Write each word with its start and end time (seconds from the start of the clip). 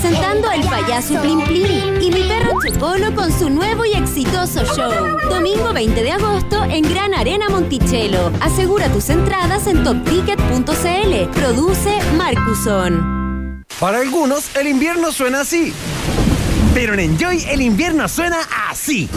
presentando 0.00 0.48
El 0.52 0.64
Payaso 0.68 1.20
Plim 1.20 1.42
Plim 1.44 2.00
y 2.00 2.10
mi 2.10 2.22
perro 2.28 2.52
Chocolo 2.64 3.12
con 3.16 3.36
su 3.36 3.50
nuevo 3.50 3.84
y 3.84 3.94
exitoso 3.94 4.64
show. 4.64 4.92
Domingo 5.28 5.72
20 5.72 6.04
de 6.04 6.12
agosto 6.12 6.62
en 6.64 6.82
Gran 6.82 7.14
Arena 7.14 7.48
Monticello. 7.48 8.30
Asegura 8.40 8.88
tus 8.92 9.10
entradas 9.10 9.66
en 9.66 9.82
topticket.cl. 9.82 11.30
Produce 11.32 11.98
Marcuson. 12.16 13.64
Para 13.80 13.98
algunos, 13.98 14.54
el 14.56 14.68
invierno 14.68 15.10
suena 15.10 15.40
así. 15.40 15.72
Pero 16.74 16.94
en 16.94 17.00
Enjoy 17.00 17.44
el 17.48 17.60
invierno 17.60 18.08
suena 18.08 18.38
así. 18.70 19.08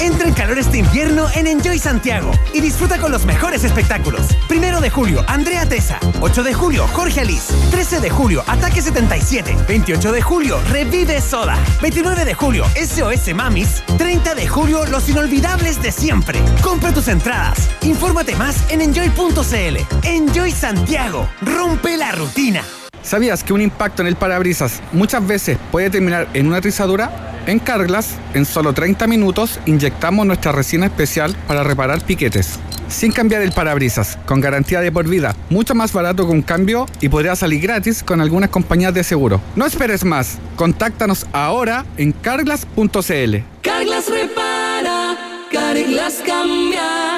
Entra 0.00 0.28
en 0.28 0.34
calor 0.34 0.58
este 0.58 0.78
invierno 0.78 1.26
en 1.34 1.46
Enjoy 1.48 1.78
Santiago 1.78 2.30
y 2.54 2.60
disfruta 2.60 2.98
con 2.98 3.10
los 3.10 3.24
mejores 3.26 3.64
espectáculos. 3.64 4.26
Primero 4.46 4.80
de 4.80 4.90
julio, 4.90 5.24
Andrea 5.26 5.66
Tesa. 5.66 5.98
8 6.20 6.42
de 6.44 6.54
julio, 6.54 6.86
Jorge 6.92 7.20
Alice. 7.20 7.52
13 7.70 8.00
de 8.00 8.10
julio, 8.10 8.44
Ataque 8.46 8.80
77. 8.80 9.56
28 9.66 10.12
de 10.12 10.22
julio, 10.22 10.60
Revive 10.70 11.20
Soda. 11.20 11.56
29 11.82 12.24
de 12.24 12.34
julio, 12.34 12.64
SOS 12.76 13.34
Mamis. 13.34 13.82
30 13.98 14.34
de 14.36 14.46
julio, 14.46 14.86
Los 14.86 15.08
Inolvidables 15.08 15.82
de 15.82 15.90
Siempre. 15.90 16.40
Compra 16.62 16.92
tus 16.92 17.08
entradas. 17.08 17.68
Infórmate 17.82 18.36
más 18.36 18.70
en 18.70 18.82
enjoy.cl. 18.82 19.76
Enjoy 20.04 20.52
Santiago. 20.52 21.28
Rompe 21.42 21.96
la 21.96 22.12
rutina. 22.12 22.62
¿Sabías 23.02 23.42
que 23.42 23.52
un 23.52 23.62
impacto 23.62 24.02
en 24.02 24.08
el 24.08 24.16
parabrisas 24.16 24.82
muchas 24.92 25.26
veces 25.26 25.58
puede 25.72 25.90
terminar 25.90 26.28
en 26.34 26.46
una 26.46 26.60
rizadura? 26.60 27.27
En 27.48 27.60
Carglass, 27.60 28.10
en 28.34 28.44
solo 28.44 28.74
30 28.74 29.06
minutos, 29.06 29.58
inyectamos 29.64 30.26
nuestra 30.26 30.52
resina 30.52 30.84
especial 30.84 31.34
para 31.46 31.62
reparar 31.62 32.04
piquetes. 32.04 32.58
Sin 32.88 33.10
cambiar 33.10 33.40
el 33.40 33.52
parabrisas, 33.52 34.18
con 34.26 34.42
garantía 34.42 34.82
de 34.82 34.92
por 34.92 35.08
vida, 35.08 35.34
mucho 35.48 35.74
más 35.74 35.94
barato 35.94 36.26
que 36.26 36.32
un 36.32 36.42
cambio 36.42 36.84
y 37.00 37.08
podría 37.08 37.34
salir 37.36 37.62
gratis 37.62 38.02
con 38.02 38.20
algunas 38.20 38.50
compañías 38.50 38.92
de 38.92 39.02
seguro. 39.02 39.40
No 39.56 39.64
esperes 39.64 40.04
más, 40.04 40.36
contáctanos 40.56 41.26
ahora 41.32 41.86
en 41.96 42.12
carglass.cl. 42.12 43.36
Carglass 43.62 44.10
repara, 44.10 45.16
Carglass 45.50 46.22
cambia. 46.26 47.17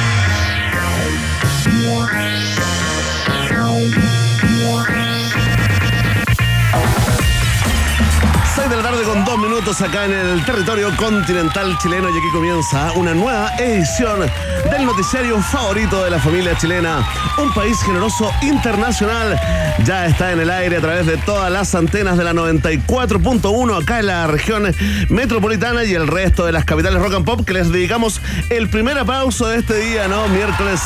Minutos 9.51 9.81
acá 9.81 10.05
en 10.05 10.13
el 10.13 10.45
territorio 10.45 10.95
continental 10.95 11.77
chileno 11.79 12.09
y 12.09 12.17
aquí 12.17 12.31
comienza 12.31 12.93
una 12.93 13.13
nueva 13.13 13.51
edición 13.57 14.21
del 14.21 14.85
noticiario 14.85 15.41
favorito 15.41 16.05
de 16.05 16.09
la 16.09 16.19
familia 16.19 16.57
chilena. 16.57 17.05
Un 17.37 17.53
país 17.53 17.77
generoso 17.83 18.31
internacional 18.41 19.37
ya 19.83 20.05
está 20.05 20.31
en 20.31 20.39
el 20.39 20.49
aire 20.49 20.77
a 20.77 20.79
través 20.79 21.05
de 21.05 21.17
todas 21.17 21.51
las 21.51 21.75
antenas 21.75 22.17
de 22.17 22.23
la 22.23 22.31
94.1 22.31 23.81
acá 23.81 23.99
en 23.99 24.07
la 24.07 24.25
región 24.27 24.73
metropolitana 25.09 25.83
y 25.83 25.95
el 25.95 26.07
resto 26.07 26.45
de 26.45 26.53
las 26.53 26.63
capitales 26.63 27.01
rock 27.01 27.15
and 27.15 27.25
pop 27.25 27.45
que 27.45 27.51
les 27.51 27.69
dedicamos 27.69 28.21
el 28.49 28.69
primer 28.69 28.97
aplauso 28.99 29.47
de 29.47 29.57
este 29.57 29.75
día, 29.75 30.07
¿no? 30.07 30.29
Miércoles 30.29 30.79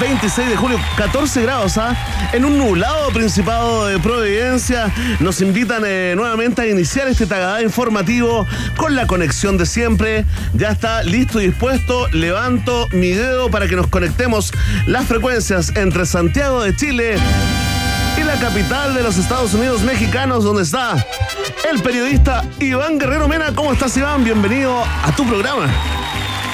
26 0.00 0.48
de 0.48 0.56
julio, 0.56 0.80
14 0.96 1.42
grados, 1.42 1.76
¿ah? 1.76 1.94
En 2.32 2.46
un 2.46 2.56
nublado 2.56 3.10
principado 3.10 3.86
de 3.86 3.98
Providencia 3.98 4.90
nos 5.20 5.42
invitan 5.42 5.82
eh, 5.84 6.14
nuevamente 6.16 6.62
a 6.62 6.66
iniciar 6.66 7.08
este 7.08 7.26
tagadá 7.26 7.60
informativo 7.60 7.98
con 8.76 8.96
la 8.96 9.06
conexión 9.06 9.58
de 9.58 9.66
siempre. 9.66 10.24
Ya 10.54 10.70
está 10.70 11.02
listo 11.02 11.42
y 11.42 11.48
dispuesto. 11.48 12.08
Levanto 12.08 12.88
mi 12.92 13.10
dedo 13.10 13.50
para 13.50 13.68
que 13.68 13.76
nos 13.76 13.88
conectemos 13.88 14.50
las 14.86 15.04
frecuencias 15.04 15.76
entre 15.76 16.06
Santiago 16.06 16.62
de 16.62 16.74
Chile 16.74 17.16
y 18.18 18.24
la 18.24 18.36
capital 18.36 18.94
de 18.94 19.02
los 19.02 19.18
Estados 19.18 19.52
Unidos 19.52 19.82
mexicanos, 19.82 20.42
donde 20.42 20.62
está 20.62 21.04
el 21.70 21.82
periodista 21.82 22.44
Iván 22.60 22.98
Guerrero 22.98 23.28
Mena. 23.28 23.52
¿Cómo 23.54 23.74
estás, 23.74 23.94
Iván? 23.98 24.24
Bienvenido 24.24 24.82
a 24.82 25.14
tu 25.14 25.26
programa. 25.26 25.66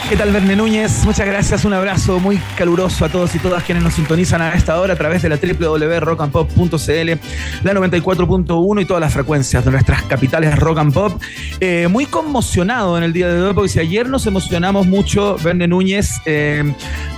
¿Qué 0.08 0.18
tal, 0.18 0.32
Verne 0.32 0.54
Núñez? 0.54 1.02
Muchas 1.06 1.26
gracias, 1.26 1.64
un 1.64 1.72
abrazo 1.72 2.20
muy 2.20 2.36
caluroso 2.58 3.06
a 3.06 3.08
todos 3.08 3.34
y 3.34 3.38
todas 3.38 3.64
quienes 3.64 3.82
nos 3.82 3.94
sintonizan 3.94 4.42
a 4.42 4.52
esta 4.52 4.78
hora 4.78 4.92
a 4.92 4.96
través 4.96 5.22
de 5.22 5.30
la 5.30 5.36
www.rockandpop.cl, 5.36 7.64
la 7.64 7.72
94.1 7.72 8.82
y 8.82 8.84
todas 8.84 9.00
las 9.00 9.14
frecuencias 9.14 9.64
de 9.64 9.70
nuestras 9.70 10.02
capitales 10.02 10.58
rock 10.58 10.78
and 10.78 10.92
pop. 10.92 11.22
Eh, 11.58 11.88
muy 11.88 12.04
conmocionado 12.04 12.98
en 12.98 13.04
el 13.04 13.14
día 13.14 13.28
de 13.28 13.42
hoy, 13.42 13.54
porque 13.54 13.70
si 13.70 13.80
ayer 13.80 14.06
nos 14.06 14.26
emocionamos 14.26 14.86
mucho, 14.86 15.36
Verne 15.42 15.66
Núñez, 15.66 16.20
eh, 16.26 16.70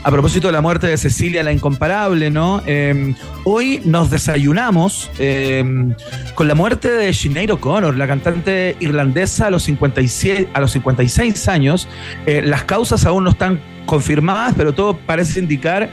a 0.05 0.11
propósito 0.13 0.47
de 0.47 0.53
la 0.53 0.61
muerte 0.61 0.87
de 0.87 0.97
Cecilia, 0.97 1.43
la 1.43 1.51
incomparable, 1.51 2.31
¿no? 2.31 2.63
Eh, 2.67 3.15
hoy 3.43 3.83
nos 3.85 4.11
desayunamos 4.11 5.11
con 6.37 6.49
la 6.49 6.55
muerte 6.55 6.89
de 6.89 7.13
Sinead 7.13 7.51
O'Connor, 7.51 7.97
la 7.97 8.07
cantante 8.07 8.77
irlandesa 8.79 9.49
a 9.49 9.51
los, 9.51 9.65
57, 9.65 10.51
a 10.55 10.61
los 10.61 10.71
56 10.71 11.49
años. 11.49 11.89
las 12.27 12.63
causas 12.77 13.07
aún 13.07 13.25
no 13.25 13.31
están 13.31 13.59
confirmadas, 13.87 14.53
pero 14.55 14.75
todo 14.75 14.99
parece 14.99 15.41
indicar 15.41 15.89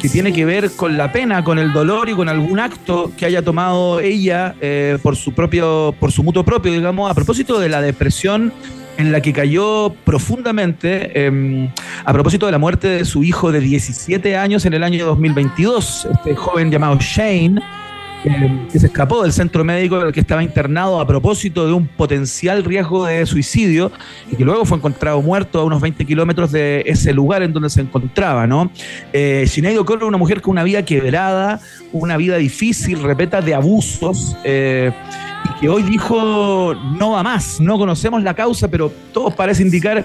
que 0.00 0.08
tiene 0.08 0.32
que 0.32 0.44
ver 0.44 0.70
con 0.70 0.96
la 0.96 1.10
pena, 1.10 1.42
con 1.42 1.58
el 1.58 1.72
dolor 1.72 2.08
y 2.08 2.14
con 2.14 2.28
algún 2.28 2.60
acto 2.60 3.10
que 3.16 3.26
haya 3.26 3.42
tomado 3.42 3.98
ella 3.98 4.54
eh, 4.60 4.98
por 5.02 5.16
su 5.16 5.32
propio, 5.32 5.92
por 5.98 6.12
su 6.12 6.22
mutuo 6.22 6.44
propio, 6.44 6.70
digamos, 6.70 7.10
a 7.10 7.14
propósito 7.14 7.58
de 7.58 7.68
la 7.68 7.80
depresión 7.80 8.52
en 8.98 9.10
la 9.10 9.20
que 9.20 9.32
cayó 9.32 9.92
profundamente 10.04 11.10
eh, 11.12 11.72
a 12.04 12.12
propósito 12.12 12.46
de 12.46 12.52
la 12.52 12.58
muerte 12.58 12.86
de 12.86 13.04
su 13.04 13.24
hijo 13.24 13.50
de 13.50 13.58
17 13.58 14.36
años 14.36 14.64
en 14.64 14.74
el 14.74 14.84
año 14.84 15.06
2022, 15.06 16.06
este 16.12 16.36
joven 16.36 16.70
llamado 16.70 16.98
Shane 17.00 17.60
que 18.22 18.78
se 18.78 18.86
escapó 18.86 19.22
del 19.22 19.32
centro 19.32 19.64
médico 19.64 20.00
en 20.00 20.08
el 20.08 20.12
que 20.12 20.20
estaba 20.20 20.42
internado 20.42 21.00
a 21.00 21.06
propósito 21.06 21.66
de 21.66 21.72
un 21.72 21.86
potencial 21.86 22.64
riesgo 22.64 23.06
de 23.06 23.24
suicidio 23.26 23.92
y 24.30 24.36
que 24.36 24.44
luego 24.44 24.64
fue 24.64 24.78
encontrado 24.78 25.22
muerto 25.22 25.60
a 25.60 25.64
unos 25.64 25.80
20 25.80 26.04
kilómetros 26.04 26.50
de 26.52 26.82
ese 26.86 27.12
lugar 27.12 27.42
en 27.42 27.52
donde 27.52 27.70
se 27.70 27.80
encontraba, 27.80 28.46
¿no? 28.46 28.70
Eh, 29.12 29.44
Sinead 29.46 29.78
O'Connor, 29.78 30.04
una 30.04 30.18
mujer 30.18 30.42
con 30.42 30.52
una 30.52 30.64
vida 30.64 30.84
quebrada, 30.84 31.60
una 31.92 32.16
vida 32.16 32.36
difícil, 32.36 33.02
repeta 33.02 33.40
de 33.40 33.54
abusos, 33.54 34.36
eh, 34.44 34.92
y 35.44 35.60
que 35.60 35.68
hoy 35.68 35.82
dijo 35.84 36.74
no 36.98 37.12
va 37.12 37.22
más, 37.22 37.60
no 37.60 37.78
conocemos 37.78 38.22
la 38.22 38.34
causa, 38.34 38.68
pero 38.68 38.92
todo 39.12 39.30
parece 39.30 39.62
indicar 39.62 40.04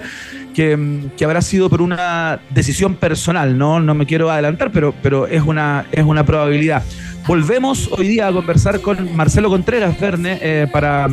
que, 0.54 1.08
que, 1.16 1.24
habrá 1.24 1.42
sido 1.42 1.68
por 1.68 1.82
una 1.82 2.40
decisión 2.50 2.94
personal, 2.94 3.58
¿no? 3.58 3.80
No 3.80 3.94
me 3.94 4.06
quiero 4.06 4.30
adelantar, 4.30 4.70
pero, 4.70 4.94
pero 5.02 5.26
es, 5.26 5.42
una, 5.42 5.86
es 5.90 6.04
una 6.04 6.24
probabilidad. 6.24 6.84
Volvemos 7.26 7.88
hoy 7.92 8.08
día 8.08 8.28
a 8.28 8.32
conversar 8.32 8.82
con 8.82 9.16
Marcelo 9.16 9.48
Contreras 9.48 9.98
Verne 9.98 10.38
eh, 10.42 10.66
para, 10.70 11.08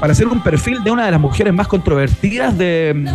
para 0.00 0.12
hacer 0.12 0.26
un 0.26 0.42
perfil 0.42 0.84
de 0.84 0.90
una 0.90 1.06
de 1.06 1.10
las 1.10 1.20
mujeres 1.20 1.54
más 1.54 1.66
controvertidas 1.66 2.58
de, 2.58 3.08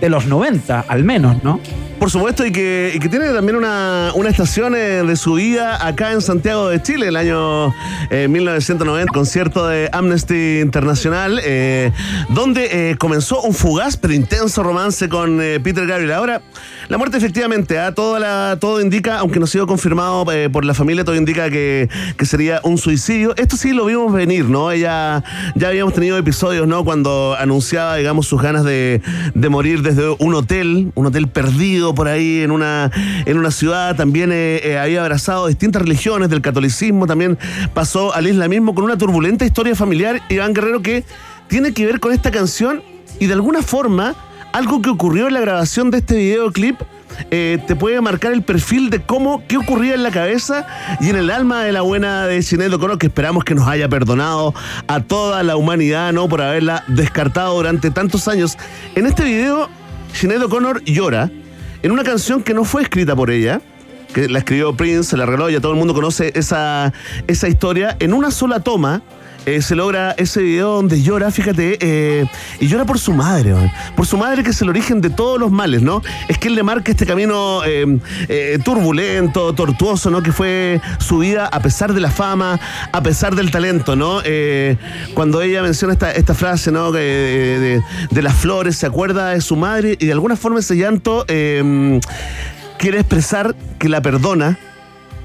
de 0.00 0.08
los 0.08 0.26
90, 0.26 0.84
al 0.86 1.04
menos, 1.04 1.42
¿no? 1.42 1.60
Por 1.98 2.12
supuesto, 2.12 2.46
y 2.46 2.52
que, 2.52 2.92
y 2.94 3.00
que 3.00 3.08
tiene 3.08 3.28
también 3.30 3.56
una, 3.56 4.12
una 4.14 4.30
estación 4.30 4.76
eh, 4.76 5.02
de 5.02 5.16
su 5.16 5.34
vida 5.34 5.84
acá 5.84 6.12
en 6.12 6.20
Santiago 6.20 6.68
de 6.68 6.80
Chile, 6.80 7.08
el 7.08 7.16
año 7.16 7.74
eh, 8.10 8.28
1990, 8.28 9.12
concierto 9.12 9.66
de 9.66 9.90
Amnesty 9.92 10.60
Internacional, 10.60 11.40
eh, 11.42 11.90
donde 12.28 12.90
eh, 12.90 12.96
comenzó 12.96 13.42
un 13.42 13.52
fugaz 13.52 13.96
pero 13.96 14.14
intenso 14.14 14.62
romance 14.62 15.08
con 15.08 15.38
Peter 15.38 15.86
Gabriel. 15.88 16.12
Ahora, 16.12 16.40
la 16.88 16.98
muerte 16.98 17.16
efectivamente, 17.16 17.80
¿ah? 17.80 17.92
todo, 17.92 18.20
la, 18.20 18.58
todo 18.60 18.80
indica, 18.80 19.18
aunque 19.18 19.40
no 19.40 19.46
ha 19.46 19.48
sido 19.48 19.66
confirmado 19.66 20.24
por 20.52 20.64
la 20.64 20.74
familia, 20.74 21.04
todo 21.04 21.16
indica 21.16 21.50
que, 21.50 21.88
que 22.16 22.26
sería 22.26 22.60
un 22.62 22.78
suicidio. 22.78 23.34
Esto 23.36 23.56
sí 23.56 23.72
lo 23.72 23.84
vimos 23.86 24.12
venir, 24.12 24.44
¿no? 24.44 24.70
Ella, 24.70 25.24
ya 25.56 25.68
habíamos 25.68 25.94
tenido 25.94 26.16
episodios, 26.16 26.68
¿no? 26.68 26.84
Cuando 26.84 27.34
anunciaba, 27.36 27.96
digamos, 27.96 28.28
sus 28.28 28.40
ganas 28.40 28.64
de, 28.64 29.02
de 29.34 29.48
morir 29.48 29.82
desde 29.94 30.16
un 30.18 30.34
hotel, 30.34 30.92
un 30.94 31.06
hotel 31.06 31.28
perdido 31.28 31.94
por 31.94 32.08
ahí 32.08 32.42
en 32.42 32.50
una, 32.50 32.90
en 33.24 33.38
una 33.38 33.50
ciudad. 33.50 33.96
También 33.96 34.30
eh, 34.32 34.60
eh, 34.62 34.78
había 34.78 35.00
abrazado 35.00 35.46
distintas 35.46 35.82
religiones 35.82 36.28
del 36.28 36.42
catolicismo. 36.42 37.06
También 37.06 37.38
pasó 37.72 38.14
al 38.14 38.26
islamismo 38.26 38.74
con 38.74 38.84
una 38.84 38.98
turbulenta 38.98 39.46
historia 39.46 39.74
familiar. 39.74 40.20
Iván 40.28 40.52
Guerrero 40.52 40.82
que 40.82 41.04
tiene 41.48 41.72
que 41.72 41.86
ver 41.86 42.00
con 42.00 42.12
esta 42.12 42.30
canción 42.30 42.82
y 43.18 43.26
de 43.26 43.32
alguna 43.32 43.62
forma 43.62 44.14
algo 44.52 44.82
que 44.82 44.90
ocurrió 44.90 45.28
en 45.28 45.34
la 45.34 45.40
grabación 45.40 45.90
de 45.90 45.98
este 45.98 46.16
videoclip. 46.16 46.80
eh, 47.30 47.58
te 47.66 47.74
puede 47.74 48.00
marcar 48.00 48.32
el 48.32 48.42
perfil 48.42 48.90
de 48.90 49.00
cómo, 49.00 49.42
qué 49.48 49.56
ocurría 49.56 49.94
en 49.94 50.02
la 50.02 50.10
cabeza 50.10 50.66
y 51.00 51.08
en 51.10 51.16
el 51.16 51.30
alma 51.30 51.64
de 51.64 51.72
la 51.72 51.80
buena 51.80 52.26
de 52.26 52.42
Sinead 52.42 52.72
O'Connor, 52.74 52.98
que 52.98 53.06
esperamos 53.06 53.44
que 53.44 53.54
nos 53.54 53.66
haya 53.66 53.88
perdonado 53.88 54.54
a 54.86 55.00
toda 55.00 55.42
la 55.42 55.56
humanidad, 55.56 56.12
¿no? 56.12 56.28
Por 56.28 56.42
haberla 56.42 56.84
descartado 56.86 57.56
durante 57.56 57.90
tantos 57.90 58.28
años. 58.28 58.56
En 58.94 59.06
este 59.06 59.24
video, 59.24 59.68
Sinead 60.12 60.42
O'Connor 60.42 60.84
llora 60.84 61.30
en 61.82 61.90
una 61.90 62.04
canción 62.04 62.42
que 62.42 62.54
no 62.54 62.64
fue 62.64 62.82
escrita 62.82 63.16
por 63.16 63.30
ella, 63.30 63.60
que 64.12 64.28
la 64.28 64.38
escribió 64.38 64.76
Prince, 64.76 65.16
la 65.16 65.24
arregló, 65.24 65.50
ya 65.50 65.60
todo 65.60 65.72
el 65.72 65.78
mundo 65.78 65.94
conoce 65.94 66.32
esa, 66.34 66.92
esa 67.26 67.48
historia, 67.48 67.96
en 68.00 68.12
una 68.14 68.30
sola 68.30 68.60
toma. 68.60 69.02
Eh, 69.56 69.62
se 69.62 69.74
logra 69.74 70.12
ese 70.18 70.42
video 70.42 70.74
donde 70.74 71.02
llora, 71.02 71.30
fíjate, 71.30 71.78
eh, 71.80 72.26
y 72.60 72.66
llora 72.68 72.84
por 72.84 72.98
su 72.98 73.12
madre, 73.12 73.54
por 73.96 74.06
su 74.06 74.16
madre 74.16 74.42
que 74.42 74.50
es 74.50 74.62
el 74.62 74.68
origen 74.68 75.00
de 75.00 75.10
todos 75.10 75.38
los 75.38 75.50
males, 75.50 75.82
¿no? 75.82 76.02
Es 76.28 76.38
que 76.38 76.48
él 76.48 76.54
le 76.54 76.62
marca 76.62 76.90
este 76.90 77.06
camino 77.06 77.62
eh, 77.64 77.98
eh, 78.28 78.58
turbulento, 78.64 79.52
tortuoso, 79.54 80.10
¿no? 80.10 80.22
Que 80.22 80.32
fue 80.32 80.80
su 80.98 81.18
vida 81.18 81.46
a 81.46 81.60
pesar 81.60 81.92
de 81.94 82.00
la 82.00 82.10
fama, 82.10 82.58
a 82.92 83.02
pesar 83.02 83.34
del 83.34 83.50
talento, 83.50 83.96
¿no? 83.96 84.20
Cuando 85.14 85.42
ella 85.42 85.62
menciona 85.62 85.92
esta, 85.94 86.12
esta 86.12 86.34
frase, 86.34 86.70
¿no? 86.70 86.92
De, 86.92 87.80
de- 88.10 88.22
las 88.22 88.34
flores, 88.34 88.76
se 88.76 88.84
acuerda 88.86 89.28
de 89.30 89.40
su 89.40 89.54
madre 89.56 89.96
y 89.98 90.06
de 90.06 90.12
alguna 90.12 90.34
forma 90.36 90.58
ese 90.58 90.76
llanto 90.76 91.24
eh, 91.28 92.00
quiere 92.78 92.98
expresar 93.00 93.54
que 93.78 93.88
la 93.88 94.02
perdona 94.02 94.58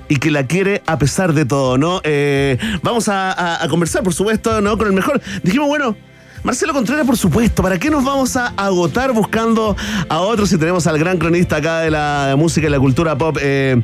y 0.07 0.17
que 0.17 0.31
la 0.31 0.45
quiere 0.47 0.81
a 0.85 0.97
pesar 0.97 1.33
de 1.33 1.45
todo, 1.45 1.77
¿no? 1.77 2.01
Eh, 2.03 2.57
vamos 2.81 3.09
a, 3.09 3.59
conversar, 3.69 4.03
por 4.03 4.13
supuesto, 4.13 4.61
¿no? 4.61 4.77
Con 4.77 4.87
el 4.87 4.93
mejor. 4.93 5.21
Dijimos, 5.43 5.67
bueno. 5.67 5.95
Marcelo 6.43 6.73
Contreras, 6.73 7.05
por 7.05 7.15
supuesto, 7.15 7.63
¿para 7.63 7.79
qué 7.79 7.89
nos 7.89 8.03
vamos 8.03 8.35
a 8.35 8.47
agotar 8.57 9.13
buscando 9.13 9.77
a 10.09 10.19
otros 10.19 10.49
si 10.49 10.57
tenemos 10.57 10.85
al 10.87 10.99
gran 10.99 11.17
cronista 11.17 11.55
acá 11.55 11.79
de 11.79 11.89
la 11.89 12.35
música 12.37 12.67
y 12.67 12.69
la 12.69 12.81
cultura 12.81 13.17
pop 13.17 13.37
eh, 13.39 13.81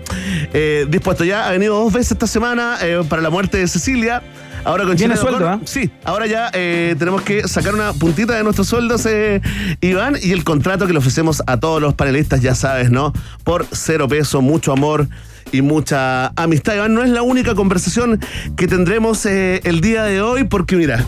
eh, 0.51 0.86
dispuesto? 0.89 1.24
Ya 1.24 1.48
ha 1.48 1.51
venido 1.51 1.81
dos 1.81 1.94
veces 1.94 2.12
esta 2.12 2.27
semana 2.27 2.77
para 3.07 3.21
la 3.21 3.30
muerte 3.30 3.60
de 3.60 3.68
Cecilia. 3.69 4.21
Ahora 4.63 4.85
con 4.85 4.97
Chile 4.97 5.15
sueldo. 5.17 5.47
¿ah? 5.47 5.59
Sí, 5.65 5.89
ahora 6.03 6.27
ya 6.27 6.50
eh, 6.53 6.95
tenemos 6.97 7.21
que 7.21 7.47
sacar 7.47 7.73
una 7.73 7.94
puntita 7.94 8.35
de 8.35 8.44
nuestros 8.44 8.67
sueldos, 8.67 9.06
eh, 9.06 9.41
Iván, 9.81 10.15
y 10.21 10.31
el 10.31 10.44
contrato 10.44 10.88
que 10.88 10.94
le 10.94 11.00
ofrecemos 11.00 11.41
a 11.47 11.59
todos 11.59 11.81
los 11.81 11.94
panelistas, 11.94 12.41
ya 12.41 12.56
sabes, 12.56 12.91
¿no? 12.91 13.13
Por 13.44 13.65
cero 13.71 14.07
peso, 14.07 14.41
mucho 14.41 14.71
amor 14.71 15.07
y 15.51 15.61
mucha 15.61 16.27
amistad. 16.35 16.75
Iván, 16.75 16.94
no 16.94 17.03
es 17.03 17.09
la 17.09 17.21
única 17.21 17.56
conversación 17.56 18.19
que 18.56 18.67
tendremos 18.67 19.25
eh, 19.25 19.61
el 19.63 19.81
día 19.81 20.03
de 20.03 20.21
hoy, 20.21 20.44
porque 20.44 20.75
mira. 20.75 21.06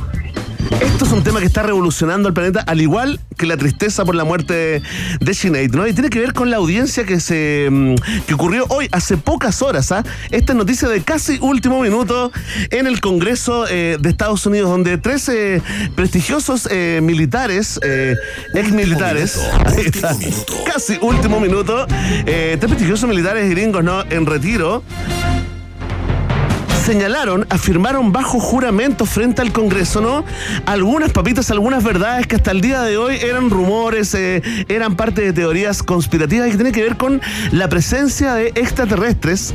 Esto 0.79 1.06
es 1.06 1.12
un 1.12 1.23
tema 1.23 1.39
que 1.39 1.45
está 1.45 1.63
revolucionando 1.63 2.27
el 2.27 2.33
planeta, 2.33 2.62
al 2.62 2.81
igual 2.81 3.19
que 3.38 3.45
la 3.45 3.57
tristeza 3.57 4.06
por 4.06 4.15
la 4.15 4.23
muerte 4.23 4.81
de, 5.19 5.33
Sinead, 5.33 5.71
¿no? 5.71 5.88
Y 5.88 5.94
tiene 5.94 6.09
que 6.09 6.19
ver 6.19 6.33
con 6.33 6.50
la 6.50 6.57
audiencia 6.57 7.06
que 7.06 7.19
se 7.19 7.68
mm, 7.69 7.95
que 8.27 8.33
ocurrió 8.33 8.65
hoy, 8.69 8.88
hace 8.91 9.18
pocas 9.18 9.62
horas, 9.62 9.91
¿ah? 9.91 10.03
Esta 10.29 10.53
es 10.53 10.57
noticia 10.57 10.88
de 10.88 11.01
casi 11.01 11.38
último 11.41 11.81
minuto 11.81 12.31
en 12.69 12.88
el 12.88 13.01
Congreso 13.01 13.65
eh, 13.68 13.97
de 14.00 14.09
Estados 14.09 14.45
Unidos, 14.45 14.69
donde 14.69 14.97
13 14.97 15.62
prestigiosos 15.95 16.68
eh, 16.71 17.00
militares, 17.01 17.79
eh, 17.83 18.15
ex 18.53 18.71
militares, 18.71 19.39
ahí 19.65 19.85
está, 19.85 20.15
casi 20.65 20.97
último 21.01 21.39
minuto, 21.39 21.85
eh, 22.25 22.57
tres 22.59 22.69
prestigiosos 22.69 23.09
militares 23.09 23.50
gringos, 23.50 23.83
¿no? 23.83 24.03
En 24.09 24.25
retiro 24.25 24.83
señalaron, 26.81 27.45
afirmaron 27.50 28.12
bajo 28.12 28.39
juramento 28.39 29.06
frente 29.06 29.42
al 29.42 29.51
Congreso, 29.51 30.01
¿no? 30.01 30.25
Algunas 30.66 31.12
papitas, 31.12 31.51
algunas 31.51 31.83
verdades 31.83 32.25
que 32.25 32.36
hasta 32.36 32.51
el 32.51 32.62
día 32.62 32.81
de 32.81 32.98
hoy 32.98 33.18
eran 33.22 33.50
rumores, 33.50 34.13
eh, 34.16 34.42
eran 34.68 34.95
parte 34.95 35.22
de 35.22 35.33
teorías 35.33 35.83
conspirativas 35.83 36.48
y 36.48 36.51
que 36.51 36.57
tienen 36.57 36.74
que 36.74 36.81
ver 36.81 36.98
con 36.98 37.22
la 37.51 37.69
presencia 37.69 38.33
de 38.33 38.48
extraterrestres 38.56 39.54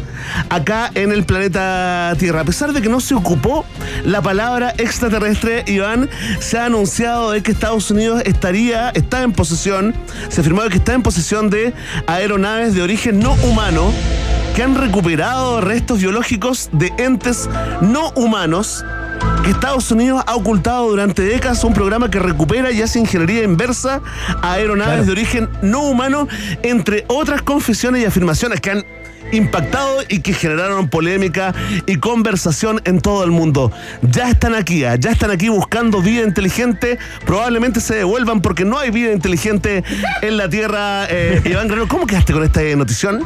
acá 0.50 0.90
en 0.94 1.11
el 1.11 1.25
planeta 1.25 2.14
Tierra. 2.19 2.40
A 2.43 2.44
pesar 2.44 2.73
de 2.73 2.81
que 2.81 2.88
no 2.88 3.00
se 3.00 3.14
ocupó 3.14 3.64
la 4.05 4.22
palabra 4.22 4.72
extraterrestre, 4.79 5.64
Iván, 5.67 6.08
se 6.38 6.58
ha 6.58 6.67
anunciado 6.67 7.32
de 7.32 7.43
que 7.43 7.50
Estados 7.50 7.90
Unidos 7.90 8.22
estaría, 8.25 8.90
está 8.90 9.22
en 9.22 9.32
posesión, 9.32 9.94
se 10.29 10.40
afirmó 10.40 10.62
que 10.69 10.76
está 10.76 10.94
en 10.94 11.02
posesión 11.02 11.50
de 11.50 11.75
aeronaves 12.06 12.75
de 12.75 12.82
origen 12.82 13.19
no 13.19 13.32
humano 13.44 13.93
que 14.56 14.62
han 14.62 14.75
recuperado 14.75 15.61
restos 15.61 16.00
biológicos 16.00 16.70
de 16.73 16.91
entes 16.97 17.47
no 17.82 18.11
humanos 18.17 18.82
que 19.44 19.50
Estados 19.50 19.91
Unidos 19.91 20.23
ha 20.26 20.35
ocultado 20.35 20.88
durante 20.88 21.20
décadas 21.23 21.62
un 21.62 21.75
programa 21.75 22.11
que 22.11 22.19
recupera 22.19 22.73
y 22.73 22.81
hace 22.81 22.99
ingeniería 22.99 23.44
inversa 23.44 24.00
a 24.41 24.53
aeronaves 24.53 24.94
Claro. 24.94 25.05
de 25.05 25.12
origen 25.12 25.49
no 25.61 25.82
humano, 25.82 26.26
entre 26.62 27.05
otras 27.08 27.43
confesiones 27.43 28.03
y 28.03 28.06
afirmaciones 28.06 28.62
que 28.62 28.70
han 28.70 28.85
impactado 29.31 29.99
y 30.08 30.20
que 30.20 30.32
generaron 30.32 30.88
polémica 30.88 31.55
y 31.87 31.97
conversación 31.97 32.81
en 32.85 33.00
todo 33.00 33.25
el 33.25 33.32
mundo. 33.32 33.73
Ya 34.11 34.31
están 34.31 34.55
aquí, 34.55 34.85
ah, 34.85 34.97
ya 34.97 35.11
están 35.11 35.31
aquí 35.31 35.50
buscando 35.50 36.00
vida 36.00 36.23
inteligente, 36.23 36.99
probablemente 37.26 37.81
se 37.81 37.97
devuelvan 37.97 38.41
porque 38.41 38.64
no 38.64 38.79
hay 38.79 38.91
vida 38.91 39.12
inteligente 39.12 39.85
en 40.23 40.37
la 40.38 40.49
Tierra. 40.49 41.05
Eh, 41.11 41.43
Iván 41.50 41.69
Guerrero, 41.69 41.88
¿cómo 41.88 42.06
quedaste 42.06 42.32
con 42.32 42.43
esta 42.43 42.62
notición? 42.75 43.23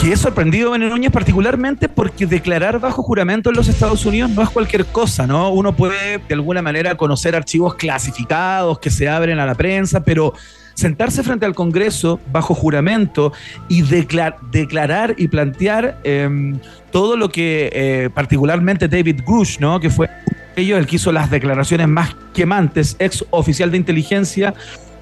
Que 0.00 0.12
es 0.12 0.20
sorprendido 0.20 0.72
Bené 0.72 0.88
Núñez 0.88 1.12
particularmente 1.12 1.88
porque 1.88 2.26
declarar 2.26 2.80
bajo 2.80 3.02
juramento 3.04 3.50
en 3.50 3.56
los 3.56 3.68
Estados 3.68 4.04
Unidos 4.04 4.30
no 4.30 4.42
es 4.42 4.50
cualquier 4.50 4.84
cosa, 4.86 5.28
¿no? 5.28 5.50
Uno 5.50 5.76
puede 5.76 6.18
de 6.18 6.34
alguna 6.34 6.60
manera 6.60 6.96
conocer 6.96 7.36
archivos 7.36 7.76
clasificados 7.76 8.80
que 8.80 8.90
se 8.90 9.08
abren 9.08 9.38
a 9.38 9.46
la 9.46 9.54
prensa, 9.54 10.02
pero 10.04 10.32
sentarse 10.74 11.22
frente 11.22 11.46
al 11.46 11.54
Congreso 11.54 12.18
bajo 12.32 12.52
juramento 12.52 13.32
y 13.68 13.82
declar- 13.82 14.38
declarar 14.50 15.14
y 15.18 15.28
plantear 15.28 15.98
em, 16.02 16.58
todo 16.90 17.16
lo 17.16 17.28
que 17.28 17.70
eh, 17.72 18.10
particularmente 18.12 18.88
David 18.88 19.20
Grush, 19.24 19.60
¿no? 19.60 19.78
Que 19.78 19.88
fue 19.88 20.10
ellos 20.56 20.80
el 20.80 20.86
que 20.86 20.96
hizo 20.96 21.12
las 21.12 21.30
declaraciones 21.30 21.86
más 21.86 22.16
quemantes, 22.34 22.96
ex 22.98 23.24
oficial 23.30 23.70
de 23.70 23.76
inteligencia 23.76 24.52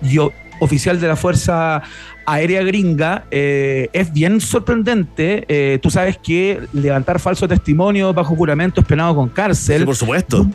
y 0.02 0.18
oficial 0.62 1.00
de 1.00 1.08
la 1.08 1.16
Fuerza 1.16 1.80
Aérea 2.26 2.62
Gringa, 2.62 3.24
eh, 3.30 3.88
es 3.92 4.12
bien 4.12 4.40
sorprendente. 4.40 5.44
Eh, 5.48 5.78
tú 5.82 5.90
sabes 5.90 6.18
que 6.18 6.60
levantar 6.72 7.18
falso 7.18 7.48
testimonio 7.48 8.12
bajo 8.12 8.34
juramento 8.36 8.80
es 8.80 8.86
penado 8.86 9.14
con 9.14 9.28
cárcel. 9.28 9.80
Sí, 9.80 9.84
por 9.84 9.96
supuesto. 9.96 10.46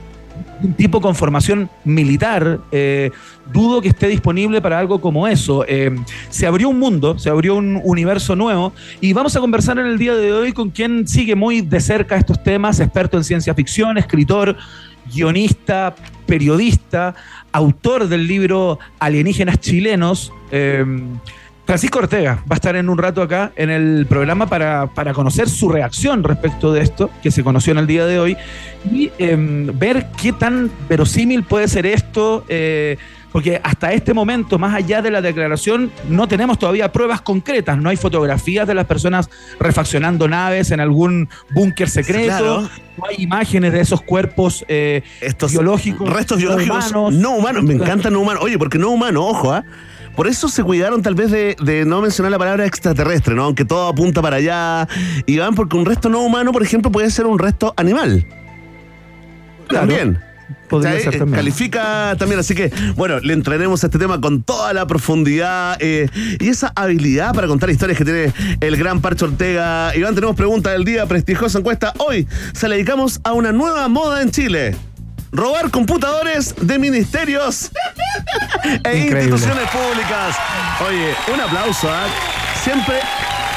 un 0.62 0.74
tipo 0.74 1.00
con 1.00 1.16
formación 1.16 1.70
militar, 1.84 2.60
eh, 2.72 3.12
dudo 3.52 3.82
que 3.82 3.90
esté 3.90 4.08
disponible 4.08 4.62
para 4.62 4.80
algo 4.80 5.00
como 5.00 5.28
eso. 5.28 5.66
Se 6.30 6.48
abrió 6.48 6.70
un 6.70 6.80
mundo, 6.80 7.18
se 7.20 7.30
abrió 7.30 7.56
un 7.56 7.80
universo 7.84 8.36
nuevo 8.36 8.74
y 9.02 9.14
vamos 9.14 9.36
a 9.36 9.40
conversar 9.40 9.80
en 9.80 9.86
el 9.86 9.98
día 9.98 10.16
de 10.16 10.34
hoy 10.34 10.54
con 10.54 10.70
quien 10.70 11.08
sigue 11.08 11.36
muy 11.36 11.62
de 11.62 11.80
cerca 11.80 12.16
estos 12.16 12.42
temas, 12.44 12.80
experto 12.80 13.18
en 13.18 13.24
ciencia 13.24 13.54
ficción, 13.54 13.98
escritor, 13.98 14.56
guionista, 15.14 15.96
periodista, 16.26 17.16
autor 17.52 18.08
del 18.08 18.28
libro 18.28 18.80
Alienígenas 19.00 19.60
Chilenos. 19.60 20.32
Francisco 21.66 21.98
Ortega 22.00 22.36
va 22.50 22.52
a 22.52 22.56
estar 22.56 22.76
en 22.76 22.90
un 22.90 22.98
rato 22.98 23.22
acá 23.24 23.52
en 23.56 23.70
el 23.72 24.06
programa 24.08 24.46
para, 24.46 24.88
para 24.88 25.14
conocer 25.14 25.50
su 25.50 25.68
reacción 25.70 26.24
respecto 26.24 26.72
de 26.72 26.82
esto, 26.82 27.10
que 27.24 27.32
se 27.32 27.44
conoció 27.44 27.72
en 27.72 27.80
el 27.80 27.88
día 27.88 28.06
de 28.06 28.20
hoy, 28.20 28.38
y 28.92 29.12
em, 29.18 29.68
ver 29.78 30.08
qué 30.22 30.32
tan 30.32 30.70
verosímil 30.88 31.44
puede 31.44 31.68
ser 31.68 31.88
esto, 31.88 32.46
eh, 32.50 32.98
porque 33.32 33.60
hasta 33.64 33.92
este 33.94 34.14
momento, 34.14 34.60
más 34.60 34.76
allá 34.76 35.02
de 35.02 35.10
la 35.12 35.22
declaración, 35.22 35.92
no 36.08 36.28
tenemos 36.28 36.60
todavía 36.60 36.92
pruebas 36.92 37.20
concretas, 37.22 37.78
no 37.80 37.90
hay 37.90 37.98
fotografías 37.98 38.68
de 38.68 38.76
las 38.76 38.86
personas 38.86 39.30
refaccionando 39.60 40.28
naves 40.28 40.70
en 40.72 40.80
algún 40.80 41.28
búnker 41.50 41.90
secreto, 41.90 42.28
Claro. 42.28 42.62
no 42.98 43.04
hay 43.10 43.16
imágenes 43.24 43.74
de 43.74 43.82
esos 43.82 44.02
cuerpos 44.02 44.64
eh, 44.68 45.02
Estos 45.20 45.52
biológicos, 45.52 46.08
restos 46.08 46.38
no 46.38 46.42
biológicos 46.56 46.92
humanos. 46.92 47.14
no 47.16 47.32
humanos. 47.32 47.64
Me 47.64 47.74
encantan 47.74 48.14
no 48.14 48.20
humanos. 48.22 48.44
Oye, 48.44 48.58
porque 48.60 48.78
no 48.78 48.92
humanos, 48.92 49.24
ojo, 49.28 49.52
¿ah? 49.52 49.64
Por 50.16 50.28
eso 50.28 50.48
se 50.48 50.64
cuidaron 50.64 51.02
tal 51.02 51.16
vez 51.16 51.32
de, 51.32 51.56
de 51.62 51.86
no 51.86 52.02
mencionar 52.02 52.32
la 52.32 52.40
palabra 52.40 52.66
extraterrestre, 52.66 53.36
¿no? 53.36 53.44
Aunque 53.44 53.66
todo 53.66 53.88
apunta 53.88 54.22
para 54.22 54.38
allá. 54.38 54.88
Y 55.26 55.38
van 55.38 55.56
porque 55.56 55.76
un 55.76 55.86
resto 55.86 56.10
no 56.10 56.22
humano, 56.22 56.52
por 56.52 56.64
ejemplo, 56.64 56.92
puede 56.92 57.10
ser 57.12 57.26
un 57.26 57.38
resto 57.40 57.74
animal. 57.78 58.26
Claro. 59.68 59.88
También. 59.88 60.20
Podría 60.70 61.00
ser 61.00 61.16
Eh, 61.16 61.20
también. 61.20 61.38
Califica 61.38 62.16
también, 62.18 62.40
así 62.40 62.56
que, 62.56 62.72
bueno, 62.96 63.20
le 63.20 63.34
entraremos 63.34 63.84
a 63.84 63.88
este 63.88 64.00
tema 64.00 64.22
con 64.22 64.44
toda 64.44 64.74
la 64.74 64.88
profundidad 64.88 65.78
eh, 65.80 66.08
y 66.40 66.50
esa 66.50 66.72
habilidad 66.76 67.34
para 67.34 67.48
contar 67.48 67.70
historias 67.70 67.98
que 67.98 68.06
tiene 68.06 68.34
el 68.62 68.78
gran 68.78 69.02
Parcho 69.02 69.26
Ortega. 69.26 69.96
Iván, 69.96 70.16
tenemos 70.16 70.36
pregunta 70.36 70.72
del 70.72 70.86
día, 70.86 71.06
prestigiosa 71.08 71.60
encuesta. 71.60 71.94
Hoy 71.98 72.28
se 72.54 72.68
la 72.68 72.76
dedicamos 72.76 73.20
a 73.24 73.34
una 73.34 73.52
nueva 73.52 73.88
moda 73.88 74.22
en 74.22 74.32
Chile. 74.32 74.76
Robar 75.36 75.70
computadores 75.70 76.56
de 76.62 76.80
ministerios 76.80 77.70
e 78.64 78.78
Increíble. 78.78 79.20
instituciones 79.24 79.70
públicas. 79.70 80.36
Oye, 80.88 81.14
un 81.34 81.42
aplauso, 81.42 81.90
¿ah? 81.90 82.06
Siempre 82.64 83.02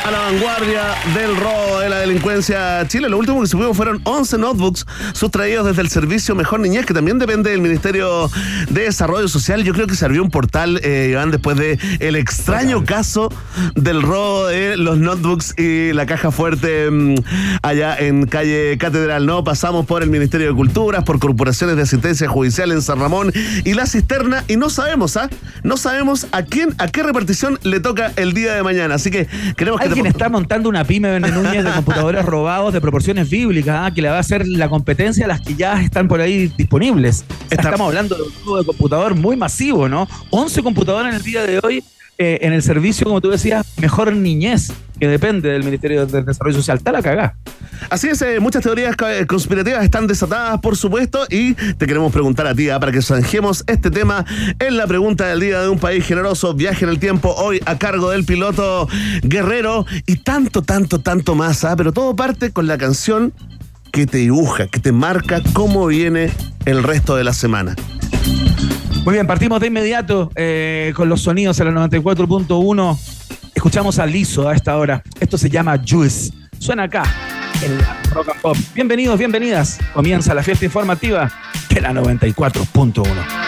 a 0.04 0.10
la 0.10 0.18
vanguardia 0.20 0.82
del 1.14 1.36
robo 1.36 1.80
de 1.80 1.88
la 1.88 1.98
delincuencia 1.98 2.86
Chile. 2.88 3.08
Lo 3.08 3.18
último 3.18 3.40
que 3.40 3.46
subimos 3.46 3.76
fueron 3.76 4.00
11 4.04 4.38
notebooks 4.38 4.86
sustraídos 5.12 5.66
desde 5.66 5.82
el 5.82 5.88
servicio 5.88 6.34
Mejor 6.34 6.60
Niñez, 6.60 6.86
que 6.86 6.94
también 6.94 7.18
depende 7.18 7.50
del 7.50 7.60
Ministerio 7.60 8.30
de 8.70 8.82
Desarrollo 8.82 9.28
Social. 9.28 9.64
Yo 9.64 9.72
creo 9.72 9.86
que 9.86 9.94
se 9.94 10.04
abrió 10.04 10.22
un 10.22 10.30
portal, 10.30 10.80
eh, 10.82 11.08
Iván, 11.10 11.30
después 11.30 11.56
de 11.56 11.78
el 12.00 12.16
extraño 12.16 12.84
caso 12.84 13.32
del 13.74 14.02
robo 14.02 14.46
de 14.46 14.76
los 14.76 14.98
notebooks 14.98 15.54
y 15.58 15.92
la 15.92 16.06
caja 16.06 16.30
fuerte 16.30 16.90
mm, 16.90 17.14
allá 17.62 17.96
en 17.96 18.26
calle 18.26 18.78
Catedral. 18.78 19.26
No 19.26 19.44
pasamos 19.44 19.86
por 19.86 20.02
el 20.02 20.10
Ministerio 20.10 20.48
de 20.48 20.54
Culturas, 20.54 21.04
por 21.04 21.18
corporaciones 21.18 21.76
de 21.76 21.82
asistencia 21.82 22.28
judicial 22.28 22.72
en 22.72 22.82
San 22.82 22.98
Ramón 22.98 23.32
y 23.64 23.74
la 23.74 23.86
cisterna 23.86 24.44
y 24.48 24.56
no 24.56 24.70
sabemos, 24.70 25.16
¿ah? 25.16 25.28
No 25.62 25.76
sabemos 25.76 26.26
a 26.32 26.42
quién, 26.42 26.74
a 26.78 26.88
qué 26.88 27.02
repartición 27.02 27.58
le 27.62 27.80
toca 27.80 28.12
el 28.16 28.32
día 28.32 28.54
de 28.54 28.62
mañana. 28.62 28.94
Así 28.94 29.10
que 29.10 29.26
queremos 29.56 29.80
que 29.80 29.88
te 29.88 29.97
Alguien 29.98 30.12
está 30.12 30.28
montando 30.28 30.68
una 30.68 30.84
pyme 30.84 31.10
Verne 31.10 31.30
Núñez 31.32 31.64
de 31.64 31.72
computadores 31.72 32.24
robados 32.24 32.72
de 32.72 32.80
proporciones 32.80 33.28
bíblicas, 33.28 33.76
ah, 33.80 33.90
que 33.92 34.00
le 34.00 34.08
va 34.08 34.16
a 34.16 34.20
hacer 34.20 34.46
la 34.46 34.68
competencia 34.68 35.24
a 35.24 35.28
las 35.28 35.40
que 35.40 35.54
ya 35.56 35.80
están 35.82 36.06
por 36.06 36.20
ahí 36.20 36.52
disponibles. 36.56 37.24
Está- 37.50 37.62
Estamos 37.62 37.88
hablando 37.88 38.14
de 38.16 38.22
un 38.22 38.28
robo 38.44 38.58
de 38.58 38.64
computador 38.64 39.14
muy 39.16 39.36
masivo, 39.36 39.88
¿no? 39.88 40.06
11 40.30 40.62
computadores 40.62 41.10
en 41.10 41.16
el 41.16 41.22
día 41.24 41.42
de 41.44 41.58
hoy 41.62 41.82
eh, 42.16 42.38
en 42.42 42.52
el 42.52 42.62
servicio, 42.62 43.06
como 43.06 43.20
tú 43.20 43.28
decías, 43.30 43.66
mejor 43.80 44.12
niñez, 44.14 44.72
que 44.98 45.08
depende 45.08 45.48
del 45.50 45.64
Ministerio 45.64 46.06
de 46.06 46.22
Desarrollo 46.22 46.56
Social. 46.56 46.78
Está 46.78 46.92
la 46.92 47.02
cagá. 47.02 47.36
Así 47.90 48.08
es, 48.08 48.20
eh, 48.22 48.40
muchas 48.40 48.62
teorías 48.62 48.96
ca- 48.96 49.24
conspirativas 49.26 49.84
están 49.84 50.06
desatadas, 50.06 50.60
por 50.60 50.76
supuesto, 50.76 51.26
y 51.30 51.54
te 51.54 51.86
queremos 51.86 52.12
preguntar 52.12 52.46
a 52.46 52.54
ti, 52.54 52.68
ah, 52.70 52.80
para 52.80 52.92
que 52.92 53.00
zanjemos 53.00 53.64
este 53.66 53.90
tema 53.90 54.24
en 54.58 54.76
la 54.76 54.86
pregunta 54.86 55.26
del 55.26 55.40
día 55.40 55.60
de 55.62 55.68
un 55.68 55.78
país 55.78 56.04
generoso, 56.04 56.54
viaje 56.54 56.84
en 56.84 56.90
el 56.90 56.98
tiempo, 56.98 57.32
hoy 57.36 57.60
a 57.66 57.78
cargo 57.78 58.10
del 58.10 58.24
piloto 58.24 58.88
Guerrero, 59.22 59.86
y 60.06 60.16
tanto, 60.16 60.62
tanto, 60.62 60.98
tanto 61.00 61.34
más, 61.34 61.64
ah, 61.64 61.76
pero 61.76 61.92
todo 61.92 62.14
parte 62.16 62.50
con 62.50 62.66
la 62.66 62.76
canción 62.78 63.32
que 63.92 64.06
te 64.06 64.18
dibuja, 64.18 64.66
que 64.66 64.80
te 64.80 64.92
marca 64.92 65.40
cómo 65.52 65.86
viene 65.86 66.30
el 66.66 66.82
resto 66.82 67.16
de 67.16 67.24
la 67.24 67.32
semana. 67.32 67.74
Muy 69.04 69.14
bien, 69.14 69.26
partimos 69.26 69.60
de 69.60 69.68
inmediato 69.68 70.30
eh, 70.34 70.92
con 70.94 71.08
los 71.08 71.22
sonidos 71.22 71.58
en 71.60 71.74
la 71.74 71.88
94.1. 71.88 72.98
Escuchamos 73.58 73.98
a 73.98 74.06
Lizo 74.06 74.48
a 74.48 74.54
esta 74.54 74.76
hora. 74.76 75.02
Esto 75.18 75.36
se 75.36 75.50
llama 75.50 75.76
Juice. 75.84 76.32
Suena 76.60 76.84
acá 76.84 77.02
en 77.60 77.76
la 77.78 78.00
Rock 78.12 78.28
and 78.28 78.40
Pop. 78.40 78.56
Bienvenidos, 78.72 79.18
bienvenidas. 79.18 79.80
Comienza 79.92 80.32
la 80.32 80.44
fiesta 80.44 80.64
informativa 80.64 81.28
de 81.68 81.80
la 81.80 81.92
94.1. 81.92 83.47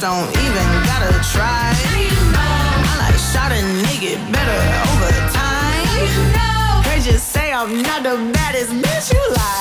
don't 0.00 0.28
even 0.30 0.66
gotta 0.86 1.12
try. 1.32 1.74
I 1.74 2.94
like 3.02 3.18
shot 3.18 3.50
a 3.50 3.60
nigga 3.82 4.14
better 4.30 4.58
over 4.92 5.10
time. 5.34 7.04
You 7.04 7.18
say 7.18 7.52
I'm 7.52 7.82
not 7.82 8.04
the 8.04 8.30
baddest 8.32 8.70
bitch 8.70 9.12
you 9.12 9.34
like. 9.34 9.57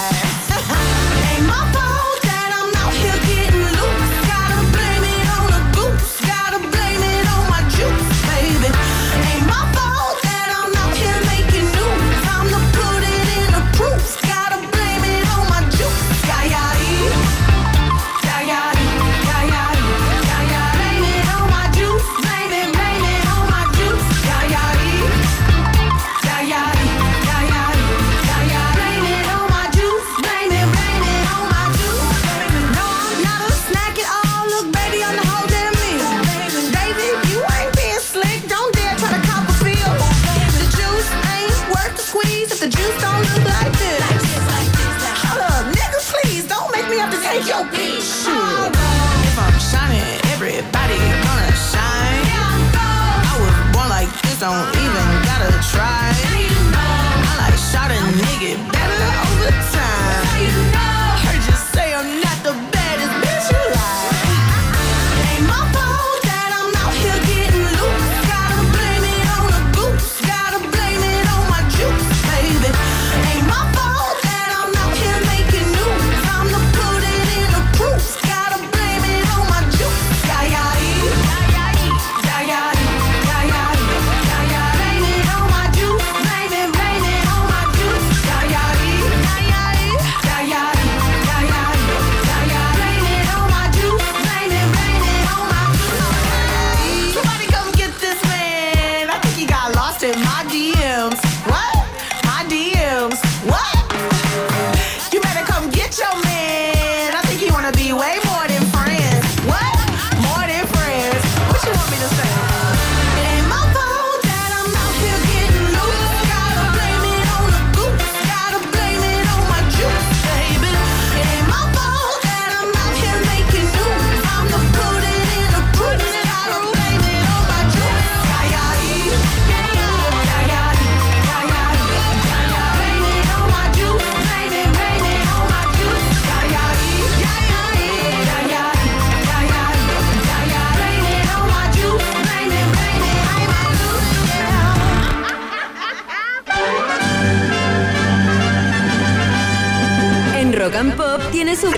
Don't 54.39 54.86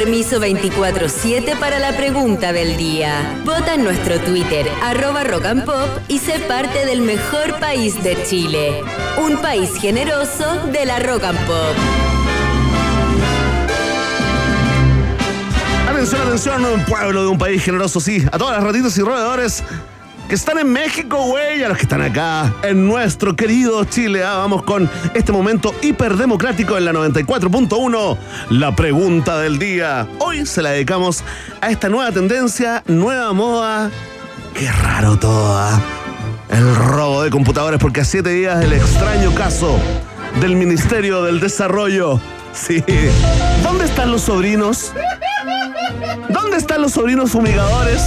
permiso 0.09 0.39
24-7 0.39 1.59
para 1.59 1.77
la 1.77 1.95
pregunta 1.95 2.51
del 2.51 2.77
día. 2.77 3.39
Vota 3.45 3.75
en 3.75 3.83
nuestro 3.83 4.19
Twitter, 4.19 4.67
arroba 4.81 5.23
rock 5.23 5.45
and 5.45 5.65
pop, 5.65 5.87
y 6.07 6.17
sé 6.17 6.39
parte 6.47 6.87
del 6.87 7.01
mejor 7.01 7.59
país 7.59 8.03
de 8.03 8.17
Chile. 8.23 8.81
Un 9.23 9.37
país 9.37 9.69
generoso 9.79 10.65
de 10.71 10.83
la 10.87 10.97
rock 10.97 11.25
and 11.25 11.39
pop. 11.45 11.75
Atención, 15.87 16.21
atención, 16.23 16.65
un 16.65 16.85
pueblo 16.85 17.21
de 17.21 17.27
un 17.27 17.37
país 17.37 17.63
generoso, 17.63 17.99
sí. 17.99 18.25
A 18.31 18.39
todas 18.39 18.55
las 18.55 18.63
ratitas 18.63 18.97
y 18.97 19.01
roedores 19.01 19.63
que 20.29 20.36
están 20.36 20.59
en 20.59 20.71
México, 20.71 21.17
güey, 21.25 21.63
a 21.63 21.69
los 21.69 21.77
que 21.77 21.83
están 21.83 22.03
acá 22.03 22.53
en 22.62 22.88
nuestro 22.88 23.36
querido 23.36 23.83
Chile. 23.86 24.24
Ah, 24.24 24.36
vamos 24.38 24.62
con 24.62 24.88
este 25.15 25.31
momento 25.31 25.74
hiperdemocrático 25.81 26.77
en 26.77 26.86
la 26.86 26.93
94.1, 26.93 28.17
la 28.51 28.75
pregunta 28.75 29.39
del 29.39 29.57
día. 29.57 30.07
Hoy 30.19 30.45
se 30.45 30.62
la 30.62 30.69
dedicamos 30.69 31.24
a 31.62 31.71
esta 31.71 31.89
nueva 31.89 32.12
tendencia, 32.12 32.83
nueva 32.86 33.33
moda. 33.33 33.89
Qué 34.53 34.71
raro 34.71 35.17
todo, 35.17 35.57
¿ah? 35.57 35.81
El 36.50 36.75
robo 36.75 37.24
de 37.24 37.31
computadores, 37.31 37.79
porque 37.79 38.01
a 38.01 38.05
siete 38.05 38.29
días 38.29 38.63
el 38.63 38.74
extraño 38.74 39.33
caso 39.33 39.79
del 40.39 40.55
Ministerio 40.55 41.24
del 41.24 41.39
Desarrollo. 41.39 42.21
Sí. 42.53 42.83
¿Dónde 43.63 43.86
están 43.86 44.12
los 44.12 44.21
sobrinos? 44.21 44.93
¿Dónde 46.29 46.57
están 46.57 46.83
los 46.83 46.91
sobrinos 46.91 47.31
fumigadores? 47.31 48.01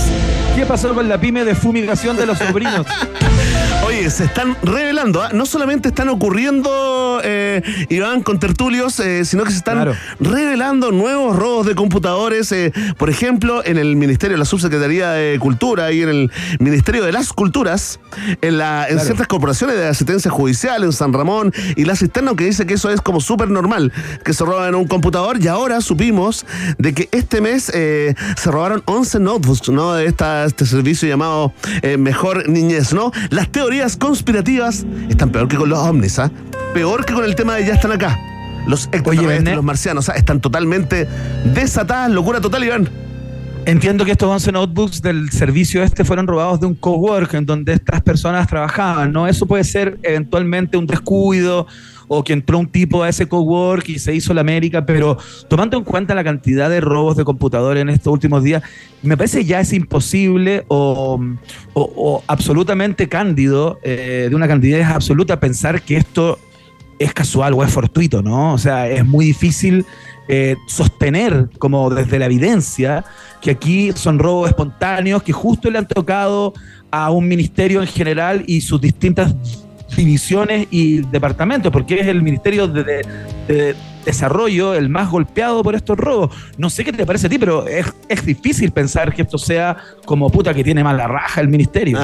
¿Qué 0.55 0.67
pasó 0.67 0.95
con 0.95 1.09
la 1.09 1.19
pyme 1.19 1.45
de 1.45 1.55
fumigación 1.55 2.17
de 2.17 2.27
los 2.27 2.39
sobrinos? 2.39 2.87
Oye, 4.03 4.11
se 4.11 4.25
están 4.25 4.57
revelando, 4.65 5.23
¿ah? 5.23 5.29
no 5.33 5.47
solamente 5.47 5.91
están 5.91 6.09
ocurriendo, 6.09 7.21
eh, 7.23 7.63
Iván, 7.89 8.25
con 8.25 8.41
tertulios, 8.41 8.99
eh, 8.99 9.25
sino 9.25 9.45
que 9.45 9.53
se 9.53 9.59
están 9.59 9.77
Claro. 9.77 9.95
revelando 10.19 10.91
nuevos 10.91 11.37
robos 11.37 11.67
de 11.67 11.77
computadores. 11.77 12.51
eh, 12.51 12.73
por 12.99 13.11
ejemplo, 13.11 13.65
en 13.65 13.79
el 13.79 13.95
Ministerio 13.95 14.35
de 14.35 14.39
la 14.41 14.45
Subsecretaría 14.45 15.11
de 15.11 15.39
Cultura 15.39 15.93
y 15.93 16.03
en 16.03 16.09
el 16.09 16.33
Ministerio 16.59 17.05
de 17.05 17.13
las 17.13 17.33
Culturas, 17.33 18.01
en, 18.41 18.59
la, 18.59 18.87
en 18.89 18.95
Claro. 18.95 19.05
ciertas 19.05 19.29
corporaciones 19.29 19.77
de 19.77 19.87
asistencia 19.87 20.33
judicial, 20.33 20.83
en 20.83 20.93
San 20.93 21.13
Ramón 21.13 21.53
y 21.77 21.85
la 21.85 21.95
cisterna, 21.95 22.35
que 22.35 22.45
dice 22.47 22.67
que 22.67 22.75
eso 22.75 22.91
es 22.91 23.01
como 23.01 23.21
súper 23.21 23.51
normal, 23.51 23.93
que 24.25 24.33
se 24.35 24.45
roban 24.45 24.75
un 24.75 24.89
computador. 24.89 25.39
Y 25.41 25.47
ahora 25.47 25.81
supimos 25.81 26.45
de 26.77 26.93
que 26.93 27.09
este 27.13 27.41
mes 27.41 27.71
eh, 27.73 28.17
se 28.37 28.51
robaron 28.51 28.83
11 28.87 29.21
notebooks, 29.21 29.69
¿no? 29.69 29.93
De 29.95 30.07
esta, 30.07 30.45
este 30.45 30.67
servicio 30.67 31.09
llamado 31.09 31.53
eh, 31.83 31.97
Mejor 31.99 32.49
Niñez, 32.49 32.93
¿no? 32.93 33.13
Las 33.31 33.49
teorías 33.53 33.92
conspirativas 33.97 34.85
están 35.09 35.31
peor 35.31 35.49
que 35.49 35.57
con 35.57 35.69
los 35.69 35.79
ovnis, 35.79 36.19
¿ah? 36.19 36.31
Peor 36.75 37.05
que 37.05 37.15
con 37.15 37.25
el 37.25 37.35
tema 37.35 37.57
de 37.57 37.67
ya 37.67 37.75
están 37.75 37.93
acá. 37.93 38.19
Los 38.67 38.87
extraterrestres, 38.93 39.57
los 39.57 39.65
marcianos, 39.65 40.09
¿ah? 40.09 40.15
están 40.15 40.41
totalmente 40.41 41.09
desatadas, 41.45 42.11
locura 42.11 42.41
total, 42.41 42.65
Iván. 42.65 42.89
Entiendo 43.65 44.05
que 44.05 44.13
estos 44.13 44.29
11 44.29 44.53
notebooks 44.53 45.03
del 45.03 45.31
servicio 45.31 45.85
este 45.85 46.05
fueron 46.05 46.27
robados 46.27 46.59
de 46.59 46.67
un 46.67 46.75
cowork 46.75 47.35
en 47.35 47.47
donde 47.47 47.75
estas 47.75 48.03
personas 48.03 48.49
trabajaban, 48.49 49.13
¿no? 49.13 49.29
Eso 49.29 49.47
puede 49.47 49.63
ser 49.63 49.99
eventualmente 50.03 50.77
un 50.77 50.87
descuido 50.87 51.69
o 52.15 52.23
que 52.23 52.35
entró 52.35 52.59
un 52.59 52.67
tipo 52.67 53.03
a 53.03 53.09
ese 53.09 53.27
cowork 53.27 53.89
y 53.89 53.99
se 53.99 54.15
hizo 54.15 54.35
la 54.35 54.43
América, 54.43 54.85
pero 54.85 55.17
tomando 55.49 55.79
en 55.79 55.85
cuenta 55.85 56.15
la 56.15 56.23
cantidad 56.23 56.69
de 56.69 56.83
robos 56.83 57.17
de 57.17 57.25
computadores 57.25 57.81
en 57.81 57.89
estos 57.89 58.13
últimos 58.13 58.43
días, 58.43 58.63
me 59.03 59.17
parece 59.17 59.47
ya 59.47 59.61
es 59.61 59.73
imposible 59.73 60.65
o, 60.69 61.19
absolutamente 62.27 63.09
cándido, 63.09 63.79
eh, 63.83 64.27
de 64.29 64.37
una 64.37 64.47
candidez 64.47 64.87
absoluta, 64.87 65.41
pensar 65.41 65.81
que 65.81 65.97
esto 65.97 66.39
es 66.99 67.15
casual 67.15 67.55
o 67.55 67.65
es 67.65 67.73
fortuito, 67.73 68.23
¿no? 68.23 68.53
O 68.53 68.59
sea, 68.59 68.89
es 68.89 69.07
muy 69.07 69.25
difícil 69.25 69.87
eh, 70.29 70.57
sostener, 70.67 71.49
como 71.59 71.89
desde 71.89 72.19
la 72.19 72.27
evidencia, 72.27 73.07
que 73.41 73.53
aquí 73.53 73.93
son 73.95 74.19
robos 74.19 74.51
espontáneos 74.51 75.23
que 75.23 75.33
justo 75.33 75.71
le 75.71 75.79
han 75.79 75.89
tocado 75.89 76.53
a 76.91 77.11
un 77.11 77.27
ministerio 77.27 77.81
en 77.81 77.89
general 77.89 78.45
y 78.47 78.61
sus 78.61 78.81
distintas 78.83 79.35
divisiones 79.97 80.67
y 80.71 80.99
departamentos, 81.03 81.73
porque 81.73 82.01
es 82.01 82.07
el 82.07 82.23
ministerio 82.23 82.69
de, 82.69 82.85
de- 82.85 83.03
de 83.49 83.77
desarrollo 84.05 84.75
el 84.75 84.89
más 84.89 85.11
golpeado 85.11 85.63
por 85.63 85.75
estos 85.77 85.97
robos. 85.97 86.35
No 86.59 86.71
sé 86.71 86.85
qué 86.85 86.93
te 86.93 87.07
parece 87.07 87.29
a 87.29 87.31
ti, 87.31 87.39
pero 87.39 87.67
es, 87.69 87.87
es 88.09 88.25
difícil 88.27 88.73
pensar 88.73 89.15
que 89.15 89.23
esto 89.23 89.39
sea 89.39 89.77
como 90.05 90.29
puta 90.29 90.53
que 90.55 90.65
tiene 90.65 90.83
mala 90.83 91.07
raja 91.07 91.41
el 91.41 91.47
ministerio. 91.49 91.99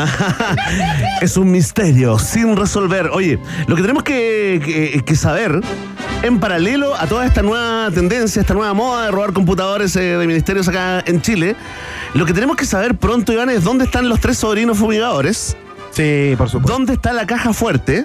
es 1.21 1.37
un 1.37 1.51
misterio 1.51 2.19
sin 2.19 2.57
resolver. 2.57 3.11
Oye, 3.13 3.39
lo 3.67 3.75
que 3.77 3.83
tenemos 3.83 4.03
que, 4.05 4.61
que- 4.65 5.03
que 5.05 5.17
saber, 5.17 5.61
en 6.23 6.39
paralelo 6.41 6.95
a 6.95 7.07
toda 7.07 7.27
esta 7.27 7.43
nueva 7.43 7.91
tendencia, 7.93 8.41
esta 8.41 8.55
nueva 8.55 8.75
moda 8.75 9.07
de 9.07 9.11
robar 9.11 9.33
computadores 9.33 9.95
eh, 9.97 10.01
de 10.19 10.27
ministerios 10.27 10.69
acá 10.69 11.03
en 11.07 11.21
Chile, 11.21 11.57
lo 12.15 12.25
que 12.27 12.33
tenemos 12.33 12.57
que 12.57 12.65
saber 12.65 12.97
pronto, 12.97 13.33
Iván, 13.33 13.51
es 13.51 13.65
dónde 13.65 13.85
están 13.85 14.09
los 14.09 14.21
tres 14.21 14.39
sobrinos 14.39 14.79
fumigadores, 14.79 15.57
Sí, 15.91 16.35
por 16.37 16.49
supuesto. 16.49 16.73
dónde 16.73 16.95
está 16.95 17.13
la 17.13 17.27
caja 17.27 17.53
fuerte. 17.53 18.05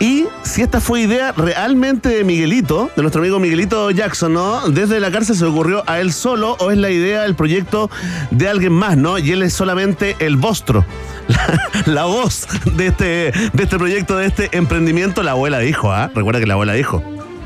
Y 0.00 0.24
si 0.42 0.62
esta 0.62 0.80
fue 0.80 1.02
idea 1.02 1.30
realmente 1.30 2.08
de 2.08 2.24
Miguelito, 2.24 2.90
de 2.96 3.02
nuestro 3.02 3.20
amigo 3.20 3.38
Miguelito 3.38 3.88
Jackson, 3.92 4.32
¿no? 4.32 4.68
Desde 4.68 4.98
la 4.98 5.12
cárcel 5.12 5.36
se 5.36 5.44
ocurrió 5.44 5.84
a 5.86 6.00
él 6.00 6.12
solo 6.12 6.56
o 6.58 6.72
es 6.72 6.78
la 6.78 6.90
idea 6.90 7.22
del 7.22 7.36
proyecto 7.36 7.88
de 8.32 8.48
alguien 8.48 8.72
más, 8.72 8.96
¿no? 8.96 9.18
Y 9.18 9.30
él 9.30 9.42
es 9.42 9.52
solamente 9.52 10.16
el 10.18 10.36
vostro, 10.36 10.84
la, 11.28 11.70
la 11.86 12.04
voz 12.06 12.48
de 12.74 12.88
este, 12.88 13.04
de 13.52 13.62
este 13.62 13.78
proyecto, 13.78 14.16
de 14.16 14.26
este 14.26 14.48
emprendimiento. 14.56 15.22
La 15.22 15.32
abuela 15.32 15.60
dijo, 15.60 15.92
¿ah? 15.92 16.10
Recuerda 16.12 16.40
que 16.40 16.46
la 16.46 16.54
abuela 16.54 16.72
dijo. 16.72 17.00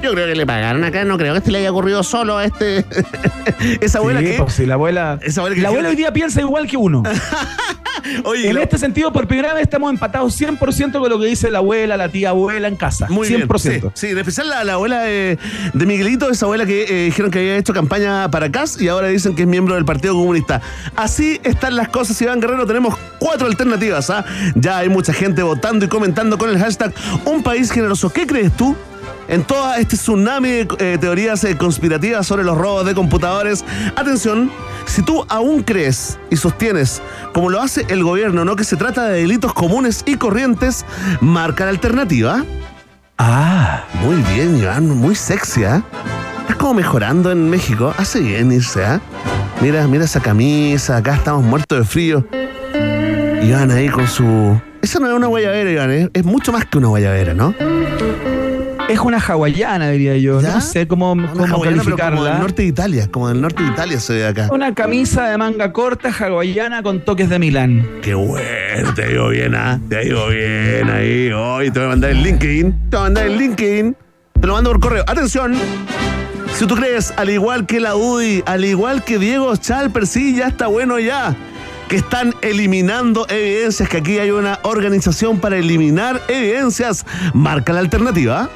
Yo 0.06 0.12
creo 0.12 0.26
que 0.28 0.36
le 0.36 0.46
pagaron 0.46 0.84
acá, 0.84 1.04
no 1.04 1.18
creo 1.18 1.32
que 1.32 1.38
este 1.38 1.50
le 1.50 1.58
haya 1.58 1.72
ocurrido 1.72 2.04
solo 2.04 2.38
a 2.38 2.44
este. 2.44 2.84
Esa 3.80 3.98
abuela 3.98 4.20
Sí, 4.20 4.26
que. 4.26 4.32
pues, 4.38 4.52
sí, 4.54 4.64
la 4.64 4.74
abuela, 4.74 5.18
Esa 5.20 5.40
abuela 5.40 5.56
que 5.56 5.62
la 5.62 5.68
abuela 5.68 5.88
hoy 5.88 5.96
día 5.96 6.12
piensa 6.12 6.40
igual 6.40 6.68
que 6.68 6.76
uno. 6.76 7.02
Oye, 8.24 8.50
En 8.50 8.58
este 8.58 8.78
sentido, 8.78 9.12
por 9.12 9.26
primera 9.26 9.52
vez 9.52 9.64
estamos 9.64 9.90
empatados 9.90 10.40
100% 10.40 10.92
con 11.00 11.10
lo 11.10 11.18
que 11.18 11.26
dice 11.26 11.50
la 11.50 11.58
abuela, 11.58 11.96
la 11.96 12.08
tía 12.08 12.28
abuela 12.28 12.68
en 12.68 12.76
casa. 12.76 13.08
Muy 13.08 13.26
100%. 13.26 13.68
bien. 13.68 13.82
Sí, 13.82 13.90
sí, 13.94 14.06
en 14.12 14.18
especial 14.18 14.48
la, 14.48 14.62
la 14.62 14.74
abuela 14.74 15.00
de, 15.00 15.38
de 15.72 15.86
Miguelito, 15.86 16.30
esa 16.30 16.46
abuela 16.46 16.66
que 16.66 16.84
eh, 16.84 17.04
dijeron 17.06 17.32
que 17.32 17.40
había 17.40 17.56
hecho 17.56 17.72
campaña 17.74 18.30
para 18.30 18.48
CAS 18.52 18.80
y 18.80 18.86
ahora 18.86 19.08
dicen 19.08 19.34
que 19.34 19.42
es 19.42 19.48
miembro 19.48 19.74
del 19.74 19.84
Partido 19.84 20.14
Comunista. 20.14 20.62
Así 20.94 21.40
están 21.42 21.74
las 21.74 21.88
cosas, 21.88 22.20
Iván 22.22 22.40
Guerrero. 22.40 22.64
Tenemos 22.64 22.94
cuatro 23.18 23.48
alternativas. 23.48 24.08
¿ah? 24.10 24.24
Ya 24.54 24.78
hay 24.78 24.88
mucha 24.88 25.12
gente 25.12 25.42
votando 25.42 25.84
y 25.84 25.88
comentando 25.88 26.38
con 26.38 26.48
el 26.48 26.58
hashtag 26.60 26.94
Un 27.24 27.42
País 27.42 27.72
Generoso. 27.72 28.10
¿Qué 28.10 28.24
crees 28.24 28.52
tú? 28.56 28.76
En 29.28 29.42
todo 29.42 29.74
este 29.74 29.96
tsunami 29.96 30.48
de 30.48 30.68
eh, 30.78 30.98
teorías 30.98 31.42
eh, 31.44 31.56
conspirativas 31.56 32.26
sobre 32.26 32.44
los 32.44 32.56
robos 32.56 32.86
de 32.86 32.94
computadores. 32.94 33.64
Atención, 33.96 34.50
si 34.86 35.02
tú 35.02 35.24
aún 35.28 35.62
crees 35.62 36.18
y 36.30 36.36
sostienes, 36.36 37.02
como 37.32 37.50
lo 37.50 37.60
hace 37.60 37.84
el 37.88 38.02
gobierno, 38.04 38.44
¿no? 38.44 38.56
que 38.56 38.64
se 38.64 38.76
trata 38.76 39.04
de 39.08 39.20
delitos 39.22 39.52
comunes 39.52 40.02
y 40.06 40.16
corrientes, 40.16 40.84
marca 41.20 41.64
la 41.64 41.70
alternativa. 41.70 42.44
Ah, 43.18 43.84
Muy 44.04 44.16
bien, 44.34 44.58
Iván, 44.58 44.88
muy 44.88 45.14
sexy, 45.14 45.64
¿ah? 45.64 45.82
Estás 46.40 46.56
como 46.56 46.74
mejorando 46.74 47.32
en 47.32 47.48
México. 47.48 47.94
Hace 47.96 48.20
bien 48.20 48.52
irse, 48.52 48.84
¿ah? 48.84 49.00
Mira, 49.60 49.86
mira 49.88 50.04
esa 50.04 50.20
camisa, 50.20 50.98
acá 50.98 51.14
estamos 51.14 51.42
muertos 51.42 51.78
de 51.78 51.84
frío. 51.84 52.26
Iván 53.42 53.70
ahí 53.70 53.88
con 53.88 54.06
su. 54.06 54.60
Esa 54.82 55.00
no 55.00 55.08
es 55.08 55.14
una 55.14 55.28
guayabera, 55.28 55.70
Iván, 55.70 55.90
¿eh? 55.90 56.10
es 56.12 56.24
mucho 56.24 56.52
más 56.52 56.66
que 56.66 56.78
una 56.78 56.88
guayabera, 56.88 57.32
¿no? 57.32 57.54
Es 58.88 59.00
una 59.00 59.18
hawaiana, 59.18 59.90
diría 59.90 60.16
yo. 60.16 60.40
¿Ya? 60.40 60.54
No 60.54 60.60
sé 60.60 60.86
cómo, 60.86 61.12
Una 61.12 61.28
cómo 61.28 61.42
pero 61.42 61.52
como 61.52 61.64
calificarla. 61.64 62.30
del 62.30 62.40
norte 62.40 62.62
de 62.62 62.68
Italia, 62.68 63.08
como 63.10 63.28
del 63.28 63.40
norte 63.40 63.62
de 63.62 63.68
Italia 63.70 64.00
se 64.00 64.14
ve 64.14 64.26
acá. 64.26 64.48
Una 64.52 64.74
camisa 64.74 65.28
de 65.28 65.36
manga 65.38 65.72
corta 65.72 66.10
hawaiana 66.10 66.82
con 66.82 67.00
toques 67.04 67.28
de 67.28 67.38
Milán. 67.38 67.86
Qué 68.02 68.14
bueno, 68.14 68.94
te 68.94 69.08
digo 69.08 69.28
bien, 69.28 69.54
¿ah? 69.54 69.80
Te 69.88 70.04
digo 70.04 70.28
bien 70.28 70.88
ahí. 70.90 71.30
Hoy 71.32 71.70
te 71.70 71.78
voy 71.80 71.86
a 71.86 71.90
mandar 71.90 72.10
el 72.10 72.22
LinkedIn. 72.22 72.90
Te 72.90 72.96
voy 72.96 72.98
a 72.98 73.02
mandar 73.04 73.26
el 73.26 73.38
LinkedIn. 73.38 73.96
Te 74.40 74.46
lo 74.46 74.52
mando 74.54 74.70
por 74.70 74.80
correo. 74.80 75.04
Atención. 75.06 75.54
Si 76.54 76.66
tú 76.66 76.74
crees, 76.74 77.12
al 77.16 77.28
igual 77.28 77.66
que 77.66 77.80
la 77.80 77.96
UDI, 77.96 78.42
al 78.46 78.64
igual 78.64 79.04
que 79.04 79.18
Diego 79.18 79.54
Chalper, 79.56 80.06
sí, 80.06 80.36
ya 80.36 80.46
está 80.48 80.68
bueno 80.68 80.98
ya. 80.98 81.34
Que 81.88 81.96
están 81.96 82.34
eliminando 82.40 83.26
evidencias, 83.28 83.88
que 83.88 83.98
aquí 83.98 84.18
hay 84.18 84.30
una 84.30 84.58
organización 84.62 85.38
para 85.38 85.56
eliminar 85.58 86.20
evidencias. 86.28 87.04
Marca 87.34 87.72
la 87.72 87.80
alternativa. 87.80 88.48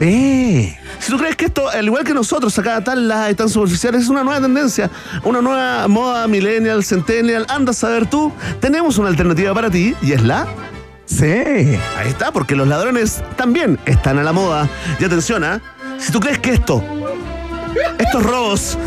¡Eh! 0.00 0.76
Si 0.98 1.10
tú 1.10 1.18
crees 1.18 1.36
que 1.36 1.46
esto, 1.46 1.68
al 1.68 1.84
igual 1.84 2.04
que 2.04 2.14
nosotros, 2.14 2.58
acá 2.58 2.82
tan 2.82 3.06
las 3.06 3.34
tan 3.36 3.48
superficiales, 3.48 4.02
es 4.02 4.08
una 4.08 4.24
nueva 4.24 4.40
tendencia, 4.40 4.90
una 5.22 5.40
nueva 5.40 5.86
moda 5.86 6.26
millennial, 6.26 6.84
centennial, 6.84 7.46
anda 7.48 7.70
a 7.70 7.74
saber 7.74 8.06
tú, 8.06 8.32
tenemos 8.60 8.98
una 8.98 9.08
alternativa 9.08 9.54
para 9.54 9.70
ti 9.70 9.94
y 10.02 10.12
es 10.12 10.22
la. 10.22 10.46
Sí. 11.06 11.26
Ahí 11.26 12.08
está, 12.08 12.32
porque 12.32 12.56
los 12.56 12.66
ladrones 12.66 13.22
también 13.36 13.78
están 13.86 14.18
a 14.18 14.22
la 14.22 14.32
moda. 14.32 14.68
Y 14.98 15.04
atención, 15.04 15.44
¿ah? 15.44 15.60
si 15.98 16.10
tú 16.10 16.18
crees 16.18 16.38
que 16.38 16.52
esto, 16.52 16.82
estos 17.98 18.22
robos 18.22 18.78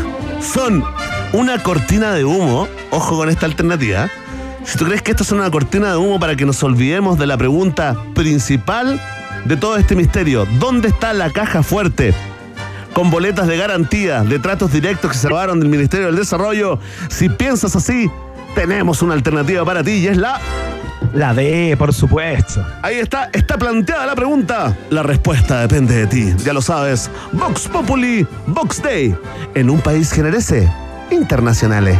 son 0.42 0.84
una 1.32 1.62
cortina 1.62 2.12
de 2.12 2.24
humo, 2.24 2.68
ojo 2.90 3.16
con 3.16 3.28
esta 3.28 3.46
alternativa. 3.46 4.10
Si 4.64 4.76
tú 4.76 4.84
crees 4.84 5.00
que 5.00 5.12
esto 5.12 5.22
es 5.22 5.32
una 5.32 5.50
cortina 5.50 5.90
de 5.90 5.96
humo 5.96 6.20
para 6.20 6.36
que 6.36 6.44
nos 6.44 6.62
olvidemos 6.62 7.18
de 7.18 7.26
la 7.26 7.38
pregunta 7.38 7.96
principal 8.14 9.00
de 9.44 9.56
todo 9.56 9.76
este 9.76 9.96
misterio, 9.96 10.46
¿dónde 10.58 10.88
está 10.88 11.12
la 11.12 11.30
caja 11.30 11.62
fuerte? 11.62 12.14
con 12.98 13.10
boletas 13.10 13.46
de 13.46 13.56
garantía, 13.56 14.24
de 14.24 14.40
tratos 14.40 14.72
directos 14.72 15.12
que 15.12 15.18
se 15.18 15.28
robaron 15.28 15.60
del 15.60 15.68
Ministerio 15.68 16.06
del 16.06 16.16
Desarrollo. 16.16 16.80
Si 17.08 17.28
piensas 17.28 17.76
así, 17.76 18.10
tenemos 18.56 19.02
una 19.02 19.14
alternativa 19.14 19.64
para 19.64 19.84
ti 19.84 19.92
y 19.92 20.08
es 20.08 20.16
la... 20.16 20.40
La 21.14 21.32
D, 21.32 21.76
por 21.78 21.94
supuesto. 21.94 22.66
Ahí 22.82 22.96
está, 22.96 23.30
está 23.32 23.56
planteada 23.56 24.04
la 24.04 24.16
pregunta. 24.16 24.76
La 24.90 25.04
respuesta 25.04 25.60
depende 25.60 25.94
de 25.94 26.06
ti, 26.08 26.34
ya 26.44 26.52
lo 26.52 26.60
sabes. 26.60 27.08
Vox 27.30 27.68
Populi, 27.68 28.26
Vox 28.48 28.82
Day, 28.82 29.14
en 29.54 29.70
un 29.70 29.80
país 29.80 30.10
generese 30.10 30.68
internacionales. 31.10 31.98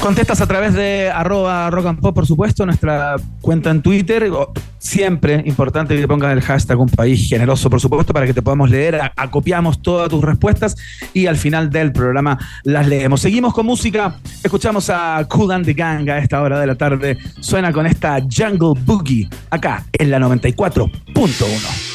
Contestas 0.00 0.40
a 0.40 0.46
través 0.46 0.72
de 0.72 1.10
arroba 1.10 1.68
rock 1.68 1.86
and 1.86 2.00
pop, 2.00 2.14
por 2.14 2.26
supuesto, 2.26 2.64
nuestra 2.64 3.16
cuenta 3.42 3.70
en 3.70 3.82
Twitter. 3.82 4.30
Siempre 4.78 5.42
importante 5.44 5.94
que 5.94 6.08
pongas 6.08 6.32
el 6.32 6.40
hashtag 6.40 6.80
un 6.80 6.88
país 6.88 7.28
generoso, 7.28 7.68
por 7.68 7.82
supuesto, 7.82 8.14
para 8.14 8.24
que 8.24 8.32
te 8.32 8.40
podamos 8.40 8.70
leer. 8.70 8.98
Acopiamos 9.14 9.82
todas 9.82 10.08
tus 10.08 10.24
respuestas 10.24 10.74
y 11.12 11.26
al 11.26 11.36
final 11.36 11.68
del 11.68 11.92
programa 11.92 12.38
las 12.64 12.88
leemos. 12.88 13.20
Seguimos 13.20 13.52
con 13.52 13.66
música. 13.66 14.16
Escuchamos 14.42 14.88
a 14.88 15.26
Cool 15.28 15.52
and 15.52 15.66
the 15.66 15.74
Gang 15.74 16.08
a 16.08 16.18
esta 16.18 16.40
hora 16.40 16.58
de 16.58 16.66
la 16.66 16.76
tarde. 16.76 17.18
Suena 17.40 17.70
con 17.70 17.86
esta 17.86 18.20
Jungle 18.20 18.80
Boogie 18.82 19.28
acá 19.50 19.84
en 19.92 20.10
la 20.10 20.18
94.1. 20.18 21.89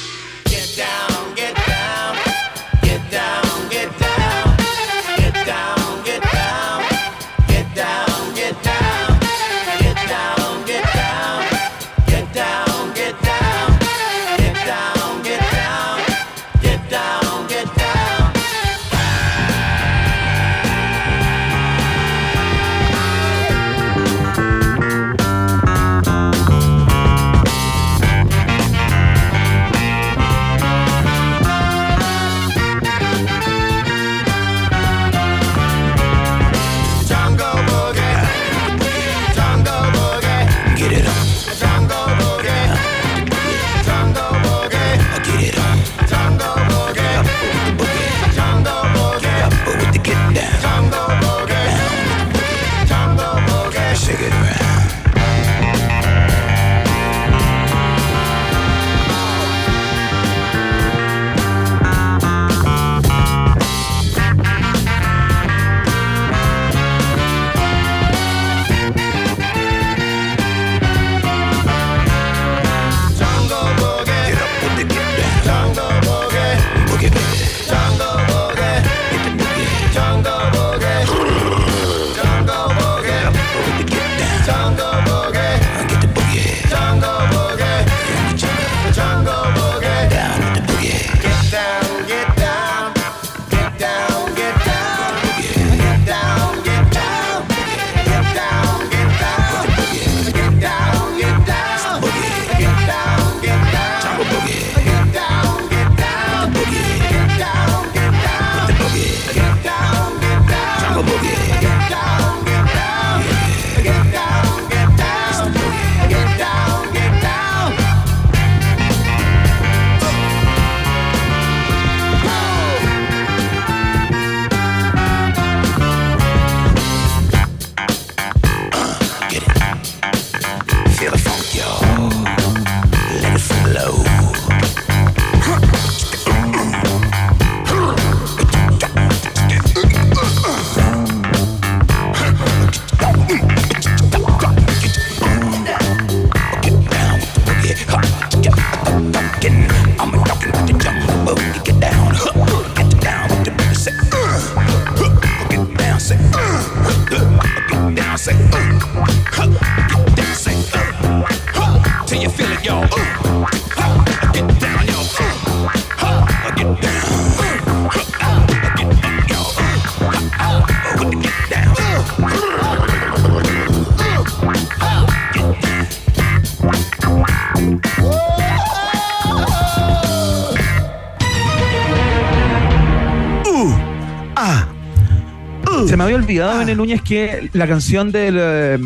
olvidado, 186.26 186.58
Bené 186.60 186.76
Núñez, 186.76 187.02
que 187.02 187.50
la 187.54 187.68
canción 187.68 188.12
del, 188.12 188.38
eh, 188.40 188.78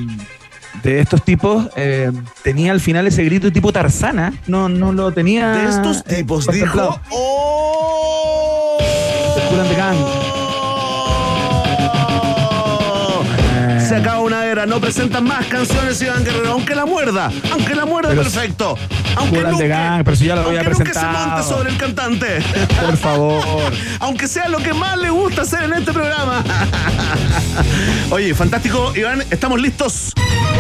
de 0.84 1.00
estos 1.00 1.24
tipos 1.24 1.70
eh, 1.76 2.12
tenía 2.44 2.72
al 2.72 2.80
final 2.80 3.08
ese 3.08 3.24
grito 3.24 3.52
tipo 3.52 3.72
Tarzana. 3.72 4.34
No, 4.48 4.70
no 4.70 4.92
lo 4.92 5.12
tenía. 5.12 5.50
de 5.52 5.70
estos 5.70 6.00
eh, 6.08 6.18
tipos, 6.18 6.48
dijo. 6.48 7.00
¡Oh! 7.12 8.78
And 9.60 9.70
the 9.70 9.76
Gang. 9.76 9.98
Se 13.88 13.96
acaba 13.96 14.20
una 14.20 14.46
era, 14.46 14.66
no 14.66 14.80
presentan 14.80 15.24
más 15.24 15.46
canciones 15.48 16.02
Iván 16.02 16.24
Guerrero, 16.24 16.52
aunque 16.52 16.76
la 16.76 16.86
muerda, 16.86 17.32
aunque 17.52 17.74
la 17.74 17.86
muerda 17.86 18.10
Pero 18.10 18.22
perfecto. 18.22 18.78
Aunque 19.16 19.68
Gang, 19.68 20.04
pero 20.04 20.16
si 20.16 20.26
ya 20.26 20.36
lo 20.36 20.42
había 20.42 20.62
aunque 20.62 20.74
nunca 20.74 20.86
se 20.86 20.92
presentado. 20.92 21.28
monte 21.28 21.44
sobre 21.48 21.70
el 21.70 21.78
cantante. 21.78 22.40
Por 22.82 22.98
favor. 22.98 23.74
Aunque 24.00 24.28
sea 24.28 24.48
lo 24.48 24.60
que 24.60 24.74
más 24.74 24.98
le 24.98 25.10
gusta 25.10 25.42
hacer 25.42 25.64
en 25.64 25.74
este 25.74 25.92
programa. 25.92 26.44
Oye, 28.12 28.34
fantástico, 28.34 28.94
Iván, 28.96 29.24
estamos 29.30 29.60
listos 29.60 30.14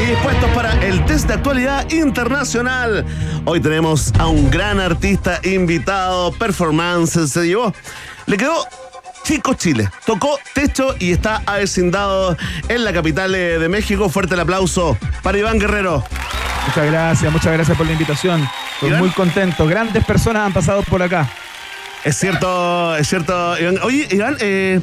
y 0.04 0.06
dispuestos 0.08 0.50
para 0.52 0.74
el 0.86 1.04
test 1.06 1.28
de 1.28 1.36
actualidad 1.36 1.90
internacional. 1.92 3.06
Hoy 3.46 3.60
tenemos 3.60 4.14
a 4.20 4.28
un 4.28 4.50
gran 4.50 4.80
artista 4.80 5.40
invitado, 5.44 6.32
performance, 6.34 7.32
se 7.32 7.48
llevó. 7.48 7.74
Le 8.26 8.38
quedó 8.38 8.66
Chico 9.24 9.54
Chile. 9.54 9.90
Tocó 10.06 10.40
techo 10.54 10.96
y 11.00 11.12
está 11.12 11.44
avecindado 11.46 12.36
en 12.68 12.84
la 12.84 12.94
capital 12.94 13.36
eh, 13.36 13.60
de 13.60 13.70
México. 13.70 14.10
Fuerte 14.10 14.34
el 14.34 14.40
aplauso 14.40 14.98
para 15.22 15.38
Iván 15.38 15.60
Guerrero. 15.60 16.04
Muchas 16.68 16.86
gracias, 16.86 17.32
muchas 17.32 17.54
gracias 17.54 17.78
por 17.78 17.86
la 17.86 17.94
invitación. 17.94 18.48
Estoy 18.74 18.92
muy 18.94 19.10
contento. 19.10 19.66
Grandes 19.68 20.04
personas 20.06 20.44
han 20.46 20.54
pasado 20.54 20.84
por 20.84 21.02
acá. 21.02 21.28
Es 22.04 22.18
cierto, 22.18 22.96
es 22.96 23.08
cierto, 23.08 23.58
Iván. 23.60 23.80
Oye, 23.84 24.08
Iván, 24.12 24.38
eh, 24.40 24.80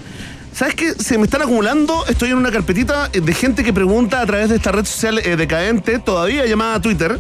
¿sabes 0.53 0.75
qué? 0.75 0.93
Se 0.93 1.17
me 1.17 1.25
están 1.25 1.43
acumulando, 1.43 2.05
estoy 2.09 2.31
en 2.31 2.37
una 2.37 2.51
carpetita 2.51 3.09
de 3.09 3.35
gente 3.35 3.65
que 3.65 3.73
pregunta 3.73 4.21
a 4.21 4.27
través 4.27 4.51
de 4.51 4.57
esta 4.57 4.73
red 4.73 4.85
social 4.85 5.19
eh, 5.19 5.37
decadente, 5.37 5.99
todavía 5.99 6.45
llamada 6.45 6.81
Twitter. 6.83 7.19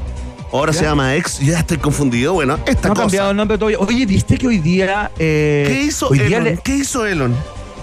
ahora 0.52 0.72
se 0.72 0.84
llama 0.84 1.14
ex, 1.14 1.38
ya 1.38 1.60
estoy 1.60 1.78
confundido. 1.78 2.34
Bueno, 2.34 2.58
esta 2.66 2.88
No 2.88 2.92
ha 2.92 2.96
cosa. 2.96 3.00
cambiado 3.06 3.30
el 3.30 3.36
nombre 3.36 3.56
todavía. 3.56 3.78
Oye, 3.78 4.04
¿viste 4.04 4.36
que 4.36 4.46
hoy 4.48 4.58
día... 4.58 5.10
eh, 5.18 5.64
¿Qué 5.68 5.82
hizo 5.84 6.08
hoy 6.08 6.18
día 6.18 6.38
Elon? 6.38 6.44
le- 6.44 6.58
¿Qué 6.58 6.74
hizo 6.76 7.06
Elon? 7.06 7.34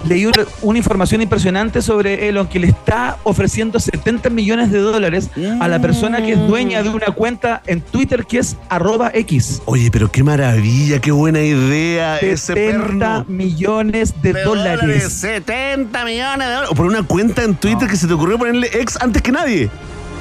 Leí 0.06 0.26
un- 0.26 0.34
una 0.62 0.78
información 0.78 1.22
impresionante 1.22 1.82
sobre 1.82 2.28
Elon 2.30 2.48
que 2.48 2.60
le 2.60 2.68
está 2.68 3.18
ofreciendo 3.24 3.80
70 3.80 4.30
millones 4.30 4.72
de 4.72 4.80
dólares 4.80 5.30
a 5.60 5.68
la 5.68 5.80
persona 5.80 6.22
que 6.24 6.34
es 6.34 6.40
dueña 6.48 6.84
de 6.84 6.90
una 6.90 7.08
cuenta 7.08 7.62
en 7.68 7.82
Twitter 7.82 8.26
que 8.26 8.40
es 8.40 8.58
arroba 8.70 9.12
X. 9.14 9.62
Oye, 9.66 9.90
pero 9.92 10.12
qué 10.12 10.24
maravilla, 10.24 11.00
qué 11.00 11.12
buena 11.12 11.42
idea 11.42 12.18
ese 12.18 12.38
70 12.54 12.80
perno. 12.80 13.26
millones 13.28 14.14
de, 14.22 14.34
De 14.34 14.44
dólares. 14.44 15.12
70 15.14 16.06
millones 16.06 16.48
de 16.48 16.54
dólares. 16.54 16.76
Por 16.76 16.86
una 16.86 17.04
cuenta 17.04 17.44
en 17.44 17.56
Twitter 17.56 17.88
que 17.88 17.96
se 17.96 18.08
te 18.08 18.14
ocurrió 18.14 18.38
ponerle 18.38 18.70
ex 18.74 18.98
antes 19.02 19.22
que 19.22 19.32
nadie. 19.32 19.70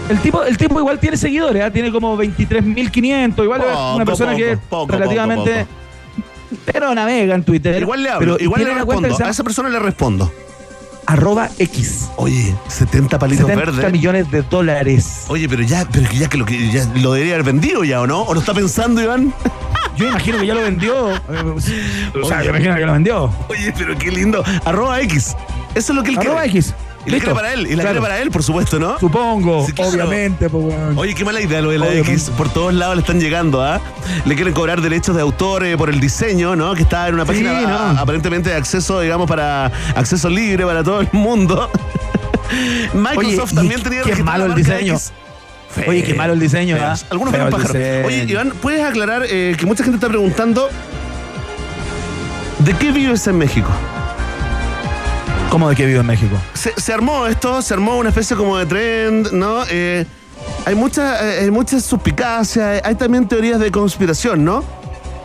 El 0.08 0.18
tipo, 0.18 0.42
el 0.42 0.56
tipo 0.58 0.78
igual 0.80 0.98
tiene 0.98 1.16
seguidores, 1.16 1.62
¿ah? 1.62 1.70
tiene 1.70 1.92
como 1.92 2.16
23.500. 2.16 3.44
Igual 3.44 3.60
es 3.60 3.66
Poco, 3.68 3.94
una 3.96 4.04
persona 4.04 4.34
que 4.36 4.52
es 4.52 4.58
poco, 4.58 4.86
poco, 4.86 4.92
relativamente. 4.98 5.66
Pero 6.64 6.94
navega 6.94 7.34
en 7.34 7.44
Twitter. 7.44 7.80
Igual 7.80 8.02
le 8.02 8.10
hablo, 8.10 8.36
pero 8.36 8.44
igual 8.44 8.64
le 8.64 8.74
respondo. 8.74 9.24
A 9.24 9.30
esa 9.30 9.44
persona 9.44 9.68
le 9.68 9.78
respondo. 9.78 10.32
arroba 11.06 11.50
X. 11.58 12.08
Oye, 12.16 12.54
70 12.68 13.18
palitos 13.18 13.46
70 13.46 13.72
verdes. 13.72 13.92
millones 13.92 14.30
de 14.30 14.42
dólares. 14.42 15.24
Oye, 15.28 15.48
pero 15.48 15.62
ya, 15.62 15.86
pero 15.90 16.10
ya 16.12 16.28
que 16.28 16.38
lo 16.38 16.44
que 16.46 16.70
ya 16.70 16.86
lo 16.96 17.12
debería 17.12 17.34
haber 17.34 17.46
vendido 17.46 17.84
ya, 17.84 18.00
¿o 18.00 18.06
no? 18.06 18.22
¿O 18.22 18.34
lo 18.34 18.40
está 18.40 18.54
pensando, 18.54 19.02
Iván? 19.02 19.32
Yo 19.96 20.08
imagino 20.08 20.38
que 20.38 20.46
ya 20.46 20.54
lo 20.54 20.62
vendió. 20.62 20.94
O 22.22 22.26
sea, 22.26 22.42
yo 22.42 22.50
imagino 22.50 22.74
que 22.76 22.86
lo 22.86 22.92
vendió. 22.92 23.30
Oye, 23.48 23.74
pero 23.76 23.96
qué 23.98 24.10
lindo. 24.10 24.42
Arroba 24.64 25.00
X. 25.02 25.34
Eso 25.74 25.92
es 25.92 25.96
lo 25.96 26.02
que 26.02 26.10
él 26.10 26.18
Arroba 26.18 26.42
quiere. 26.42 26.58
X. 26.60 26.74
Y 27.04 27.10
la 27.10 27.18
quiere 27.18 27.34
para 27.34 27.52
él. 27.52 27.66
Y 27.66 27.70
la 27.70 27.82
Claro. 27.82 27.88
quiere 27.88 28.00
para 28.00 28.18
él, 28.20 28.30
por 28.30 28.42
supuesto, 28.42 28.78
¿no? 28.78 28.98
Supongo, 28.98 29.66
Sí, 29.66 29.72
claro. 29.72 29.90
obviamente. 29.90 30.48
pues. 30.48 30.74
Oye, 30.96 31.14
qué 31.14 31.24
mala 31.24 31.40
idea 31.40 31.60
lo 31.60 31.70
de 31.70 31.78
la 31.78 31.86
Obviamente. 31.86 32.12
X. 32.12 32.30
Por 32.36 32.48
todos 32.52 32.72
lados 32.74 32.94
le 32.94 33.00
están 33.00 33.20
llegando, 33.20 33.62
¿ah? 33.62 33.80
Le 34.24 34.34
quieren 34.36 34.54
cobrar 34.54 34.80
derechos 34.80 35.16
de 35.16 35.22
autor 35.22 35.64
eh, 35.64 35.76
por 35.76 35.90
el 35.90 35.98
diseño, 36.00 36.54
¿no? 36.54 36.74
Que 36.74 36.82
está 36.82 37.08
en 37.08 37.14
una 37.14 37.24
Sí, 37.24 37.28
página 37.28 37.60
no. 37.62 37.68
ah, 37.68 37.94
aparentemente 37.98 38.50
de 38.50 38.56
acceso, 38.56 39.00
digamos, 39.00 39.28
para 39.28 39.66
acceso 39.96 40.28
libre 40.30 40.64
para 40.64 40.84
todo 40.84 41.00
el 41.00 41.08
mundo. 41.12 41.70
Microsoft 42.92 43.52
Oye, 43.52 43.54
también 43.56 43.82
tenía 43.82 44.02
qué 44.02 44.22
malo 44.22 44.46
el 44.46 44.54
diseño. 44.54 44.94
X. 44.94 45.12
Oye, 45.88 46.02
qué 46.04 46.14
malo 46.14 46.34
el 46.34 46.40
diseño, 46.40 46.76
¿ah? 46.76 46.94
Feos. 46.96 47.06
Algunos 47.10 47.34
el 47.34 47.40
pájaros. 47.48 47.72
diseño. 47.72 48.06
Oye, 48.06 48.24
Iván, 48.28 48.52
¿puedes 48.60 48.84
aclarar 48.84 49.22
eh, 49.28 49.56
que 49.58 49.64
mucha 49.66 49.82
gente 49.82 49.96
está 49.96 50.08
preguntando 50.08 50.68
¿de 52.58 52.74
qué 52.74 52.92
vives 52.92 53.26
en 53.26 53.38
México? 53.38 53.70
¿Cómo 55.52 55.68
de 55.68 55.76
qué 55.76 55.84
vivo 55.84 56.00
en 56.00 56.06
México? 56.06 56.34
Se, 56.54 56.72
se 56.80 56.94
armó 56.94 57.26
esto, 57.26 57.60
se 57.60 57.74
armó 57.74 57.98
una 57.98 58.08
especie 58.08 58.34
como 58.34 58.56
de 58.56 58.64
trend, 58.64 59.32
¿no? 59.32 59.64
Eh, 59.70 60.06
hay 60.64 60.74
mucha, 60.74 61.22
eh, 61.34 61.40
hay 61.40 61.50
muchas 61.50 61.84
suspicacias, 61.84 62.80
hay 62.82 62.94
también 62.94 63.28
teorías 63.28 63.60
de 63.60 63.70
conspiración, 63.70 64.46
¿no? 64.46 64.64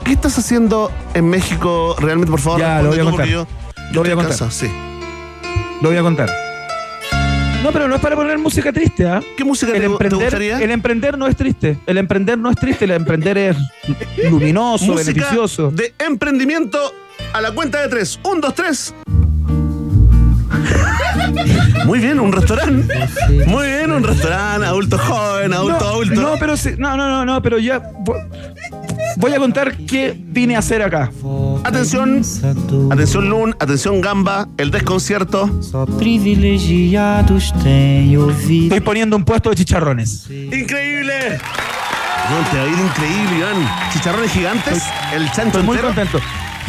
¿Qué 0.04 0.12
estás 0.12 0.38
haciendo 0.38 0.92
en 1.14 1.30
México 1.30 1.96
realmente, 1.98 2.30
por 2.30 2.42
favor? 2.42 2.60
Ya, 2.60 2.82
lo 2.82 2.90
voy 2.90 3.00
a 3.00 3.04
contar. 3.06 3.26
yo, 3.26 3.48
yo 3.48 3.94
Lo 3.94 4.02
voy 4.02 4.12
a 4.12 4.16
contar. 4.16 4.52
sí. 4.52 4.70
Lo 5.82 5.88
voy 5.92 5.98
a 5.98 6.02
contar. 6.02 6.30
No, 7.64 7.72
pero 7.72 7.88
no 7.88 7.96
es 7.96 8.02
para 8.02 8.18
poner 8.18 8.38
música 8.38 8.74
triste, 8.74 9.08
¿ah? 9.08 9.22
¿Qué 9.38 9.46
música 9.46 9.72
El 9.72 9.78
te, 9.78 9.80
te 9.80 9.86
emprender, 9.94 10.20
gustaría? 10.20 10.60
el 10.60 10.72
emprender 10.72 11.18
no 11.18 11.28
es 11.28 11.38
triste. 11.38 11.78
El 11.86 11.98
emprender 12.00 12.38
no 12.38 12.50
es 12.50 12.58
triste. 12.58 12.84
El 12.84 12.92
emprender 12.92 13.38
es 13.38 13.56
luminoso, 14.30 14.88
música 14.88 15.12
beneficioso. 15.14 15.72
de 15.72 15.94
emprendimiento 16.00 16.78
a 17.32 17.40
la 17.40 17.52
cuenta 17.52 17.82
de 17.82 17.88
tres. 17.88 18.20
Un, 18.24 18.42
dos, 18.42 18.54
tres. 18.54 18.94
Muy 21.86 22.00
bien, 22.00 22.20
un 22.20 22.32
restaurante. 22.32 23.08
Muy 23.46 23.68
bien, 23.68 23.92
un 23.92 24.04
restaurante, 24.04 24.66
adulto 24.66 24.98
joven, 24.98 25.54
adulto 25.54 25.80
no, 25.80 25.86
adulto. 25.88 26.22
no, 26.22 26.34
pero 26.40 26.58
sí- 26.58 26.76
no, 26.78 26.96
no, 26.98 27.08
no, 27.10 27.26
no, 27.26 27.42
pero 27.42 27.58
ya 27.60 27.82
vo- 28.04 28.28
voy 29.18 29.34
a 29.34 29.38
contar 29.40 29.76
qué 29.78 30.16
vine 30.18 30.56
a 30.56 30.60
hacer 30.60 30.82
acá. 30.82 31.12
Atención, 31.64 32.22
atención 32.92 33.30
Lun, 33.30 33.56
atención 33.60 34.02
Gamba, 34.02 34.48
el 34.58 34.72
desconcierto. 34.72 35.50
Estoy 38.66 38.80
poniendo 38.82 39.16
un 39.16 39.24
puesto 39.26 39.50
de 39.50 39.56
chicharrones. 39.56 40.30
¡Increíble! 40.30 41.40
No, 42.30 42.50
te 42.52 42.58
va 42.58 42.64
a 42.64 42.68
ir 42.68 42.78
increíble, 42.78 43.38
Iván. 43.40 43.70
Chicharrones 43.94 44.32
gigantes, 44.32 44.84
el 45.14 45.26
chancho 45.32 45.60
Estoy 45.60 45.64
muy 45.64 45.78
entero. 45.78 45.94
contento. 45.96 46.20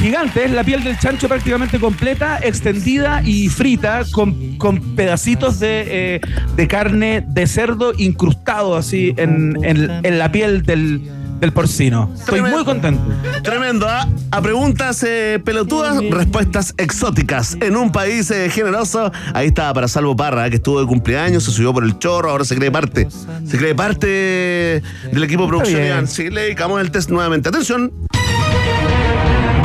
Gigante 0.01 0.45
es 0.45 0.53
la 0.53 0.63
piel 0.63 0.85
del 0.85 0.97
chancho 0.99 1.27
prácticamente 1.29 1.81
completa, 1.81 2.39
extendida 2.43 3.21
y 3.25 3.49
frita 3.49 4.03
con, 4.13 4.57
con 4.57 4.81
pedacitos 4.95 5.59
de, 5.59 6.15
eh, 6.17 6.21
de 6.55 6.69
carne 6.69 7.25
de 7.27 7.47
cerdo 7.49 7.93
incrustado 7.97 8.77
así 8.77 9.13
en, 9.17 9.57
en- 9.65 9.91
en 10.05 10.19
la 10.19 10.31
piel 10.31 10.63
del, 10.63 11.03
del 11.41 11.53
porcino. 11.53 12.11
Estoy 12.15 12.35
Tremendo. 12.35 12.57
muy 12.59 12.65
contento. 12.65 13.03
Tremendo, 13.43 13.87
¿ah? 13.89 14.07
A 14.31 14.41
preguntas 14.41 15.03
eh, 15.03 15.41
pelotudas, 15.45 16.01
respuestas 16.11 16.75
exóticas. 16.79 17.57
En 17.61 17.77
un 17.77 17.91
país 17.91 18.31
eh, 18.31 18.49
generoso, 18.51 19.11
ahí 19.35 19.49
estaba 19.49 19.75
para 19.75 19.89
Salvo 19.89 20.15
Parra, 20.15 20.49
que 20.49 20.57
estuvo 20.57 20.81
de 20.81 20.87
cumpleaños, 20.87 21.43
se 21.43 21.51
subió 21.51 21.75
por 21.75 21.83
el 21.83 21.99
chorro, 21.99 22.31
ahora 22.31 22.45
se 22.45 22.55
cree 22.55 22.71
parte. 22.71 23.09
Se 23.45 23.59
cree 23.59 23.75
parte 23.75 24.07
del 24.07 25.25
equipo 25.25 25.43
de 25.43 25.49
producción. 25.49 26.07
Sí, 26.07 26.31
le 26.31 26.43
dedicamos 26.43 26.81
el 26.81 26.93
test 26.93 27.11
nuevamente. 27.11 27.49
Atención. 27.49 27.93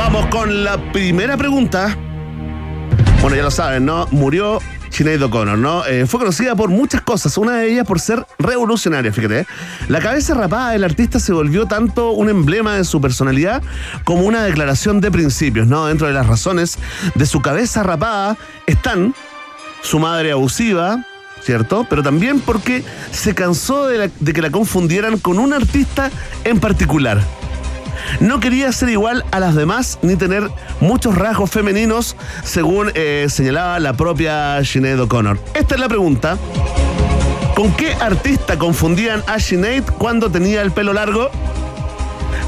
Vamos 0.04 0.26
con 0.26 0.66
la 0.66 0.92
primera 0.92 1.38
pregunta. 1.38 1.98
Bueno, 3.22 3.38
ya 3.38 3.42
lo 3.42 3.50
saben, 3.50 3.86
¿no? 3.86 4.06
Murió 4.12 4.60
Sinead 4.90 5.24
O'Connor, 5.24 5.58
¿no? 5.58 5.86
Eh, 5.86 6.06
fue 6.06 6.20
conocida 6.20 6.58
por 6.58 6.70
muchas 6.70 7.00
cosas, 7.00 7.38
una 7.38 7.60
de 7.60 7.72
ellas 7.72 7.88
por 7.88 8.02
ser 8.02 8.28
revolucionaria, 8.38 9.14
fíjate. 9.14 9.40
¿eh? 9.40 9.48
La 9.88 10.02
cabeza 10.02 10.34
rapada 10.34 10.72
del 10.72 10.84
artista 10.84 11.22
se 11.22 11.32
volvió 11.32 11.68
tanto 11.68 12.12
un 12.12 12.28
emblema 12.28 12.76
de 12.76 12.84
su 12.84 13.00
personalidad 13.00 13.64
como 14.04 14.24
una 14.24 14.44
declaración 14.44 15.00
de 15.00 15.10
principios, 15.10 15.68
¿no? 15.68 15.86
Dentro 15.86 16.06
de 16.06 16.14
las 16.14 16.28
razones 16.28 16.80
de 17.16 17.26
su 17.26 17.42
cabeza 17.42 17.82
rapada 17.82 18.36
están 18.68 19.16
su 19.84 20.00
madre 20.00 20.34
abusiva, 20.34 21.06
¿cierto? 21.42 21.88
Pero 21.90 22.04
también 22.04 22.42
porque 22.42 22.84
se 23.12 23.34
cansó 23.34 23.88
de, 23.88 24.12
que 24.12 24.42
la 24.42 24.52
confundieran 24.52 25.18
con 25.18 25.40
un 25.40 25.54
artista 25.54 26.12
en 26.44 26.60
particular. 26.60 27.24
No 28.20 28.40
quería 28.40 28.72
ser 28.72 28.90
igual 28.90 29.24
a 29.32 29.40
las 29.40 29.56
demás 29.56 30.00
ni 30.02 30.16
tener 30.16 30.50
muchos 30.80 31.16
rasgos 31.16 31.50
femeninos, 31.50 32.16
según 32.44 32.92
eh, 32.96 33.28
señalaba 33.30 33.80
la 33.80 33.94
propia 33.94 34.64
Sinead 34.64 35.00
O'Connor. 35.00 35.40
Esta 35.54 35.76
es 35.76 35.82
la 35.82 35.88
pregunta. 35.88 36.38
¿Con 37.56 37.72
qué 37.74 37.94
artista 37.94 38.58
confundían 38.58 39.24
a 39.28 39.40
Sinead 39.40 39.84
cuando 39.98 40.30
tenía 40.32 40.62
el 40.62 40.72
pelo 40.72 40.94
largo? 40.94 41.30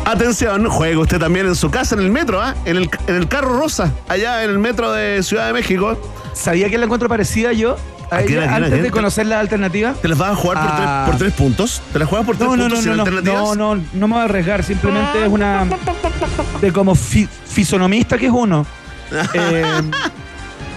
Atención, 0.06 0.68
juega 0.68 1.00
usted 1.00 1.20
también 1.20 1.48
en 1.48 1.56
su 1.56 1.72
casa, 1.72 1.96
en 1.96 2.02
el 2.02 2.12
metro, 2.12 2.42
¿ah? 2.42 2.56
en, 2.66 2.78
el, 2.78 2.90
en 3.08 3.16
el 3.16 3.28
carro 3.28 3.58
rosa, 3.58 3.92
allá 4.08 4.44
en 4.44 4.52
el 4.52 4.60
metro 4.60 4.92
de 4.92 5.24
Ciudad 5.24 5.48
de 5.48 5.54
México. 5.54 5.98
¿Sabía 6.34 6.70
que 6.70 6.78
la 6.78 6.86
encuentro 6.86 7.10
parecida 7.10 7.54
yo? 7.54 7.78
A 8.16 8.20
¿A 8.20 8.24
quién, 8.24 8.42
ella, 8.44 8.56
antes 8.56 8.82
de 8.84 8.92
conocer 8.92 9.26
la 9.26 9.40
alternativa. 9.40 9.94
¿Te 9.94 10.08
las 10.08 10.18
vas 10.18 10.32
a 10.32 10.36
jugar 10.36 10.58
por, 10.58 10.68
Ah. 10.72 11.04
tres, 11.06 11.12
por 11.12 11.20
tres 11.20 11.34
puntos? 11.34 11.82
¿Te 11.94 12.00
las 12.00 12.08
juegas 12.08 12.26
por 12.26 12.38
tres 12.38 12.50
No, 12.50 12.56
no, 12.56 12.64
no, 12.64 12.70
puntos 12.76 12.84
sin 12.84 12.90
no, 12.92 12.96
no, 12.98 13.04
alternativas? 13.04 13.58
no, 13.58 13.76
no, 13.76 13.84
no 13.94 14.08
me 14.08 14.14
voy 14.14 14.22
a 14.22 14.26
arriesgar, 14.26 14.64
simplemente 14.64 15.24
es 15.26 15.30
una 15.30 15.66
de 16.62 16.72
como 16.72 16.96
fi- 16.96 17.28
fisonomista 17.48 18.18
que 18.18 18.28
es 18.28 18.32
uno. 18.32 18.66
Eh, 19.34 19.64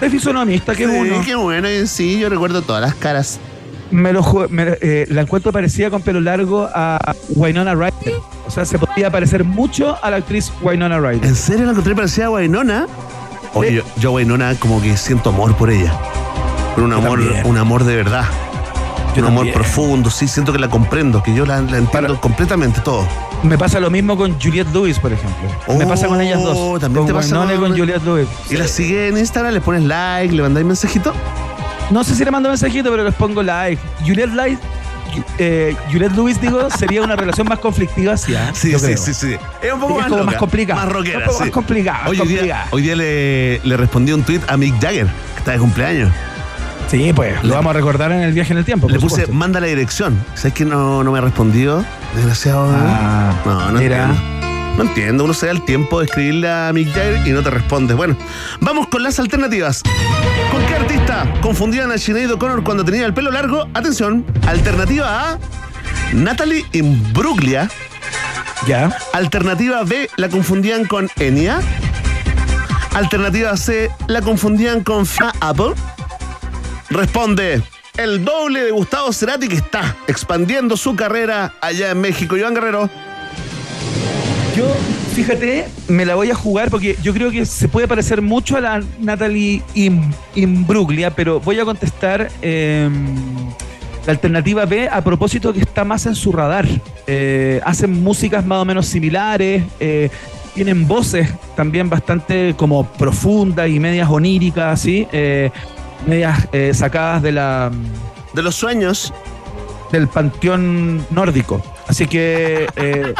de 0.01 0.09
fisonomista 0.09 0.75
que 0.75 0.83
es 0.83 0.89
Sí, 0.89 0.95
uno. 0.97 1.21
qué 1.25 1.35
bueno, 1.35 1.67
sí, 1.85 2.19
yo 2.19 2.29
recuerdo 2.29 2.61
todas 2.61 2.81
las 2.81 2.95
caras. 2.95 3.39
Me 3.91 4.13
lo 4.13 4.21
me- 4.49 4.77
eh, 4.81 5.07
la 5.09 5.21
encuentro 5.21 5.51
parecida 5.51 5.89
con 5.89 6.01
pelo 6.03 6.21
largo 6.21 6.69
a 6.73 6.99
Winona 7.29 7.73
Ryder. 7.73 8.13
O 8.45 8.51
sea, 8.51 8.63
se 8.65 8.77
podría 8.77 9.09
parecer 9.11 9.43
mucho 9.43 9.97
a 10.03 10.11
la 10.11 10.17
actriz 10.17 10.51
Winona 10.61 10.99
Ryder. 10.99 11.25
¿En 11.25 11.35
serio 11.35 11.65
la 11.65 11.71
encontré 11.71 11.95
parecida 11.95 12.27
a 12.27 12.29
Wainona? 12.29 12.85
Oye, 13.55 13.73
yo, 13.73 13.83
yo 13.99 14.09
a 14.09 14.13
Wainona 14.13 14.53
como 14.59 14.79
que 14.79 14.95
siento 14.95 15.31
amor 15.31 15.55
por 15.57 15.71
ella. 15.71 15.91
Un 16.83 16.93
amor, 16.93 17.19
también. 17.19 17.45
un 17.45 17.57
amor 17.57 17.83
de 17.83 17.95
verdad. 17.95 18.25
Yo 19.15 19.21
un 19.23 19.27
amor 19.29 19.45
también. 19.45 19.53
profundo, 19.55 20.09
sí, 20.11 20.27
siento 20.27 20.53
que 20.53 20.59
la 20.59 20.69
comprendo, 20.69 21.23
que 21.23 21.33
yo 21.33 21.45
la, 21.45 21.55
la 21.61 21.77
entiendo 21.77 21.91
Para- 21.91 22.13
completamente 22.21 22.79
todo. 22.81 23.07
Me 23.43 23.57
pasa 23.57 23.79
lo 23.79 23.89
mismo 23.89 24.15
con 24.17 24.39
Juliette 24.39 24.71
Lewis, 24.73 24.99
por 24.99 25.11
ejemplo. 25.13 25.49
me 25.67 25.83
Oh, 25.85 25.87
pasa 25.87 26.07
con 26.07 26.21
ellas 26.21 26.41
dos. 26.43 26.79
también 26.79 27.05
con 27.05 27.07
te 27.07 27.13
pasa 27.13 27.35
con- 27.57 27.77
Juliette 27.77 28.03
Lewis. 28.03 28.27
Y 28.49 28.57
la 28.57 28.67
sigue 28.67 29.07
en 29.07 29.17
Instagram, 29.17 29.53
le 29.53 29.61
pones 29.61 29.83
like, 29.83 30.33
le 30.33 30.41
mandáis 30.43 30.65
mensajito. 30.65 31.13
No 31.89 32.03
sé 32.03 32.15
si 32.15 32.23
le 32.23 32.29
mando 32.31 32.49
mensajito, 32.49 32.91
pero 32.91 33.03
les 33.03 33.15
pongo 33.15 33.41
like. 33.41 33.81
Juliette, 34.05 34.33
Light, 34.35 34.59
eh, 35.39 35.75
Juliette 35.91 36.15
Lewis, 36.15 36.39
digo, 36.39 36.69
sería 36.77 37.01
una 37.01 37.15
relación 37.15 37.47
más 37.47 37.57
conflictiva. 37.59 38.15
Sí, 38.15 38.35
sí, 38.53 38.77
sí, 38.97 39.13
sí. 39.15 39.35
Es 39.61 39.73
un 39.73 39.79
poco 39.79 39.93
Es 39.93 39.97
más, 40.01 40.05
como 40.07 40.19
loca, 40.19 40.31
más 40.31 40.35
complicada. 40.39 40.83
Más 40.85 40.93
rockera, 40.93 41.17
Un 41.19 41.23
poco 41.25 41.37
sí. 41.39 41.43
más 41.45 41.51
complicada, 41.51 41.99
Hoy, 42.07 42.17
día, 42.27 42.65
hoy 42.69 42.81
día 42.83 42.95
le, 42.95 43.59
le 43.63 43.75
respondí 43.77 44.11
un 44.11 44.21
tweet 44.23 44.41
a 44.47 44.55
Mick 44.57 44.79
Jagger, 44.79 45.07
que 45.07 45.39
está 45.39 45.51
de 45.53 45.57
cumpleaños. 45.59 46.11
Sí, 46.89 47.13
pues, 47.13 47.43
lo 47.43 47.53
vamos 47.53 47.69
a 47.69 47.73
recordar 47.73 48.11
en 48.11 48.21
el 48.21 48.33
viaje 48.33 48.51
en 48.51 48.59
el 48.59 48.65
tiempo. 48.65 48.87
Le 48.87 48.95
por 48.95 49.01
puse, 49.03 49.15
supuesto. 49.21 49.33
manda 49.33 49.59
la 49.59 49.67
dirección. 49.67 50.17
¿Sabes 50.33 50.53
que 50.53 50.65
no, 50.65 51.03
no 51.03 51.11
me 51.11 51.19
ha 51.19 51.21
respondido? 51.21 51.85
Desgraciado. 52.15 52.65
¿no? 52.71 52.77
Ah, 52.79 53.33
no, 53.45 53.71
no 53.71 53.79
mira. 53.79 54.05
entiendo. 54.05 54.39
No 54.77 54.83
entiendo. 54.83 55.23
Uno 55.25 55.33
se 55.35 55.45
da 55.47 55.51
el 55.51 55.63
tiempo 55.65 55.99
de 55.99 56.05
escribirle 56.05 56.49
a 56.49 56.71
Mick 56.73 56.87
Jagger 56.93 57.27
y 57.27 57.31
no 57.31 57.43
te 57.43 57.51
responde. 57.51 57.93
Bueno, 57.93 58.15
vamos 58.61 58.87
con 58.87 59.03
las 59.03 59.19
alternativas. 59.19 59.83
¿Con 60.51 60.65
qué 60.65 60.75
artista 60.75 61.31
confundían 61.41 61.91
a 61.91 61.97
Sinead 61.99 62.31
O'Connor 62.31 62.63
cuando 62.63 62.83
tenía 62.83 63.05
el 63.05 63.13
pelo 63.13 63.29
largo? 63.29 63.67
Atención. 63.75 64.25
Alternativa 64.47 65.31
A. 65.33 65.39
Natalie 66.13 66.65
Imbruglia. 66.71 67.69
Ya. 68.67 68.97
Alternativa 69.13 69.83
B, 69.83 70.09
la 70.17 70.27
confundían 70.29 70.85
con 70.85 71.07
Enya. 71.19 71.59
Alternativa 72.95 73.55
C, 73.57 73.91
la 74.07 74.21
confundían 74.21 74.83
con 74.83 75.05
Fiona 75.05 75.33
Apple. 75.39 75.73
Responde 76.89 77.61
el 77.97 78.23
doble 78.23 78.63
de 78.63 78.71
Gustavo 78.71 79.11
Cerati 79.13 79.47
que 79.47 79.55
está 79.55 79.95
expandiendo 80.07 80.75
su 80.77 80.95
carrera 80.95 81.53
allá 81.61 81.91
en 81.91 82.01
México. 82.01 82.35
Iván 82.37 82.53
Guerrero. 82.53 82.89
Yo, 84.55 84.65
fíjate, 85.13 85.67
me 85.87 86.05
la 86.05 86.15
voy 86.15 86.31
a 86.31 86.35
jugar 86.35 86.69
porque 86.69 86.97
yo 87.03 87.13
creo 87.13 87.29
que 87.29 87.45
se 87.45 87.67
puede 87.67 87.87
parecer 87.87 88.21
mucho 88.21 88.57
a 88.57 88.61
la 88.61 88.83
Natalie 88.99 89.61
Im- 89.75 90.11
Imbruglia, 90.35 91.11
pero 91.11 91.39
voy 91.39 91.59
a 91.59 91.65
contestar 91.65 92.29
eh, 92.41 92.89
la 94.05 94.11
alternativa 94.11 94.65
B 94.65 94.89
a 94.89 95.01
propósito 95.03 95.53
que 95.53 95.59
está 95.59 95.85
más 95.85 96.05
en 96.07 96.15
su 96.15 96.31
radar. 96.31 96.67
Eh, 97.05 97.61
hacen 97.63 98.01
músicas 98.03 98.45
más 98.45 98.59
o 98.59 98.65
menos 98.65 98.87
similares, 98.87 99.63
eh, 99.79 100.09
tienen 100.55 100.87
voces 100.87 101.29
también 101.55 101.89
bastante 101.89 102.55
como 102.57 102.85
profundas 102.93 103.69
y 103.69 103.79
medias 103.79 104.09
oníricas, 104.09 104.81
¿sí? 104.81 105.07
Medias 106.07 106.47
eh, 106.51 106.73
sacadas 106.73 107.21
de 107.21 107.31
la 107.31 107.71
De 108.33 108.41
los 108.41 108.55
sueños. 108.55 109.13
del 109.91 110.07
panteón 110.07 111.05
nórdico. 111.09 111.63
Así 111.87 112.05
que 112.07 112.67
eh, 112.75 113.13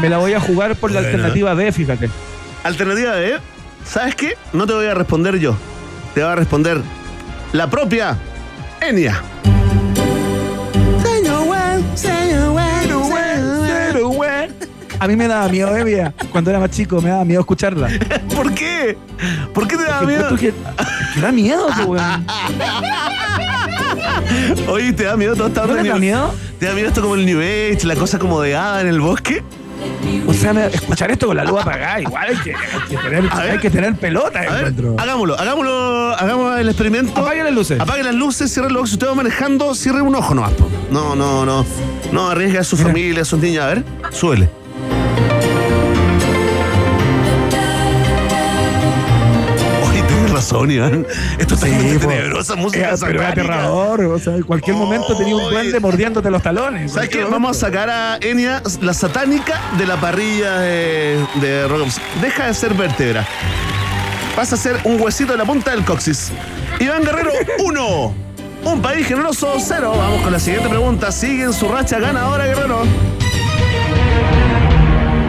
me 0.00 0.08
la 0.08 0.18
voy 0.18 0.32
a 0.32 0.40
jugar 0.40 0.76
por 0.76 0.90
la 0.90 1.00
alternativa 1.00 1.52
B, 1.54 1.70
fíjate. 1.72 2.08
Alternativa 2.64 3.12
B, 3.16 3.38
¿sabes 3.84 4.14
qué? 4.14 4.36
No 4.54 4.66
te 4.66 4.72
voy 4.72 4.86
a 4.86 4.94
responder 4.94 5.38
yo. 5.38 5.54
Te 6.14 6.22
va 6.22 6.32
a 6.32 6.36
responder 6.36 6.80
la 7.52 7.68
propia 7.68 8.16
Enya. 8.80 9.20
A 15.02 15.08
mí 15.08 15.16
me 15.16 15.26
daba 15.26 15.48
miedo, 15.48 15.76
eh, 15.76 15.84
mira, 15.84 16.14
cuando 16.30 16.50
era 16.50 16.60
más 16.60 16.70
chico, 16.70 17.02
me 17.02 17.10
daba 17.10 17.24
miedo 17.24 17.40
escucharla. 17.40 17.88
¿Por 18.36 18.54
qué? 18.54 18.96
¿Por 19.52 19.66
qué 19.66 19.76
te 19.76 19.82
da 19.82 19.98
Porque 19.98 20.14
miedo? 20.16 20.36
que, 20.36 20.54
que 21.14 21.20
da 21.20 21.32
miedo, 21.32 21.66
pues, 21.74 21.86
weón. 21.88 22.24
Oye, 24.68 24.92
¿te 24.92 25.02
da 25.02 25.16
miedo 25.16 25.34
todo 25.34 25.48
esta 25.48 25.66
¿No 25.66 25.72
onda 25.72 25.82
te 25.82 25.88
da 25.88 25.96
miedo? 25.96 26.32
¿Te 26.60 26.66
da 26.66 26.72
miedo 26.74 26.86
esto 26.86 27.02
como 27.02 27.16
el 27.16 27.26
New 27.26 27.40
Age, 27.40 27.80
la 27.84 27.96
cosa 27.96 28.20
como 28.20 28.40
de 28.42 28.54
hada 28.54 28.80
en 28.80 28.86
el 28.86 29.00
bosque? 29.00 29.42
O 30.28 30.32
sea, 30.32 30.52
escuchar 30.66 31.10
esto 31.10 31.26
con 31.26 31.36
la 31.36 31.42
luz 31.44 31.60
apagada, 31.60 32.00
igual 32.00 32.28
hay 32.28 32.36
que, 32.36 32.54
hay 32.54 32.88
que 32.88 32.96
tener, 32.96 33.22
ver. 33.22 33.32
hay 33.32 33.58
que 33.58 33.70
tener 33.70 33.96
pelota, 33.96 34.38
A 34.38 34.52
ver, 34.54 34.72
hagámoslo, 34.98 35.36
hagámoslo, 35.36 36.14
hagamos 36.16 36.60
el 36.60 36.68
experimento. 36.68 37.20
Apague 37.20 37.42
las 37.42 37.52
luces. 37.52 37.80
Apague 37.80 38.04
las 38.04 38.14
luces, 38.14 38.52
cierre 38.52 38.68
los 38.68 38.76
ojos. 38.76 38.90
Si 38.90 38.94
usted 38.94 39.08
va 39.08 39.14
manejando, 39.16 39.74
cierre 39.74 40.00
un 40.00 40.14
ojo 40.14 40.32
nomás. 40.32 40.52
No, 40.92 41.16
no, 41.16 41.44
no. 41.44 41.66
No 42.12 42.30
arriesgue 42.30 42.58
a 42.58 42.64
su 42.64 42.76
Mira. 42.76 42.88
familia, 42.88 43.22
a 43.22 43.24
sus 43.24 43.40
niños. 43.40 43.64
A 43.64 43.68
ver, 43.68 43.84
súbele. 44.12 44.61
Esto 51.38 51.54
está 51.54 51.66
muy 51.66 51.98
po. 51.98 52.08
tenebrosa, 52.08 52.56
música 52.56 52.84
pero 52.84 52.96
satánica. 52.98 53.28
aterrador, 53.28 54.04
o 54.04 54.18
sea, 54.18 54.36
en 54.36 54.42
cualquier 54.42 54.76
momento 54.76 55.16
tenía 55.16 55.36
un 55.36 55.42
duende 55.44 55.80
mordiéndote 55.80 56.30
los 56.30 56.42
talones. 56.42 56.92
¿Sabes 56.92 57.08
qué? 57.08 57.24
Vamos 57.24 57.56
a 57.56 57.60
sacar 57.60 57.88
a 57.90 58.18
Enya, 58.20 58.62
la 58.80 58.94
satánica, 58.94 59.60
de 59.78 59.86
la 59.86 60.00
parrilla 60.00 60.58
de, 60.58 61.24
de. 61.40 61.68
Deja 62.20 62.46
de 62.46 62.54
ser 62.54 62.74
vértebra. 62.74 63.26
Pasa 64.36 64.54
a 64.54 64.58
ser 64.58 64.78
un 64.84 65.00
huesito 65.00 65.32
de 65.32 65.38
la 65.38 65.44
punta 65.44 65.70
del 65.72 65.84
coxis. 65.84 66.30
Iván 66.80 67.02
Guerrero, 67.04 67.30
uno. 67.64 68.14
Un 68.64 68.80
país 68.80 69.06
generoso, 69.06 69.54
cero. 69.58 69.92
Vamos 69.96 70.22
con 70.22 70.32
la 70.32 70.38
siguiente 70.38 70.68
pregunta. 70.68 71.10
Sigue 71.10 71.44
en 71.44 71.52
su 71.52 71.68
racha 71.68 71.98
ganadora, 71.98 72.46
Guerrero. 72.46 72.82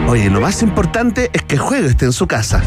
Oye, 0.08 0.30
lo 0.30 0.40
más 0.40 0.62
importante 0.62 1.30
es 1.32 1.42
que 1.42 1.54
el 1.56 1.60
juego 1.60 1.88
esté 1.88 2.04
en 2.04 2.12
su 2.12 2.26
casa. 2.26 2.62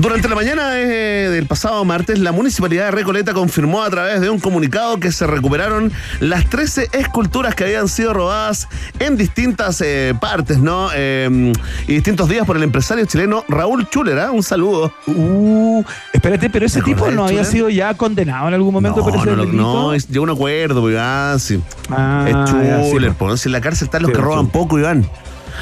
Durante 0.00 0.28
la 0.28 0.34
mañana 0.34 0.80
eh, 0.80 1.28
del 1.30 1.46
pasado 1.46 1.82
martes, 1.84 2.18
la 2.18 2.32
Municipalidad 2.32 2.86
de 2.86 2.90
Recoleta 2.90 3.32
confirmó 3.32 3.82
a 3.84 3.90
través 3.90 4.20
de 4.20 4.28
un 4.28 4.40
comunicado 4.40 4.98
que 4.98 5.12
se 5.12 5.24
recuperaron 5.26 5.92
las 6.18 6.50
13 6.50 6.88
esculturas 6.92 7.54
que 7.54 7.62
habían 7.64 7.86
sido 7.88 8.12
robadas 8.12 8.68
en 8.98 9.16
distintas 9.16 9.80
eh, 9.80 10.12
partes, 10.20 10.58
¿no? 10.58 10.88
Eh, 10.94 11.52
y 11.86 11.94
distintos 11.94 12.28
días 12.28 12.44
por 12.44 12.56
el 12.56 12.64
empresario 12.64 13.04
chileno 13.06 13.44
Raúl 13.48 13.88
Chuler, 13.88 14.18
¿ah? 14.18 14.32
Un 14.32 14.42
saludo. 14.42 14.92
Uh, 15.06 15.84
espérate, 16.12 16.50
pero 16.50 16.66
ese 16.66 16.80
¿Te 16.80 16.86
tipo 16.86 17.08
no 17.12 17.24
había 17.24 17.38
Chuler? 17.44 17.52
sido 17.52 17.68
ya 17.70 17.94
condenado 17.94 18.48
en 18.48 18.54
algún 18.54 18.74
momento 18.74 18.98
no, 18.98 19.04
por 19.04 19.14
ese 19.14 19.26
no, 19.26 19.36
no, 19.36 19.42
delito. 19.44 19.56
no, 19.62 19.94
llegó 19.94 20.18
a 20.18 20.22
un 20.24 20.30
acuerdo, 20.30 20.80
pues, 20.82 20.96
ah, 20.98 21.36
sí. 21.38 21.62
Ah, 21.88 22.24
es 22.26 22.34
ya, 22.34 22.82
sí, 22.82 22.90
Chuler, 22.90 23.12
pues. 23.12 23.30
pues, 23.30 23.40
si 23.42 23.48
en 23.48 23.52
la 23.52 23.60
cárcel 23.60 23.86
están 23.86 24.02
los 24.02 24.10
Sí, 24.10 24.16
que 24.16 24.20
roban 24.22 24.48
poco, 24.48 24.76
Iván. 24.76 25.08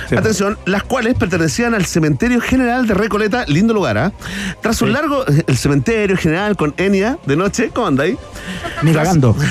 Sí, 0.08 0.16
Atención, 0.16 0.58
las 0.66 0.82
cuales 0.84 1.14
pertenecían 1.14 1.74
al 1.74 1.84
Cementerio 1.86 2.40
General 2.40 2.86
de 2.86 2.94
Recoleta, 2.94 3.44
lindo 3.46 3.74
lugar, 3.74 3.98
¿ah? 3.98 4.12
Tras 4.60 4.80
un 4.82 4.88
Sí. 4.88 4.94
largo, 4.94 5.24
el 5.26 5.56
Cementerio 5.56 6.16
General 6.16 6.56
con 6.56 6.74
Enia 6.76 7.18
de 7.26 7.36
noche, 7.36 7.70
¿cómo 7.74 7.86
anda 7.88 8.04
ahí? 8.04 8.16
Ni 8.82 8.92
cagando. 8.92 9.36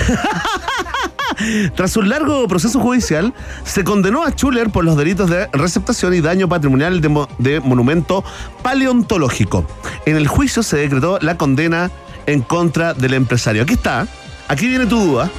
Tras 1.76 1.96
un 1.98 2.10
largo 2.10 2.48
proceso 2.48 2.80
judicial, 2.80 3.34
se 3.64 3.84
condenó 3.84 4.24
a 4.24 4.32
Schuller 4.32 4.70
por 4.70 4.84
los 4.84 4.96
delitos 4.98 5.30
de 5.30 5.48
receptación 5.54 6.14
y 6.14 6.22
daño 6.22 6.48
patrimonial 6.50 7.02
de, 7.02 7.10
mo- 7.10 7.28
de 7.40 7.60
monumento 7.60 8.24
paleontológico. 8.62 9.66
En 10.06 10.18
el 10.18 10.28
juicio 10.28 10.62
se 10.62 10.78
decretó 10.78 11.18
la 11.22 11.38
condena 11.38 11.90
en 12.28 12.42
contra 12.42 12.94
del 12.94 13.14
empresario. 13.16 13.64
Aquí 13.64 13.74
está, 13.74 14.06
aquí 14.50 14.68
viene 14.68 14.86
tu 14.86 15.00
duda. 15.00 15.30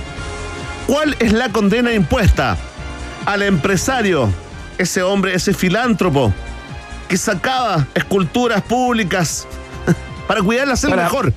¿Cuál 0.87 1.15
es 1.21 1.33
la 1.33 1.51
condena 1.51 1.93
impuesta 1.93 2.57
al 3.27 3.43
empresario, 3.43 4.29
ese 4.83 5.03
hombre, 5.03 5.35
ese 5.35 5.53
filántropo, 5.55 6.33
que 7.09 7.17
sacaba 7.17 7.87
esculturas 7.95 8.63
públicas 8.63 9.47
para 10.29 10.43
cuidarlas 10.43 10.83
Para- 10.83 11.05
mejor? 11.05 11.33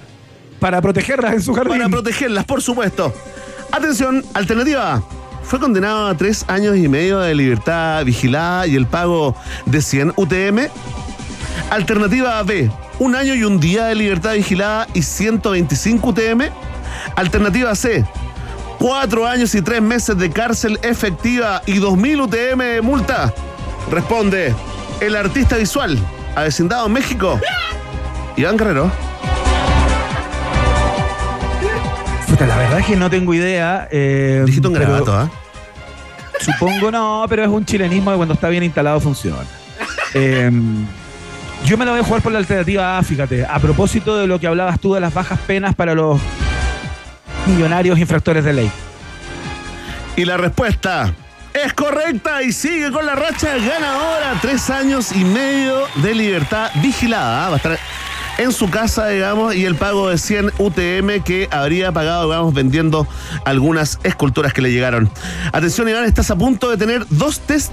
Para 0.60 0.82
protegerlas 0.82 1.34
en 1.34 1.42
su 1.42 1.54
jardín. 1.54 1.78
Para 1.78 1.90
protegerlas, 1.90 2.46
por 2.46 2.62
supuesto. 2.62 3.14
Atención, 3.72 4.24
alternativa 4.34 4.96
A. 4.96 5.04
Fue 5.44 5.60
condenado 5.60 6.08
a 6.08 6.16
tres 6.18 6.44
años 6.48 6.76
y 6.78 6.88
medio 6.88 7.20
de 7.20 7.36
libertad 7.36 8.04
vigilada 8.04 8.66
y 8.66 8.76
el 8.76 8.88
pago 8.88 9.36
de 9.66 9.82
100 9.82 10.14
UTM. 10.16 10.70
Alternativa 11.70 12.42
B. 12.44 12.72
Un 13.00 13.16
año 13.16 13.36
y 13.36 13.44
un 13.44 13.60
día 13.60 13.86
de 13.86 13.96
libertad 13.96 14.34
vigilada 14.34 14.88
y 14.94 15.02
125 15.02 16.10
UTM. 16.10 16.42
Alternativa 17.16 17.76
C. 17.76 18.06
Cuatro 18.86 19.26
años 19.26 19.56
y 19.56 19.64
tres 19.64 19.82
meses 19.82 20.16
de 20.16 20.30
cárcel 20.30 20.78
efectiva 20.84 21.64
y 21.66 21.80
2.000 21.80 22.22
UTM 22.22 22.60
de 22.60 22.82
multa. 22.84 23.34
Responde 23.90 24.54
el 25.00 25.16
artista 25.16 25.58
visual, 25.58 25.98
avecindado 26.36 26.86
en 26.86 26.94
México, 26.94 27.42
Iván 28.38 28.58
Guerrero. 28.58 28.92
Puta, 32.28 32.46
la 32.46 32.58
verdad 32.58 32.80
es 32.82 32.86
que 32.86 32.96
no 32.96 33.10
tengo 33.10 33.34
idea. 33.34 33.88
Eh, 33.90 34.44
Dijiste 34.46 34.68
un 34.68 34.74
pero 34.76 34.86
gravato, 34.86 35.14
¿ah? 35.16 35.32
Supongo 36.40 36.92
no, 36.92 37.26
pero 37.28 37.42
es 37.42 37.50
un 37.50 37.66
chilenismo 37.66 38.12
que 38.12 38.18
cuando 38.18 38.36
está 38.36 38.50
bien 38.50 38.62
instalado 38.62 39.00
funciona. 39.00 39.48
Eh, 40.14 40.52
yo 41.66 41.76
me 41.76 41.86
la 41.86 41.92
voy 41.92 42.02
a 42.02 42.04
jugar 42.04 42.22
por 42.22 42.32
la 42.32 42.38
alternativa 42.38 43.00
A, 43.00 43.02
fíjate. 43.02 43.48
A 43.48 43.58
propósito 43.58 44.16
de 44.16 44.28
lo 44.28 44.40
que 44.40 44.46
hablabas 44.46 44.80
tú 44.80 44.94
de 44.94 45.00
las 45.00 45.12
bajas 45.12 45.40
penas 45.40 45.74
para 45.74 45.96
los 45.96 46.22
millonarios 47.48 48.00
infractores 48.00 48.44
de 48.44 48.54
ley. 48.54 48.72
Y 50.16 50.26
la 50.26 50.38
respuesta 50.38 51.14
es 51.54 51.74
correcta 51.74 52.44
y 52.44 52.52
sigue 52.52 52.92
con 52.92 53.06
la 53.06 53.16
racha 53.16 53.56
ganadora. 53.58 54.38
Tres 54.42 54.70
años 54.70 55.12
y 55.14 55.24
medio 55.24 55.88
de 55.96 56.16
libertad 56.16 56.72
vigilada. 56.82 57.50
Va 57.50 57.54
a 57.54 57.58
estar 57.58 57.80
en 58.38 58.52
su 58.52 58.70
casa, 58.70 59.08
digamos, 59.08 59.56
y 59.56 59.66
el 59.66 59.76
pago 59.76 60.10
de 60.10 60.18
100 60.18 60.54
UTM 60.58 61.24
que 61.24 61.48
habría 61.52 61.92
pagado, 61.92 62.26
digamos, 62.26 62.54
vendiendo 62.54 63.08
algunas 63.46 64.00
esculturas 64.04 64.54
que 64.54 64.62
le 64.62 64.72
llegaron. 64.72 65.10
Atención, 65.52 65.88
Iván, 65.88 66.06
estás 66.06 66.32
a 66.32 66.36
punto 66.36 66.70
de 66.70 66.78
tener 66.78 67.06
dos 67.10 67.40
test 67.40 67.72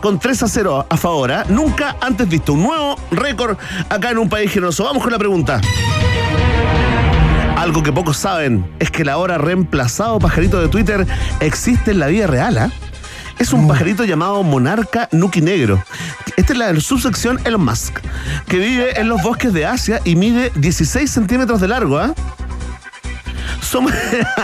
con 0.00 0.18
3 0.18 0.42
a 0.42 0.48
0 0.48 0.86
a 0.88 0.96
favor. 0.96 1.32
¿ah? 1.32 1.44
Nunca 1.48 1.96
antes 2.00 2.28
visto. 2.28 2.54
Un 2.54 2.62
nuevo 2.64 2.96
récord 3.10 3.56
acá 3.88 4.10
en 4.10 4.18
un 4.18 4.28
país 4.28 4.50
generoso. 4.50 4.84
Vamos 4.84 5.02
con 5.02 5.12
la 5.12 5.18
pregunta. 5.18 5.60
Algo 7.62 7.84
que 7.84 7.92
pocos 7.92 8.16
saben 8.16 8.66
es 8.80 8.90
que 8.90 9.02
el 9.02 9.08
ahora 9.08 9.38
reemplazado 9.38 10.18
pajarito 10.18 10.60
de 10.60 10.66
Twitter 10.66 11.06
existe 11.38 11.92
en 11.92 12.00
la 12.00 12.08
vida 12.08 12.26
real. 12.26 12.58
¿ah? 12.58 12.72
Es 13.38 13.52
un 13.52 13.68
pajarito 13.68 14.04
llamado 14.04 14.42
monarca 14.42 15.08
nuki 15.12 15.42
negro. 15.42 15.80
Esta 16.36 16.54
es 16.54 16.58
la 16.58 16.80
subsección 16.80 17.38
Elon 17.44 17.64
Musk, 17.64 18.00
que 18.48 18.58
vive 18.58 19.00
en 19.00 19.08
los 19.08 19.22
bosques 19.22 19.52
de 19.52 19.64
Asia 19.64 20.00
y 20.02 20.16
mide 20.16 20.50
16 20.56 21.08
centímetros 21.08 21.60
de 21.60 21.68
largo. 21.68 22.00
¿ah? 22.00 22.12
Son, 23.62 23.86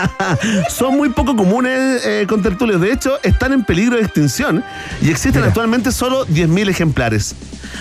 son 0.69 0.97
muy 0.97 1.09
poco 1.09 1.35
comunes 1.35 2.05
eh, 2.05 2.25
con 2.27 2.41
tertulios. 2.41 2.81
De 2.81 2.91
hecho, 2.91 3.19
están 3.21 3.53
en 3.53 3.63
peligro 3.63 3.97
de 3.97 4.03
extinción 4.03 4.63
y 5.01 5.11
existen 5.11 5.43
actualmente 5.43 5.91
solo 5.91 6.25
10.000 6.25 6.69
ejemplares. 6.69 7.35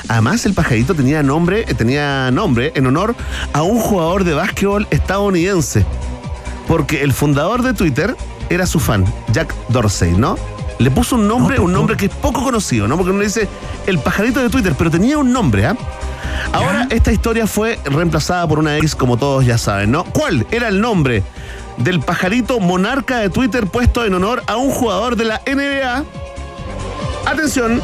Además, 0.08 0.44
el 0.46 0.54
pajarito 0.54 0.94
tenía 0.94 1.22
nombre, 1.22 1.64
eh, 1.68 1.74
tenía 1.74 2.30
nombre 2.30 2.72
en 2.74 2.86
honor 2.86 3.14
a 3.52 3.62
un 3.62 3.78
jugador 3.78 4.24
de 4.24 4.34
básquetbol 4.34 4.86
estadounidense. 4.90 5.86
Porque 6.66 7.02
el 7.02 7.12
fundador 7.12 7.62
de 7.62 7.72
Twitter 7.72 8.14
era 8.50 8.66
su 8.66 8.80
fan, 8.80 9.04
Jack 9.32 9.54
Dorsey, 9.68 10.12
¿no? 10.12 10.36
Le 10.78 10.90
puso 10.90 11.16
un 11.16 11.26
nombre, 11.26 11.58
un 11.58 11.72
nombre 11.72 11.96
que 11.96 12.06
es 12.06 12.12
poco 12.12 12.42
conocido, 12.44 12.86
¿no? 12.86 12.96
Porque 12.96 13.10
uno 13.10 13.22
dice 13.22 13.48
el 13.86 13.98
pajarito 13.98 14.40
de 14.40 14.48
Twitter, 14.48 14.74
pero 14.76 14.90
tenía 14.90 15.18
un 15.18 15.32
nombre, 15.32 15.66
¿ah? 15.66 15.76
Ahora 16.52 16.86
esta 16.90 17.12
historia 17.12 17.46
fue 17.46 17.78
reemplazada 17.84 18.46
por 18.48 18.58
una 18.58 18.76
ex, 18.76 18.94
como 18.94 19.16
todos 19.16 19.44
ya 19.44 19.58
saben, 19.58 19.90
¿no? 19.90 20.04
¿Cuál 20.04 20.46
era 20.50 20.68
el 20.68 20.80
nombre 20.80 21.22
del 21.76 22.00
pajarito 22.00 22.58
monarca 22.60 23.18
de 23.18 23.30
Twitter 23.30 23.66
puesto 23.66 24.04
en 24.04 24.14
honor 24.14 24.42
a 24.46 24.56
un 24.56 24.70
jugador 24.70 25.16
de 25.16 25.24
la 25.24 25.42
NBA? 25.46 26.04
Atención, 27.26 27.82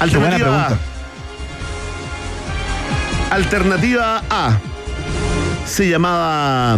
alternativa 0.00 0.68
A. 0.68 0.92
Alternativa 3.34 4.22
A. 4.28 4.58
Se 5.64 5.88
llamaba. 5.88 6.76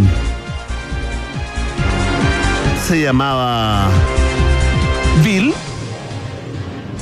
Se 2.86 3.00
llamaba. 3.02 3.88
Bill. 5.24 5.52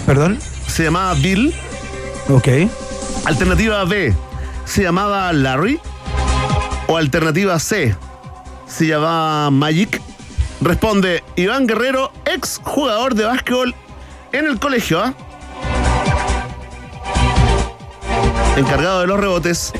Perdón. 0.07 0.39
Se 0.69 0.85
llamaba 0.85 1.13
Bill. 1.15 1.55
Ok. 2.29 2.49
Alternativa 3.25 3.85
B. 3.85 4.15
Se 4.65 4.83
llamaba 4.83 5.33
Larry. 5.33 5.81
O 6.89 6.97
alternativa 6.97 7.59
C. 7.59 7.97
Se 8.67 8.87
llamaba 8.87 9.51
Magic. 9.51 10.01
Responde 10.61 11.25
Iván 11.37 11.67
Guerrero, 11.67 12.13
ex 12.25 12.61
jugador 12.63 13.15
de 13.17 13.25
básquetbol 13.25 13.75
en 14.33 14.47
el 14.47 14.59
colegio. 14.61 15.01
¿ah? 15.03 15.13
Encargado 18.57 19.01
de 19.01 19.07
los 19.09 19.19
rebotes. 19.19 19.73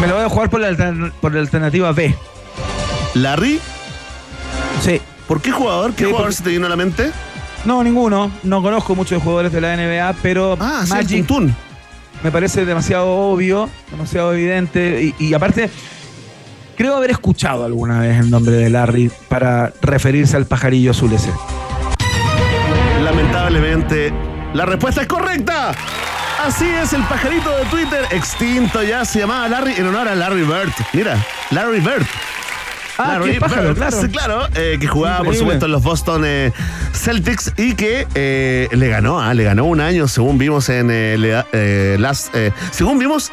Me 0.00 0.06
lo 0.08 0.14
voy 0.16 0.24
a 0.24 0.28
jugar 0.28 0.50
por 0.50 0.60
la, 0.60 0.70
altern- 0.70 1.12
por 1.20 1.32
la 1.34 1.40
alternativa 1.40 1.92
B. 1.92 2.14
Larry. 3.14 3.60
Sí. 4.82 5.00
¿Por 5.28 5.40
qué 5.40 5.52
jugador? 5.52 5.92
¿Qué 5.92 5.98
Sí, 6.04 6.10
jugador 6.10 6.22
porque- 6.28 6.36
se 6.36 6.42
te 6.42 6.50
vino 6.50 6.66
a 6.66 6.70
la 6.70 6.76
mente? 6.76 7.12
No, 7.64 7.82
ninguno. 7.84 8.30
No 8.42 8.62
conozco 8.62 8.94
muchos 8.94 9.22
jugadores 9.22 9.52
de 9.52 9.60
la 9.60 9.76
NBA, 9.76 10.14
pero 10.22 10.56
Ah, 10.60 10.82
sí, 10.84 10.92
el 10.92 10.96
Magic 10.98 11.26
Tuntún. 11.26 11.54
me 12.22 12.30
parece 12.30 12.64
demasiado 12.64 13.06
obvio, 13.08 13.68
demasiado 13.90 14.32
evidente. 14.32 15.14
Y, 15.18 15.24
y 15.26 15.34
aparte, 15.34 15.70
creo 16.76 16.96
haber 16.96 17.10
escuchado 17.10 17.64
alguna 17.64 18.00
vez 18.00 18.18
el 18.18 18.30
nombre 18.30 18.52
de 18.56 18.70
Larry 18.70 19.10
para 19.28 19.72
referirse 19.82 20.36
al 20.36 20.46
pajarillo 20.46 20.92
azul 20.92 21.12
ese. 21.12 21.30
Lamentablemente, 23.02 24.12
la 24.54 24.66
respuesta 24.66 25.02
es 25.02 25.06
correcta. 25.06 25.72
Así 26.44 26.66
es, 26.66 26.92
el 26.94 27.02
pajarito 27.04 27.50
de 27.56 27.64
Twitter 27.66 28.04
extinto 28.12 28.82
ya 28.82 29.04
se 29.04 29.20
llamaba 29.20 29.46
Larry 29.48 29.74
en 29.76 29.86
honor 29.86 30.08
a 30.08 30.14
Larry 30.14 30.42
Bird. 30.42 30.70
Mira, 30.94 31.16
Larry 31.50 31.80
Bird. 31.80 32.06
Ah, 33.00 33.18
Larry 33.18 33.32
qué 33.32 33.40
pájaro, 33.40 33.74
Bird, 33.74 33.76
claro. 33.76 34.08
claro, 34.12 34.48
eh, 34.54 34.76
que 34.78 34.86
jugaba 34.86 35.24
por 35.24 35.34
supuesto 35.34 35.64
en 35.64 35.72
los 35.72 35.82
Boston 35.82 36.22
eh, 36.26 36.52
Celtics 36.92 37.52
y 37.56 37.74
que 37.74 38.06
eh, 38.14 38.68
le 38.72 38.88
ganó, 38.88 39.20
ah, 39.20 39.32
le 39.32 39.44
ganó 39.44 39.64
un 39.64 39.80
año, 39.80 40.06
según 40.06 40.36
vimos 40.36 40.68
en 40.68 40.88
las, 42.02 42.30
según 42.70 42.98
vimos 42.98 43.32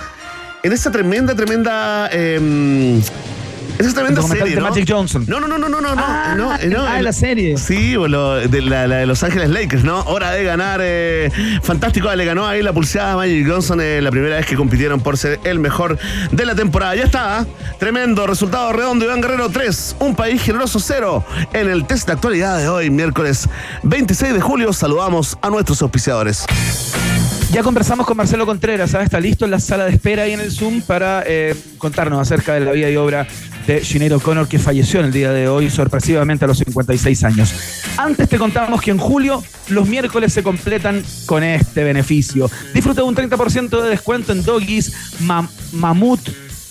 en 0.63 0.71
esa 0.71 0.89
tremenda, 0.89 1.35
tremenda, 1.35 2.09
eh, 3.79 3.83
esa 3.83 3.93
tremenda 3.93 4.21
serie, 4.23 4.55
de 4.55 4.61
¿no? 4.61 4.69
Magic 4.69 4.85
Johnson. 4.89 5.25
No, 5.27 5.39
no, 5.39 5.47
no, 5.47 5.57
no, 5.57 5.69
no, 5.69 5.81
no, 5.81 5.89
Ah, 5.97 6.33
no, 6.37 6.55
eh, 6.55 6.67
no, 6.67 6.85
ah, 6.85 6.97
el- 6.97 7.03
la 7.05 7.13
serie. 7.13 7.57
Sí, 7.57 7.95
o 7.95 8.07
lo- 8.07 8.35
de 8.39 8.61
la, 8.61 8.87
la 8.87 8.97
de 8.97 9.05
Los 9.05 9.23
Ángeles 9.23 9.49
Lakers, 9.49 9.83
¿no? 9.83 10.01
Hora 10.01 10.31
de 10.31 10.43
ganar. 10.43 10.79
eh, 10.83 11.29
fantástico, 11.63 12.13
le 12.13 12.25
ganó 12.25 12.45
ahí 12.47 12.61
la 12.61 12.73
pulseada 12.73 13.13
a 13.13 13.15
Magic 13.17 13.47
Johnson 13.49 13.79
eh, 13.81 14.01
la 14.01 14.11
primera 14.11 14.35
vez 14.37 14.45
que 14.45 14.55
compitieron 14.55 14.99
por 15.01 15.17
ser 15.17 15.39
el 15.43 15.59
mejor 15.59 15.97
de 16.31 16.45
la 16.45 16.55
temporada. 16.55 16.95
Ya 16.95 17.03
está, 17.03 17.39
¿ah? 17.39 17.45
tremendo 17.79 18.25
resultado 18.27 18.71
redondo. 18.73 19.05
Iván 19.05 19.21
Guerrero 19.21 19.49
3, 19.49 19.95
un 19.99 20.15
país 20.15 20.41
generoso 20.41 20.79
0. 20.79 21.23
En 21.53 21.69
el 21.69 21.85
test 21.85 22.07
de 22.07 22.13
actualidad 22.13 22.57
de 22.57 22.67
hoy, 22.69 22.89
miércoles 22.89 23.47
26 23.83 24.33
de 24.33 24.41
julio, 24.41 24.73
saludamos 24.73 25.37
a 25.41 25.49
nuestros 25.49 25.81
auspiciadores. 25.81 26.45
Ya 27.53 27.63
conversamos 27.63 28.05
con 28.05 28.17
Marcelo 28.17 28.45
Contreras, 28.45 28.91
¿sabes? 28.91 29.05
Está 29.05 29.19
listo 29.19 29.45
en 29.45 29.51
la 29.51 29.59
sala 29.59 29.85
de 29.85 29.91
espera 29.91 30.23
ahí 30.23 30.33
en 30.33 30.41
el 30.41 30.51
Zoom 30.51 30.81
para 30.81 31.23
eh, 31.25 31.55
contarnos 31.77 32.19
acerca 32.19 32.53
de 32.53 32.59
la 32.59 32.71
vida 32.71 32.89
y 32.89 32.95
obra 32.97 33.25
de 33.65 33.83
Sinead 33.83 34.11
O'Connor, 34.13 34.47
que 34.47 34.59
falleció 34.59 34.99
en 34.99 35.07
el 35.07 35.11
día 35.11 35.31
de 35.31 35.47
hoy, 35.47 35.69
sorpresivamente 35.69 36.45
a 36.45 36.47
los 36.47 36.57
56 36.59 37.23
años. 37.23 37.53
Antes 37.97 38.29
te 38.29 38.37
contábamos 38.37 38.81
que 38.81 38.91
en 38.91 38.97
julio 38.97 39.43
los 39.69 39.87
miércoles 39.87 40.33
se 40.33 40.43
completan 40.43 41.01
con 41.25 41.43
este 41.43 41.83
beneficio. 41.83 42.49
Disfruta 42.73 43.01
de 43.01 43.07
un 43.07 43.15
30% 43.15 43.81
de 43.81 43.89
descuento 43.89 44.33
en 44.33 44.43
Doggies, 44.43 44.93
Mam- 45.21 45.49
Mamut, 45.71 46.19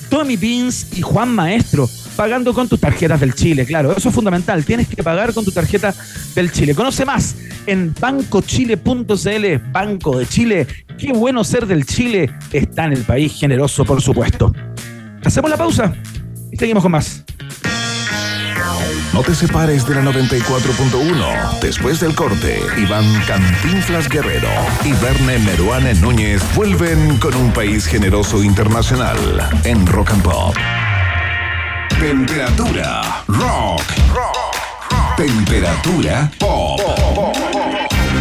Tommy 0.09 0.37
Beans 0.37 0.87
y 0.95 1.03
Juan 1.03 1.35
Maestro, 1.35 1.89
pagando 2.17 2.55
con 2.55 2.69
tus 2.69 2.81
tarjetas 2.81 3.21
del 3.21 3.35
Chile. 3.35 3.67
Claro, 3.67 3.95
eso 3.97 4.09
es 4.09 4.15
fundamental. 4.15 4.65
Tienes 4.65 4.89
que 4.89 5.03
pagar 5.03 5.33
con 5.35 5.45
tu 5.45 5.53
tarjeta 5.53 5.95
del 6.35 6.51
Chile. 6.51 6.75
Conoce 6.75 7.05
más 7.05 7.37
en 7.67 7.95
bancochile.cl. 7.99 9.71
Banco 9.71 10.19
de 10.19 10.27
Chile. 10.27 10.67
Qué 10.99 11.13
bueno 11.13 11.45
ser 11.45 11.67
del 11.67 11.85
Chile. 11.85 12.31
Está 12.53 12.87
en 12.87 12.93
el 12.93 13.03
país 13.03 13.39
generoso, 13.39 13.85
por 13.85 14.01
supuesto. 14.01 14.53
Hacemos 15.25 15.51
la 15.51 15.57
pausa 15.57 15.95
y 16.51 16.57
seguimos 16.57 16.83
con 16.83 16.93
más. 16.93 17.23
No 19.13 19.23
te 19.23 19.35
separes 19.35 19.87
de 19.87 19.95
la 19.95 20.03
94.1. 20.03 21.61
Después 21.61 22.01
del 22.01 22.15
corte, 22.15 22.61
Iván 22.77 23.07
Cantinflas 23.27 24.09
Guerrero 24.11 24.51
y 24.85 24.93
Verne 25.03 25.39
Meruane 25.39 25.95
Núñez 25.95 26.43
vuelven 26.55 27.17
con 27.17 27.35
un 27.35 27.51
país 27.53 27.87
generoso 27.87 28.45
internacional 28.45 29.17
en 29.65 29.87
Rock 29.87 30.11
and 30.11 30.23
Pop. 30.23 30.55
Temperatura 31.99 33.25
rock. 33.27 33.83
Temperatura 35.17 36.31
pop. 36.39 36.81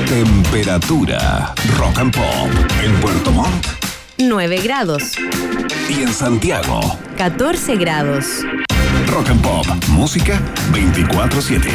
Temperatura 0.07 1.53
rock 1.78 1.97
and 1.99 2.15
pop 2.15 2.49
en 2.82 2.95
Puerto 3.01 3.32
Montt 3.32 3.67
9 4.17 4.61
grados, 4.63 5.11
y 5.89 6.01
en 6.03 6.13
Santiago. 6.13 6.80
14 7.17 7.76
grados. 7.76 8.26
Rock 9.07 9.30
and 9.30 9.41
Pop, 9.41 9.65
música 9.89 10.39
24/7. 10.71 11.69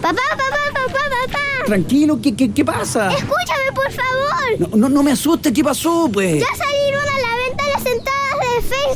Papá, 0.00 0.22
papá, 0.30 0.46
papá, 0.72 0.92
papá. 0.92 1.38
Tranquilo, 1.66 2.18
¿qué, 2.22 2.34
qué, 2.34 2.50
qué 2.52 2.64
pasa? 2.64 3.12
Escúchame, 3.12 3.72
por 3.74 3.92
favor. 3.92 4.70
No, 4.70 4.76
no, 4.76 4.88
no 4.88 5.02
me 5.02 5.12
asustes, 5.12 5.52
¿qué 5.52 5.62
pasó, 5.62 6.08
pues? 6.10 6.40
Ya 6.40 6.56
salieron 6.56 7.02
a 7.02 7.18
la 7.18 7.36
venta 7.36 7.64
las 7.74 7.84
entradas 7.84 8.18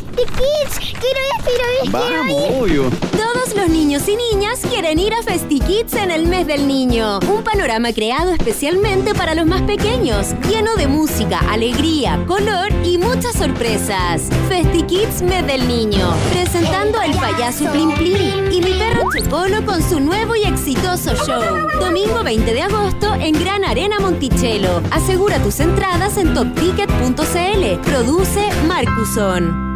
Festy 0.03 0.25
Kids. 0.25 0.79
Quiero 1.01 1.21
ir, 1.21 1.45
quiero 1.45 1.65
ir, 1.85 1.93
quiero 1.93 2.25
ir. 2.27 2.63
obvio. 2.63 2.91
Todos 3.13 3.55
los 3.55 3.69
niños 3.69 4.09
y 4.09 4.17
niñas 4.17 4.61
quieren 4.69 4.99
ir 4.99 5.15
a 5.15 5.23
FestiKids 5.23 5.95
en 5.95 6.11
el 6.11 6.27
mes 6.27 6.47
del 6.47 6.67
niño. 6.67 7.21
Un 7.29 7.43
panorama 7.43 7.93
creado 7.93 8.33
especialmente 8.33 9.15
para 9.15 9.35
los 9.35 9.47
más 9.47 9.63
pequeños, 9.63 10.29
lleno 10.49 10.75
de 10.77 10.87
música, 10.87 11.41
alegría, 11.51 12.23
color 12.27 12.69
y 12.85 12.99
muchas 12.99 13.35
sorpresas. 13.35 14.29
FestiKids 14.49 15.23
mes 15.23 15.47
del 15.47 15.67
niño, 15.69 16.15
presentando 16.33 16.99
al 16.99 17.13
payaso 17.13 17.71
Plim 17.71 17.93
Plim 17.95 18.53
y 18.53 18.61
mi 18.61 18.73
perro 18.75 19.03
Chocolo 19.17 19.65
con 19.65 19.83
su 19.83 20.01
nuevo 20.01 20.35
y 20.37 20.45
exitoso 20.45 21.15
show. 21.27 21.69
Domingo 21.81 22.23
20 22.23 22.53
de 22.53 22.63
agosto 22.63 23.15
en 23.15 23.33
Gran 23.35 23.65
Arena 23.65 23.99
Monticello. 24.01 24.83
Asegura 24.91 25.39
tus 25.43 25.61
entradas 25.61 26.17
en 26.17 26.35
topticket.cl. 26.35 27.81
Produce 27.83 28.49
Marcuson. 28.67 29.72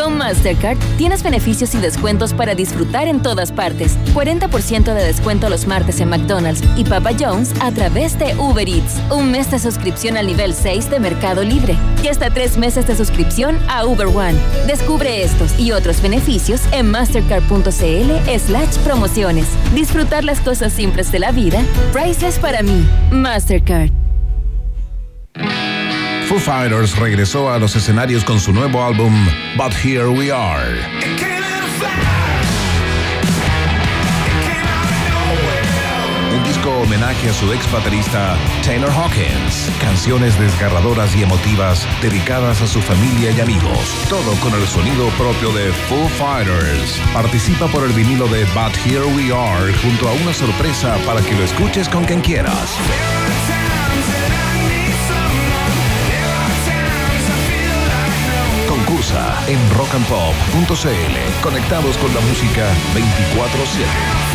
Con 0.00 0.16
Mastercard 0.16 0.78
tienes 0.96 1.22
beneficios 1.22 1.74
y 1.74 1.78
descuentos 1.78 2.32
para 2.32 2.54
disfrutar 2.54 3.06
en 3.06 3.20
todas 3.20 3.52
partes. 3.52 3.98
40% 4.14 4.94
de 4.94 5.04
descuento 5.04 5.50
los 5.50 5.66
martes 5.66 6.00
en 6.00 6.08
McDonald's 6.08 6.62
y 6.74 6.84
Papa 6.84 7.10
John's 7.18 7.52
a 7.60 7.70
través 7.70 8.18
de 8.18 8.34
Uber 8.36 8.66
Eats. 8.66 8.98
Un 9.10 9.30
mes 9.30 9.50
de 9.50 9.58
suscripción 9.58 10.16
al 10.16 10.26
nivel 10.26 10.54
6 10.54 10.88
de 10.88 11.00
Mercado 11.00 11.44
Libre. 11.44 11.76
Y 12.02 12.08
hasta 12.08 12.30
tres 12.30 12.56
meses 12.56 12.86
de 12.86 12.96
suscripción 12.96 13.58
a 13.68 13.84
Uber 13.84 14.06
One. 14.06 14.38
Descubre 14.66 15.22
estos 15.22 15.60
y 15.60 15.72
otros 15.72 16.00
beneficios 16.00 16.62
en 16.72 16.90
mastercard.cl 16.90 18.38
slash 18.38 18.78
promociones. 18.82 19.48
Disfrutar 19.74 20.24
las 20.24 20.40
cosas 20.40 20.72
simples 20.72 21.12
de 21.12 21.18
la 21.18 21.30
vida. 21.30 21.62
Priceless 21.92 22.38
para 22.38 22.62
mí. 22.62 22.86
Mastercard. 23.10 23.90
Foo 26.30 26.38
Fighters 26.38 26.96
regresó 26.96 27.50
a 27.50 27.58
los 27.58 27.74
escenarios 27.74 28.22
con 28.22 28.38
su 28.38 28.52
nuevo 28.52 28.84
álbum 28.84 29.12
But 29.56 29.74
Here 29.74 30.06
We 30.06 30.30
Are. 30.30 30.78
Un 36.32 36.44
disco 36.44 36.70
homenaje 36.70 37.30
a 37.30 37.32
su 37.32 37.52
ex 37.52 37.68
baterista 37.72 38.36
Taylor 38.64 38.92
Hawkins. 38.92 39.72
Canciones 39.80 40.38
desgarradoras 40.38 41.16
y 41.16 41.24
emotivas 41.24 41.84
dedicadas 42.00 42.62
a 42.62 42.68
su 42.68 42.80
familia 42.80 43.32
y 43.32 43.40
amigos. 43.40 44.06
Todo 44.08 44.32
con 44.36 44.54
el 44.54 44.64
sonido 44.68 45.08
propio 45.18 45.50
de 45.50 45.72
Foo 45.88 46.08
Fighters. 46.10 47.00
Participa 47.12 47.66
por 47.66 47.82
el 47.82 47.92
vinilo 47.92 48.28
de 48.28 48.44
But 48.54 48.76
Here 48.86 49.04
We 49.16 49.34
Are 49.34 49.74
junto 49.82 50.08
a 50.08 50.12
una 50.12 50.32
sorpresa 50.32 50.96
para 51.04 51.22
que 51.22 51.34
lo 51.34 51.42
escuches 51.42 51.88
con 51.88 52.04
quien 52.04 52.20
quieras. 52.20 52.78
En 59.48 59.58
rockandpop.cl. 59.76 61.42
Conectados 61.42 61.96
con 61.96 62.14
la 62.14 62.20
música 62.20 62.68
24-7. 62.94 64.30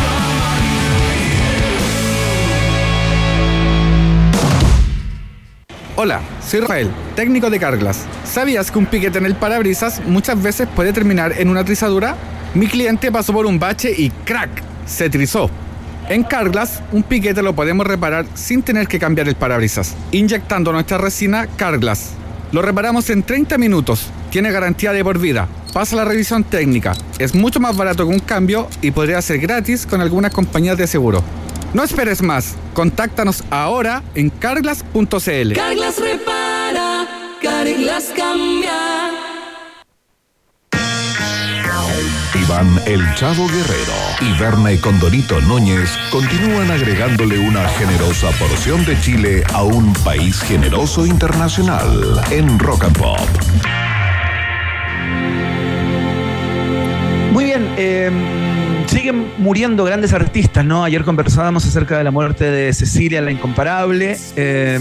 Hola, 5.96 6.20
soy 6.46 6.60
Rafael, 6.60 6.90
técnico 7.14 7.48
de 7.48 7.58
Carglass. 7.58 8.04
¿Sabías 8.24 8.70
que 8.70 8.78
un 8.78 8.84
piquete 8.84 9.16
en 9.16 9.24
el 9.24 9.34
parabrisas 9.34 10.02
muchas 10.04 10.42
veces 10.42 10.68
puede 10.76 10.92
terminar 10.92 11.32
en 11.38 11.48
una 11.48 11.64
trizadura? 11.64 12.14
Mi 12.52 12.66
cliente 12.66 13.10
pasó 13.10 13.32
por 13.32 13.46
un 13.46 13.58
bache 13.58 13.94
y 13.96 14.10
¡crack! 14.10 14.50
se 14.84 15.08
trizó. 15.08 15.50
En 16.10 16.22
Carglass, 16.22 16.82
un 16.92 17.02
piquete 17.02 17.42
lo 17.42 17.56
podemos 17.56 17.86
reparar 17.86 18.26
sin 18.34 18.62
tener 18.62 18.88
que 18.88 18.98
cambiar 18.98 19.26
el 19.26 19.36
parabrisas, 19.36 19.96
inyectando 20.12 20.70
nuestra 20.70 20.98
resina 20.98 21.46
Carglass. 21.56 22.10
Lo 22.52 22.60
reparamos 22.60 23.08
en 23.10 23.22
30 23.22 23.58
minutos, 23.58 24.10
tiene 24.30 24.50
garantía 24.50 24.92
de 24.92 25.04
por 25.04 25.18
vida, 25.18 25.48
pasa 25.72 25.96
la 25.96 26.04
revisión 26.04 26.44
técnica, 26.44 26.94
es 27.18 27.34
mucho 27.34 27.60
más 27.60 27.76
barato 27.76 28.06
que 28.06 28.14
un 28.14 28.20
cambio 28.20 28.68
y 28.82 28.90
podría 28.90 29.20
ser 29.22 29.38
gratis 29.38 29.86
con 29.86 30.00
algunas 30.00 30.32
compañías 30.32 30.78
de 30.78 30.86
seguro. 30.86 31.22
No 31.74 31.82
esperes 31.82 32.22
más, 32.22 32.54
contáctanos 32.74 33.44
ahora 33.50 34.02
en 34.14 34.30
carglass.cl. 34.30 35.52
Carglass 35.52 35.98
repara, 35.98 37.06
Carglass 37.42 38.12
cambia. 38.16 39.06
Iván 42.34 42.80
El 42.86 43.02
Chavo 43.14 43.48
Guerrero 43.48 43.92
y 44.20 44.38
Verne 44.38 44.78
Condorito 44.80 45.40
Núñez 45.42 45.90
continúan 46.10 46.70
agregándole 46.70 47.38
una 47.38 47.68
generosa 47.70 48.30
porción 48.38 48.84
de 48.84 48.98
Chile 49.00 49.44
a 49.52 49.62
un 49.62 49.92
país 50.04 50.40
generoso 50.42 51.06
internacional 51.06 52.22
en 52.30 52.58
Rock 52.58 52.84
and 52.84 52.98
Pop. 52.98 53.95
Muy 57.36 57.44
bien, 57.44 57.68
eh, 57.76 58.10
siguen 58.86 59.26
muriendo 59.36 59.84
grandes 59.84 60.14
artistas, 60.14 60.64
¿no? 60.64 60.84
Ayer 60.84 61.04
conversábamos 61.04 61.66
acerca 61.66 61.98
de 61.98 62.04
la 62.04 62.10
muerte 62.10 62.50
de 62.50 62.72
Cecilia, 62.72 63.20
la 63.20 63.30
incomparable. 63.30 64.16
eh, 64.36 64.80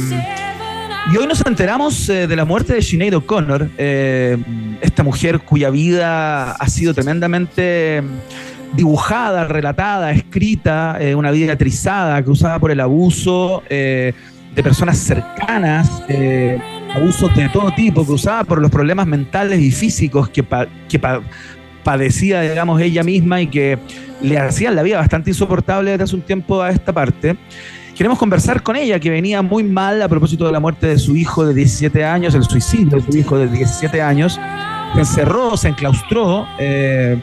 y 1.12 1.18
hoy 1.18 1.28
nos 1.28 1.46
enteramos 1.46 2.08
eh, 2.08 2.28
de 2.28 2.36
la 2.38 2.46
muerte 2.46 2.74
de 2.74 2.82
Sinead 2.82 3.14
O'Connor, 3.14 3.70
esta 3.78 5.04
mujer 5.04 5.42
cuya 5.42 5.70
vida 5.70 6.54
ha 6.54 6.68
sido 6.70 6.94
tremendamente 6.94 8.02
dibujada, 8.72 9.44
relatada, 9.48 10.12
escrita, 10.12 10.98
una 11.16 11.32
vida 11.32 11.58
trizada, 11.58 12.24
cruzada 12.24 12.58
por 12.58 12.72
el 12.72 12.80
abuso 12.80 13.64
de 13.70 14.14
personas 14.64 14.98
cercanas, 14.98 15.92
abusos 16.94 17.34
de 17.36 17.50
todo 17.50 17.72
tipo, 17.72 18.06
cruzada 18.06 18.44
por 18.44 18.62
los 18.62 18.72
problemas 18.72 19.08
mentales 19.08 19.60
y 19.60 19.72
físicos 19.72 20.30
que, 20.30 20.44
pa- 20.44 20.68
que 20.88 21.00
pa- 21.00 21.22
padecía, 21.84 22.42
digamos, 22.42 22.82
ella 22.82 23.04
misma 23.04 23.42
y 23.42 23.48
que 23.48 23.78
le 24.22 24.38
hacían 24.40 24.76
la 24.76 24.84
vida 24.84 24.98
bastante 24.98 25.30
insoportable 25.30 25.92
desde 25.92 26.04
hace 26.06 26.16
un 26.16 26.22
tiempo 26.22 26.62
a 26.62 26.72
esta 26.72 26.94
parte. 26.94 27.36
Queremos 27.96 28.18
conversar 28.20 28.62
con 28.64 28.76
ella, 28.76 29.00
que 29.00 29.10
venía 29.10 29.42
muy 29.42 29.64
mal 29.64 30.02
a 30.02 30.10
propósito 30.10 30.46
de 30.46 30.52
la 30.52 30.60
muerte 30.60 30.88
de 30.88 30.98
su 31.00 31.16
hijo 31.16 31.46
de 31.46 31.54
17 31.54 32.04
años, 32.04 32.34
el 32.36 32.44
suicidio 32.44 32.98
de 32.98 33.02
su 33.12 33.18
hijo 33.18 33.38
de 33.38 33.48
17 33.48 34.02
años. 34.02 34.40
Se 34.94 35.00
encerró, 35.00 35.56
se 35.58 35.70
enclaustró 35.70 36.46
eh, 36.60 37.18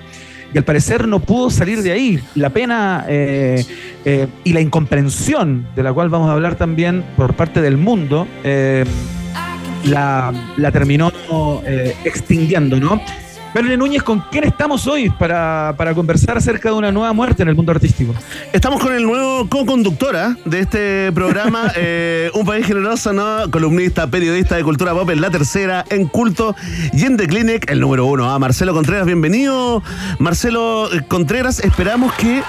y 0.54 0.58
al 0.58 0.64
parecer 0.64 1.06
no 1.08 1.20
pudo 1.20 1.50
salir 1.50 1.82
de 1.82 1.92
ahí. 1.92 2.20
La 2.34 2.50
pena 2.50 3.04
eh, 3.08 3.64
eh, 4.04 4.26
y 4.44 4.52
la 4.52 4.60
incomprensión, 4.60 5.66
de 5.76 5.82
la 5.82 5.92
cual 5.92 6.08
vamos 6.08 6.30
a 6.30 6.32
hablar 6.34 6.54
también 6.54 7.02
por 7.16 7.34
parte 7.34 7.60
del 7.60 7.76
mundo, 7.76 8.26
la, 9.84 10.32
la 10.56 10.70
terminó 10.70 11.12
eh, 11.64 11.96
extinguiendo, 12.04 12.78
¿no? 12.78 13.00
Verne 13.54 13.76
Núñez, 13.76 14.02
¿con 14.02 14.20
quién 14.30 14.44
estamos 14.44 14.86
hoy 14.86 15.10
para, 15.10 15.74
para 15.76 15.92
conversar 15.92 16.38
acerca 16.38 16.70
de 16.70 16.74
una 16.74 16.90
nueva 16.90 17.12
muerte 17.12 17.42
en 17.42 17.50
el 17.50 17.54
mundo 17.54 17.72
artístico? 17.72 18.14
Estamos 18.50 18.80
con 18.80 18.94
el 18.94 19.02
nuevo 19.02 19.46
co-conductora 19.46 20.36
de 20.46 20.60
este 20.60 21.12
programa, 21.12 21.70
eh, 21.76 22.30
un 22.32 22.46
país 22.46 22.66
generoso, 22.66 23.12
¿no? 23.12 23.50
Columnista, 23.50 24.06
periodista 24.06 24.56
de 24.56 24.64
cultura 24.64 24.94
pop 24.94 25.10
en 25.10 25.20
La 25.20 25.28
Tercera, 25.28 25.84
en 25.90 26.06
Culto 26.06 26.56
y 26.94 27.04
en 27.04 27.18
The 27.18 27.26
Clinic, 27.26 27.70
el 27.70 27.80
número 27.80 28.06
uno, 28.06 28.30
a 28.30 28.38
Marcelo 28.38 28.72
Contreras. 28.72 29.04
Bienvenido, 29.04 29.82
Marcelo 30.18 30.90
eh, 30.90 31.02
Contreras. 31.06 31.60
Esperamos 31.60 32.14
que 32.14 32.42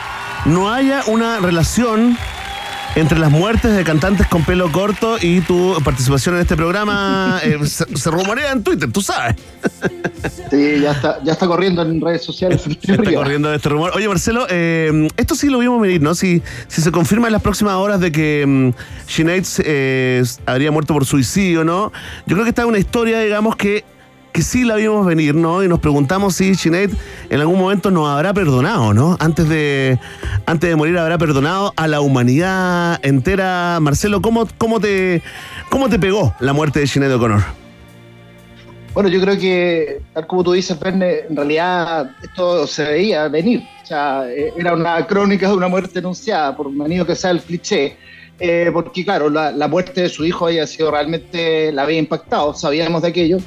no 0.45 0.71
haya 0.71 1.01
una 1.07 1.39
relación 1.39 2.17
entre 2.95 3.17
las 3.17 3.31
muertes 3.31 3.75
de 3.75 3.83
cantantes 3.83 4.27
con 4.27 4.43
pelo 4.43 4.71
corto 4.71 5.17
y 5.19 5.41
tu 5.41 5.75
participación 5.83 6.35
en 6.35 6.41
este 6.41 6.55
programa. 6.55 7.39
eh, 7.43 7.57
se, 7.65 7.85
se 7.97 8.11
rumorea 8.11 8.51
en 8.51 8.63
Twitter, 8.63 8.91
tú 8.91 9.01
sabes. 9.01 9.35
Sí, 10.49 10.79
ya 10.81 10.91
está, 10.91 11.19
ya 11.23 11.33
está 11.33 11.47
corriendo 11.47 11.81
en 11.81 11.99
redes 11.99 12.23
sociales. 12.23 12.61
Está 12.83 13.13
corriendo 13.13 13.53
este 13.53 13.69
rumor. 13.69 13.91
Oye, 13.95 14.07
Marcelo, 14.07 14.45
eh, 14.49 15.09
esto 15.17 15.35
sí 15.35 15.49
lo 15.49 15.59
vimos 15.59 15.81
venir, 15.81 16.01
¿no? 16.01 16.13
Si, 16.15 16.41
si 16.67 16.81
se 16.81 16.91
confirma 16.91 17.27
en 17.27 17.33
las 17.33 17.41
próximas 17.41 17.73
horas 17.75 17.99
de 17.99 18.11
que 18.11 18.45
mm, 18.47 18.69
Sinead 19.07 19.43
eh, 19.65 20.23
habría 20.45 20.71
muerto 20.71 20.93
por 20.93 21.05
suicidio, 21.05 21.63
¿no? 21.63 21.91
Yo 22.25 22.35
creo 22.35 22.43
que 22.43 22.49
esta 22.49 22.61
es 22.61 22.67
una 22.67 22.77
historia, 22.79 23.19
digamos, 23.21 23.55
que, 23.55 23.83
que 24.33 24.41
sí 24.41 24.63
la 24.63 24.75
vimos 24.75 25.05
venir, 25.05 25.35
¿no? 25.35 25.63
Y 25.63 25.67
nos 25.67 25.79
preguntamos 25.79 26.35
si 26.35 26.55
Sinead 26.55 26.89
en 27.29 27.39
algún 27.39 27.59
momento 27.59 27.91
nos 27.91 28.09
habrá 28.09 28.33
perdonado, 28.33 28.93
¿no? 28.93 29.15
Antes 29.19 29.47
de, 29.47 29.99
antes 30.47 30.69
de 30.69 30.75
morir 30.75 30.97
habrá 30.97 31.19
perdonado 31.19 31.71
a 31.77 31.87
la 31.87 32.01
humanidad 32.01 32.99
entera. 33.05 33.77
Marcelo, 33.79 34.21
¿cómo, 34.21 34.47
cómo, 34.57 34.79
te, 34.79 35.21
cómo 35.69 35.87
te 35.87 35.99
pegó 35.99 36.35
la 36.39 36.51
muerte 36.51 36.79
de 36.79 36.87
Sinead 36.87 37.13
O'Connor? 37.13 37.43
Bueno, 38.95 39.07
yo 39.09 39.21
creo 39.21 39.37
que, 39.37 40.01
tal 40.13 40.27
como 40.27 40.43
tú 40.43 40.53
dices, 40.53 40.79
Verne, 40.79 41.21
en 41.29 41.35
realidad 41.35 42.11
esto 42.21 42.65
se 42.65 42.83
veía 42.85 43.27
venir. 43.27 43.61
O 43.83 43.85
sea, 43.85 44.25
eh, 44.27 44.51
era 44.57 44.73
una 44.73 45.05
crónica 45.05 45.47
de 45.47 45.53
una 45.55 45.67
muerte 45.67 45.99
anunciada, 45.99 46.55
por 46.57 46.69
manido 46.71 47.05
que 47.05 47.15
sea 47.15 47.31
el 47.31 47.41
cliché. 47.41 47.97
Eh, 48.39 48.71
porque, 48.73 49.03
claro, 49.03 49.29
la, 49.29 49.51
la 49.51 49.67
muerte 49.67 50.01
de 50.01 50.09
su 50.09 50.25
hijo 50.25 50.47
había 50.47 50.65
sido 50.65 50.89
realmente, 50.89 51.71
la 51.71 51.83
había 51.83 51.99
impactado, 51.99 52.55
sabíamos 52.55 53.03
de 53.03 53.07
aquello. 53.07 53.37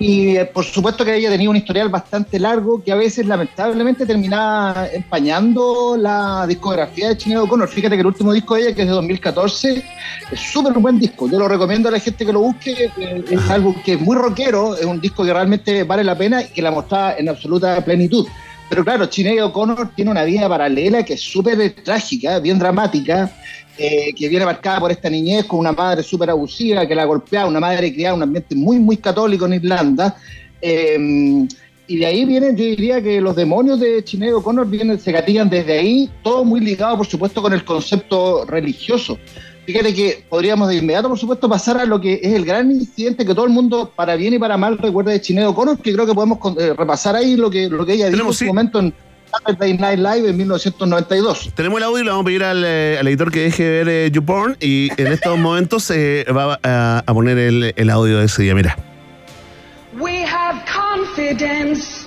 Y 0.00 0.38
eh, 0.38 0.46
por 0.46 0.64
supuesto 0.64 1.04
que 1.04 1.14
ella 1.14 1.28
tenía 1.28 1.50
un 1.50 1.56
historial 1.56 1.90
bastante 1.90 2.38
largo 2.38 2.82
que 2.82 2.90
a 2.90 2.96
veces 2.96 3.26
lamentablemente 3.26 4.06
terminaba 4.06 4.86
empañando 4.90 5.94
la 5.98 6.46
discografía 6.48 7.10
de 7.10 7.20
Sinead 7.20 7.42
O'Connor. 7.42 7.68
Fíjate 7.68 7.96
que 7.96 8.00
el 8.00 8.06
último 8.06 8.32
disco 8.32 8.54
de 8.54 8.62
ella, 8.62 8.74
que 8.74 8.80
es 8.80 8.88
de 8.88 8.94
2014, 8.94 9.84
es 10.32 10.40
súper 10.40 10.72
buen 10.72 10.98
disco. 10.98 11.28
Yo 11.30 11.38
lo 11.38 11.46
recomiendo 11.48 11.90
a 11.90 11.92
la 11.92 12.00
gente 12.00 12.24
que 12.24 12.32
lo 12.32 12.40
busque. 12.40 12.90
eh, 12.96 13.24
Es 13.30 13.50
algo 13.50 13.76
que 13.84 13.92
es 13.92 14.00
muy 14.00 14.16
rockero, 14.16 14.74
es 14.74 14.86
un 14.86 15.02
disco 15.02 15.22
que 15.22 15.34
realmente 15.34 15.84
vale 15.84 16.02
la 16.02 16.16
pena 16.16 16.42
y 16.42 16.46
que 16.46 16.62
la 16.62 16.70
mostraba 16.70 17.16
en 17.18 17.28
absoluta 17.28 17.84
plenitud. 17.84 18.26
Pero 18.70 18.82
claro, 18.82 19.06
Sinead 19.10 19.44
O'Connor 19.44 19.90
tiene 19.94 20.12
una 20.12 20.24
vida 20.24 20.48
paralela 20.48 21.02
que 21.02 21.12
es 21.14 21.20
súper 21.20 21.74
trágica, 21.84 22.38
bien 22.38 22.58
dramática, 22.58 23.30
eh, 23.82 24.12
que 24.14 24.28
viene 24.28 24.44
marcada 24.44 24.78
por 24.78 24.90
esta 24.90 25.08
niñez 25.08 25.46
con 25.46 25.58
una 25.58 25.72
madre 25.72 26.02
súper 26.02 26.28
abusiva 26.28 26.86
que 26.86 26.94
la 26.94 27.06
golpea, 27.06 27.46
una 27.46 27.60
madre 27.60 27.90
criada 27.94 28.12
en 28.12 28.18
un 28.18 28.22
ambiente 28.24 28.54
muy, 28.54 28.78
muy 28.78 28.98
católico 28.98 29.46
en 29.46 29.54
Irlanda. 29.54 30.16
Eh, 30.60 31.46
y 31.86 31.96
de 31.96 32.04
ahí 32.04 32.26
vienen, 32.26 32.58
yo 32.58 32.64
diría 32.64 33.02
que 33.02 33.22
los 33.22 33.34
demonios 33.34 33.80
de 33.80 34.04
Sinead 34.06 34.34
O'Connor 34.34 34.68
vienen, 34.68 35.00
se 35.00 35.12
gatillan 35.12 35.48
desde 35.48 35.78
ahí, 35.78 36.10
todo 36.22 36.44
muy 36.44 36.60
ligado, 36.60 36.98
por 36.98 37.06
supuesto, 37.06 37.40
con 37.40 37.54
el 37.54 37.64
concepto 37.64 38.44
religioso. 38.44 39.18
Fíjate 39.64 39.94
que 39.94 40.24
podríamos 40.28 40.68
de 40.68 40.76
inmediato, 40.76 41.08
por 41.08 41.18
supuesto, 41.18 41.48
pasar 41.48 41.78
a 41.78 41.86
lo 41.86 41.98
que 42.02 42.20
es 42.22 42.34
el 42.34 42.44
gran 42.44 42.70
incidente 42.70 43.24
que 43.24 43.34
todo 43.34 43.46
el 43.46 43.50
mundo, 43.50 43.90
para 43.96 44.14
bien 44.14 44.34
y 44.34 44.38
para 44.38 44.58
mal, 44.58 44.76
recuerda 44.76 45.12
de 45.12 45.24
Sinead 45.24 45.48
O'Connor, 45.48 45.78
que 45.78 45.94
creo 45.94 46.04
que 46.04 46.12
podemos 46.12 46.38
eh, 46.58 46.74
repasar 46.76 47.16
ahí 47.16 47.34
lo 47.34 47.50
que, 47.50 47.70
lo 47.70 47.86
que 47.86 47.94
ella 47.94 48.10
dijo 48.10 48.26
en 48.26 48.34
su 48.34 48.44
momento 48.44 48.78
en 48.78 48.92
Saturday 49.30 49.76
Night 49.78 49.98
Live 49.98 50.28
en 50.28 50.36
1992. 50.36 51.50
Tenemos 51.54 51.78
el 51.78 51.84
audio 51.84 52.00
y 52.00 52.04
le 52.04 52.10
vamos 52.10 52.24
a 52.24 52.26
pedir 52.26 52.44
al, 52.44 52.64
eh, 52.64 52.96
al 52.98 53.06
editor 53.08 53.30
que 53.30 53.40
deje 53.40 53.68
ver 53.68 53.88
eh, 53.88 54.10
YouPorn 54.10 54.56
y 54.60 54.90
en 55.00 55.08
estos 55.08 55.38
momentos 55.38 55.90
eh, 55.90 56.24
va 56.34 56.58
a, 56.62 57.02
a 57.06 57.14
poner 57.14 57.38
el, 57.38 57.72
el 57.76 57.90
audio 57.90 58.18
de 58.18 58.26
ese 58.26 58.42
día. 58.42 58.54
Mira. 58.54 58.76
We 59.98 60.22
have 60.22 60.64
confidence 60.66 62.06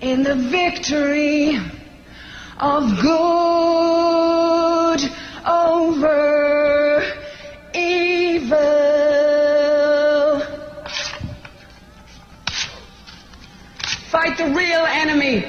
in 0.00 0.22
the 0.22 0.34
victory 0.34 1.58
of 2.60 2.84
good 3.00 5.00
over 5.46 7.02
evil. 7.74 8.58
Fight 14.10 14.36
the 14.38 14.44
real 14.54 14.86
enemy. 14.86 15.44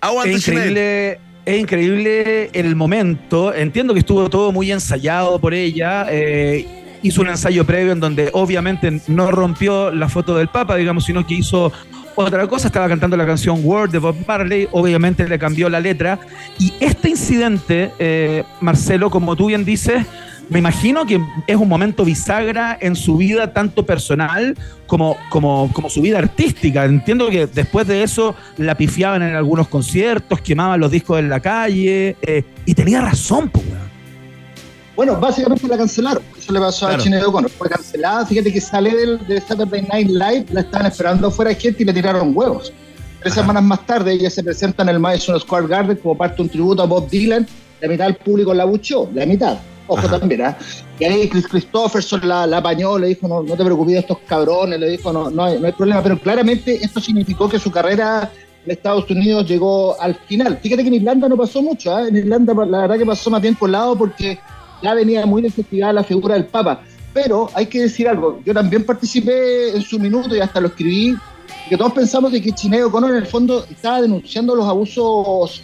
Aguante, 0.00 0.34
es 0.34 0.48
increíble, 0.48 1.20
es 1.44 1.60
increíble 1.60 2.50
el 2.52 2.76
momento. 2.76 3.54
Entiendo 3.54 3.92
que 3.94 4.00
estuvo 4.00 4.28
todo 4.28 4.52
muy 4.52 4.70
ensayado 4.72 5.38
por 5.38 5.54
ella. 5.54 6.06
eh, 6.10 6.66
hizo 7.02 7.20
un 7.20 7.28
ensayo 7.28 7.64
previo 7.66 7.92
en 7.92 8.00
donde 8.00 8.30
obviamente 8.32 9.00
no 9.08 9.30
rompió 9.30 9.90
la 9.90 10.08
foto 10.08 10.36
del 10.36 10.48
Papa, 10.48 10.76
digamos, 10.76 11.04
sino 11.04 11.26
que 11.26 11.34
hizo 11.34 11.72
otra 12.14 12.46
cosa. 12.46 12.68
Estaba 12.68 12.88
cantando 12.88 13.16
la 13.16 13.26
canción 13.26 13.60
Word 13.62 13.90
de 13.90 13.98
Bob 13.98 14.16
Marley. 14.26 14.68
Obviamente 14.72 15.28
le 15.28 15.38
cambió 15.38 15.68
la 15.68 15.80
letra. 15.80 16.18
Y 16.58 16.72
este 16.80 17.10
incidente, 17.10 17.90
eh, 17.98 18.44
Marcelo, 18.60 19.10
como 19.10 19.36
tú 19.36 19.46
bien 19.46 19.64
dices, 19.64 20.06
me 20.48 20.58
imagino 20.58 21.06
que 21.06 21.20
es 21.46 21.56
un 21.56 21.68
momento 21.68 22.04
bisagra 22.04 22.76
en 22.80 22.94
su 22.96 23.16
vida, 23.16 23.52
tanto 23.52 23.86
personal 23.86 24.56
como, 24.86 25.16
como, 25.30 25.70
como 25.72 25.88
su 25.88 26.02
vida 26.02 26.18
artística. 26.18 26.84
Entiendo 26.84 27.30
que 27.30 27.46
después 27.46 27.86
de 27.86 28.02
eso 28.02 28.34
la 28.58 28.74
pifiaban 28.76 29.22
en 29.22 29.34
algunos 29.34 29.68
conciertos, 29.68 30.40
quemaban 30.40 30.80
los 30.80 30.90
discos 30.90 31.18
en 31.20 31.28
la 31.30 31.40
calle, 31.40 32.16
eh, 32.22 32.44
y 32.66 32.74
tenía 32.74 33.00
razón, 33.00 33.48
pues. 33.48 33.64
Bueno, 34.94 35.18
básicamente 35.18 35.66
la 35.68 35.78
cancelaron. 35.78 36.22
Eso 36.38 36.52
le 36.52 36.60
pasó 36.60 36.86
Claro. 36.86 37.00
a 37.00 37.04
Sinead 37.04 37.24
O'Connor. 37.26 37.50
Fue 37.50 37.68
cancelada. 37.68 38.26
Fíjate 38.26 38.52
que 38.52 38.60
sale 38.60 38.94
del, 38.94 39.26
de 39.26 39.40
Saturday 39.40 39.82
Night 39.90 40.08
Live, 40.08 40.46
la 40.52 40.60
estaban 40.60 40.86
esperando 40.86 41.28
afuera 41.28 41.48
de 41.48 41.54
gente 41.54 41.82
y 41.82 41.86
le 41.86 41.94
tiraron 41.94 42.32
huevos. 42.36 42.72
Tres 43.22 43.34
semanas 43.34 43.62
más 43.62 43.86
tarde, 43.86 44.12
ella 44.12 44.28
se 44.28 44.42
presenta 44.44 44.82
en 44.82 44.90
el 44.90 44.98
Madison 44.98 45.40
Square 45.40 45.66
Garden 45.66 45.96
como 45.96 46.16
parte 46.18 46.36
de 46.36 46.42
un 46.42 46.48
tributo 46.50 46.82
a 46.82 46.86
Bob 46.86 47.08
Dylan. 47.08 47.46
La 47.80 47.88
mitad 47.88 48.04
del 48.04 48.16
público 48.16 48.52
la 48.52 48.64
buchó, 48.64 49.08
la 49.14 49.24
mitad. 49.24 49.56
Ojo 49.86 50.18
también, 50.18 50.42
¿ah? 50.42 50.56
Y 50.98 51.04
ahí 51.04 51.28
Chris 51.28 51.48
Christopherson 51.48 52.26
la, 52.26 52.46
la 52.46 52.58
apañó, 52.58 52.98
le 52.98 53.08
dijo, 53.08 53.26
no, 53.26 53.42
no 53.42 53.56
te 53.56 53.64
preocupes 53.64 53.94
de 53.94 53.98
estos 54.00 54.18
cabrones, 54.26 54.78
le 54.78 54.90
dijo, 54.90 55.12
no, 55.12 55.30
no, 55.30 55.44
hay, 55.44 55.58
no 55.58 55.66
hay 55.66 55.72
problema. 55.72 56.02
Pero 56.02 56.18
claramente 56.18 56.74
esto 56.82 57.00
significó 57.00 57.48
que 57.48 57.58
su 57.58 57.70
carrera 57.70 58.30
en 58.64 58.70
Estados 58.70 59.10
Unidos 59.10 59.48
llegó 59.48 60.00
al 60.00 60.14
final. 60.14 60.58
Fíjate 60.62 60.82
que 60.82 60.88
en 60.88 60.94
Irlanda 60.94 61.28
no 61.28 61.36
pasó 61.36 61.62
mucho, 61.62 61.94
¿ah? 61.94 62.06
En 62.06 62.16
Irlanda 62.16 62.54
la 62.66 62.82
verdad 62.82 62.98
que 62.98 63.06
pasó 63.06 63.30
más 63.30 63.42
bien 63.42 63.54
por 63.54 63.70
lado 63.70 63.96
porque 63.96 64.38
ya 64.82 64.94
venía 64.94 65.26
muy 65.26 65.42
desestimada 65.42 65.92
la 65.92 66.04
figura 66.04 66.34
del 66.34 66.46
Papa. 66.46 66.82
Pero 67.12 67.50
hay 67.54 67.66
que 67.66 67.82
decir 67.82 68.08
algo, 68.08 68.40
yo 68.44 68.54
también 68.54 68.84
participé 68.84 69.76
en 69.76 69.82
su 69.82 69.98
minuto 69.98 70.34
y 70.34 70.40
hasta 70.40 70.60
lo 70.60 70.68
escribí, 70.68 71.14
que 71.68 71.76
todos 71.76 71.92
pensamos 71.92 72.32
de 72.32 72.40
que 72.40 72.52
Chineo 72.52 72.88
O'Connor 72.88 73.10
en 73.10 73.16
el 73.16 73.26
fondo 73.26 73.66
estaba 73.70 74.00
denunciando 74.00 74.54
los 74.54 74.66
abusos, 74.66 75.62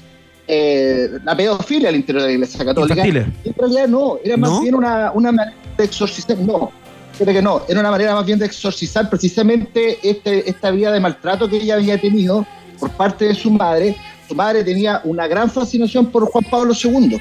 eh, 0.50 1.10
la 1.22 1.36
pedofilia 1.36 1.90
al 1.90 1.96
interior 1.96 2.22
de 2.22 2.28
la 2.28 2.34
Iglesia 2.34 2.64
Católica. 2.64 3.04
En 3.04 3.54
realidad 3.56 3.86
no, 3.86 4.18
era 4.24 4.38
más 4.38 4.50
¿No? 4.50 4.60
bien 4.62 4.74
una, 4.74 5.12
una 5.12 5.30
manera 5.30 5.56
de 5.76 5.84
exorcizar, 5.84 6.38
no, 6.38 6.72
que 7.18 7.42
no, 7.42 7.62
era 7.68 7.80
una 7.80 7.90
manera 7.90 8.14
más 8.14 8.24
bien 8.24 8.38
de 8.38 8.46
exorcizar 8.46 9.10
precisamente 9.10 9.98
este, 10.02 10.48
esta 10.48 10.70
vida 10.70 10.90
de 10.90 11.00
maltrato 11.00 11.48
que 11.50 11.56
ella 11.56 11.74
había 11.74 12.00
tenido 12.00 12.46
por 12.80 12.90
parte 12.92 13.26
de 13.26 13.34
su 13.34 13.50
madre. 13.50 13.94
Su 14.26 14.34
madre 14.34 14.64
tenía 14.64 15.02
una 15.04 15.26
gran 15.26 15.50
fascinación 15.50 16.06
por 16.06 16.24
Juan 16.30 16.44
Pablo 16.50 16.72
II. 16.72 17.20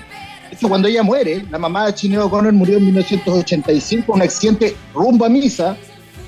Hecho, 0.51 0.69
cuando 0.69 0.87
ella 0.87 1.03
muere, 1.03 1.45
la 1.49 1.57
mamá 1.57 1.87
de 1.87 1.95
Chineo 1.95 2.27
O'Connor 2.27 2.53
murió 2.53 2.77
en 2.77 2.85
1985, 2.85 4.13
un 4.13 4.21
accidente 4.21 4.75
rumbo 4.93 5.25
a 5.25 5.29
misa. 5.29 5.75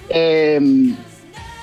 Eh, 0.10 0.60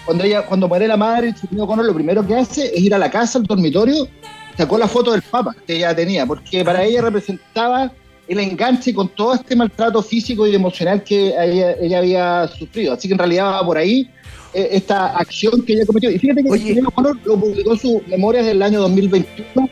cuando 0.06 0.24
ella 0.24 0.46
cuando 0.46 0.68
muere 0.68 0.88
la 0.88 0.96
madre, 0.96 1.34
Chineo 1.34 1.64
O'Connor 1.64 1.84
lo 1.84 1.94
primero 1.94 2.26
que 2.26 2.36
hace 2.36 2.74
es 2.74 2.80
ir 2.80 2.94
a 2.94 2.98
la 2.98 3.10
casa, 3.10 3.38
al 3.38 3.44
dormitorio, 3.44 4.08
sacó 4.56 4.78
la 4.78 4.88
foto 4.88 5.12
del 5.12 5.22
Papa 5.22 5.54
que 5.66 5.76
ella 5.76 5.94
tenía, 5.94 6.26
porque 6.26 6.64
para 6.64 6.84
ella 6.84 7.02
representaba 7.02 7.92
el 8.28 8.40
enganche 8.40 8.92
con 8.92 9.08
todo 9.08 9.34
este 9.34 9.54
maltrato 9.54 10.02
físico 10.02 10.46
y 10.46 10.54
emocional 10.54 11.02
que 11.02 11.28
ella, 11.28 11.72
ella 11.80 11.98
había 11.98 12.48
sufrido. 12.48 12.92
Así 12.92 13.08
que 13.08 13.14
en 13.14 13.18
realidad 13.18 13.52
va 13.52 13.64
por 13.64 13.78
ahí 13.78 14.10
eh, 14.52 14.68
esta 14.72 15.08
acción 15.18 15.62
que 15.62 15.74
ella 15.74 15.86
cometió. 15.86 16.10
Y 16.10 16.18
fíjate 16.18 16.42
que 16.42 16.58
Chineo 16.58 16.88
O'Connor 16.88 17.18
lo 17.24 17.38
publicó 17.38 17.72
en 17.72 17.78
sus 17.78 18.08
memorias 18.08 18.46
del 18.46 18.62
año 18.62 18.80
2021. 18.80 19.68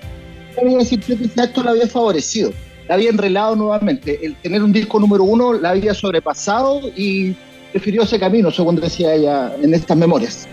Ella 0.57 0.85
sintió 0.85 1.19
que 1.19 1.25
ese 1.25 1.41
acto 1.41 1.63
la 1.65 1.73
había 1.73 1.87
favorecido, 1.89 2.53
la 2.89 2.95
había 2.95 3.11
enrelado 3.11 3.57
nuevamente. 3.57 4.21
El 4.23 4.37
tener 4.37 4.63
un 4.63 4.73
disco 4.73 5.01
número 5.01 5.25
uno 5.25 5.53
la 5.55 5.71
había 5.71 5.95
sobrepasado 5.95 6.81
y 6.97 7.35
prefirió 7.73 8.03
ese 8.03 8.21
camino, 8.21 8.51
según 8.51 8.77
decía 8.77 9.15
ella 9.15 9.53
en 9.61 9.75
estas 9.75 9.97
memorias. 9.97 10.47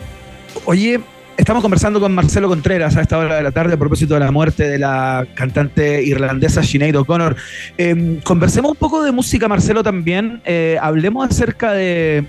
Oye, 0.65 0.99
estamos 1.37 1.61
conversando 1.61 1.99
con 1.99 2.13
Marcelo 2.13 2.47
Contreras 2.47 2.95
a 2.97 3.01
esta 3.01 3.17
hora 3.17 3.35
de 3.35 3.43
la 3.43 3.51
tarde 3.51 3.73
a 3.73 3.77
propósito 3.77 4.13
de 4.13 4.19
la 4.19 4.31
muerte 4.31 4.67
de 4.67 4.77
la 4.77 5.27
cantante 5.33 6.03
irlandesa 6.03 6.63
Sinead 6.63 6.95
O'Connor. 6.95 7.35
Eh, 7.77 8.19
conversemos 8.23 8.71
un 8.71 8.77
poco 8.77 9.03
de 9.03 9.11
música, 9.11 9.47
Marcelo, 9.47 9.83
también. 9.83 10.41
Eh, 10.45 10.77
hablemos 10.81 11.29
acerca 11.29 11.73
de 11.73 12.25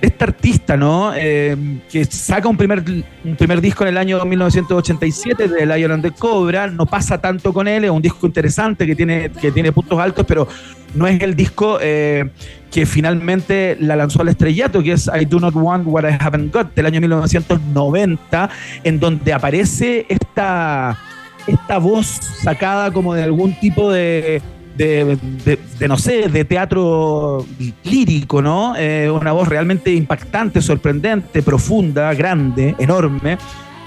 esta 0.00 0.24
artista, 0.24 0.76
¿no? 0.76 1.12
Eh, 1.14 1.56
que 1.90 2.04
saca 2.04 2.48
un 2.48 2.56
primer, 2.56 2.82
un 3.24 3.36
primer 3.36 3.60
disco 3.60 3.84
en 3.84 3.88
el 3.88 3.98
año 3.98 4.24
1987 4.24 5.48
de 5.48 5.66
Lion 5.66 6.00
the 6.00 6.10
Cobra. 6.12 6.66
No 6.68 6.86
pasa 6.86 7.20
tanto 7.20 7.52
con 7.52 7.68
él, 7.68 7.84
es 7.84 7.90
un 7.90 8.02
disco 8.02 8.26
interesante 8.26 8.86
que 8.86 8.96
tiene, 8.96 9.30
que 9.30 9.52
tiene 9.52 9.72
puntos 9.72 9.98
altos, 9.98 10.24
pero 10.26 10.48
no 10.94 11.06
es 11.06 11.20
el 11.20 11.36
disco 11.36 11.78
eh, 11.80 12.30
que 12.70 12.86
finalmente 12.86 13.76
la 13.80 13.96
lanzó 13.96 14.22
al 14.22 14.28
estrellato, 14.28 14.82
que 14.82 14.92
es 14.92 15.08
I 15.08 15.24
Do 15.24 15.40
Not 15.40 15.54
Want 15.54 15.86
What 15.86 16.04
I 16.04 16.16
Haven't 16.18 16.52
Got, 16.52 16.74
del 16.74 16.86
año 16.86 17.00
1990, 17.00 18.50
en 18.84 19.00
donde 19.00 19.32
aparece 19.32 20.06
esta, 20.08 20.98
esta 21.46 21.78
voz 21.78 22.06
sacada 22.06 22.92
como 22.92 23.14
de 23.14 23.22
algún 23.22 23.54
tipo 23.60 23.92
de, 23.92 24.40
de, 24.80 25.58
no 25.88 25.98
sé, 25.98 26.28
de 26.28 26.44
teatro 26.44 27.46
lírico, 27.84 28.40
¿no? 28.40 28.74
Eh, 28.76 29.10
una 29.10 29.32
voz 29.32 29.48
realmente 29.48 29.92
impactante, 29.92 30.62
sorprendente, 30.62 31.42
profunda, 31.42 32.14
grande, 32.14 32.74
enorme. 32.78 33.38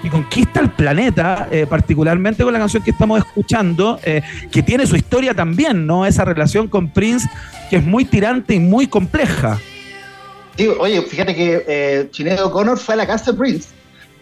Y 0.03 0.09
conquista 0.09 0.59
el 0.59 0.69
planeta, 0.69 1.47
eh, 1.49 1.65
particularmente 1.65 2.43
con 2.43 2.51
la 2.51 2.59
canción 2.59 2.83
que 2.83 2.91
estamos 2.91 3.19
escuchando, 3.19 3.99
eh, 4.03 4.21
que 4.51 4.61
tiene 4.61 4.85
su 4.85 4.97
historia 4.97 5.33
también, 5.33 5.87
¿no? 5.87 6.05
Esa 6.05 6.25
relación 6.25 6.67
con 6.67 6.89
Prince, 6.89 7.27
que 7.69 7.77
es 7.77 7.85
muy 7.85 8.03
tirante 8.03 8.53
y 8.53 8.59
muy 8.59 8.87
compleja. 8.87 9.59
Sí, 10.57 10.67
oye, 10.67 11.01
fíjate 11.03 11.33
que 11.33 12.09
Sinead 12.11 12.43
O'Connor 12.43 12.77
fue 12.77 12.95
a 12.95 12.97
la 12.97 13.07
casa 13.07 13.31
de 13.31 13.37
Prince 13.37 13.69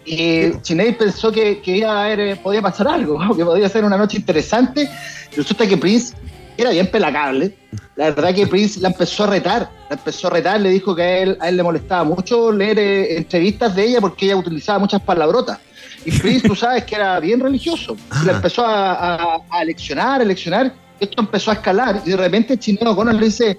y 0.04 0.52
Sinead 0.62 0.96
pensó 0.96 1.30
que, 1.30 1.60
iba 1.64 1.90
a 1.90 2.04
haber, 2.04 2.40
podía 2.40 2.62
pasar 2.62 2.88
algo, 2.88 3.18
que 3.36 3.44
podía 3.44 3.68
ser 3.68 3.84
una 3.84 3.96
noche 3.96 4.16
interesante. 4.16 4.88
Resulta 5.36 5.66
que 5.66 5.76
Prince 5.76 6.14
era 6.56 6.70
bien 6.70 6.90
pelacable. 6.90 7.56
La 7.96 8.10
verdad 8.10 8.34
que 8.34 8.46
Prince 8.46 8.80
la 8.80 8.88
empezó 8.88 9.24
a 9.24 9.26
retar, 9.28 9.70
la 9.90 9.96
empezó 9.96 10.28
a 10.28 10.30
retar, 10.30 10.60
le 10.60 10.70
dijo 10.70 10.94
que 10.94 11.02
a 11.02 11.18
él, 11.18 11.38
a 11.40 11.48
él 11.48 11.56
le 11.56 11.62
molestaba 11.62 12.04
mucho 12.04 12.50
leer 12.52 12.78
eh, 12.78 13.16
entrevistas 13.18 13.74
de 13.74 13.84
ella 13.86 14.00
porque 14.00 14.26
ella 14.26 14.36
utilizaba 14.36 14.78
muchas 14.78 15.00
palabrotas. 15.02 15.58
Y 16.04 16.10
Prince, 16.10 16.48
tú 16.48 16.54
sabes 16.56 16.84
que 16.84 16.94
era 16.96 17.20
bien 17.20 17.38
religioso. 17.40 17.96
Y 18.22 18.26
la 18.26 18.32
empezó 18.32 18.64
a, 18.66 19.14
a, 19.14 19.36
a 19.50 19.64
leccionar, 19.64 20.20
a 20.20 20.24
leccionar. 20.24 20.72
Esto 20.98 21.20
empezó 21.22 21.50
a 21.50 21.54
escalar 21.54 22.02
y 22.04 22.10
de 22.10 22.16
repente 22.16 22.56
Sinead 22.60 22.88
O'Connor 22.88 23.14
le 23.14 23.26
dice, 23.26 23.58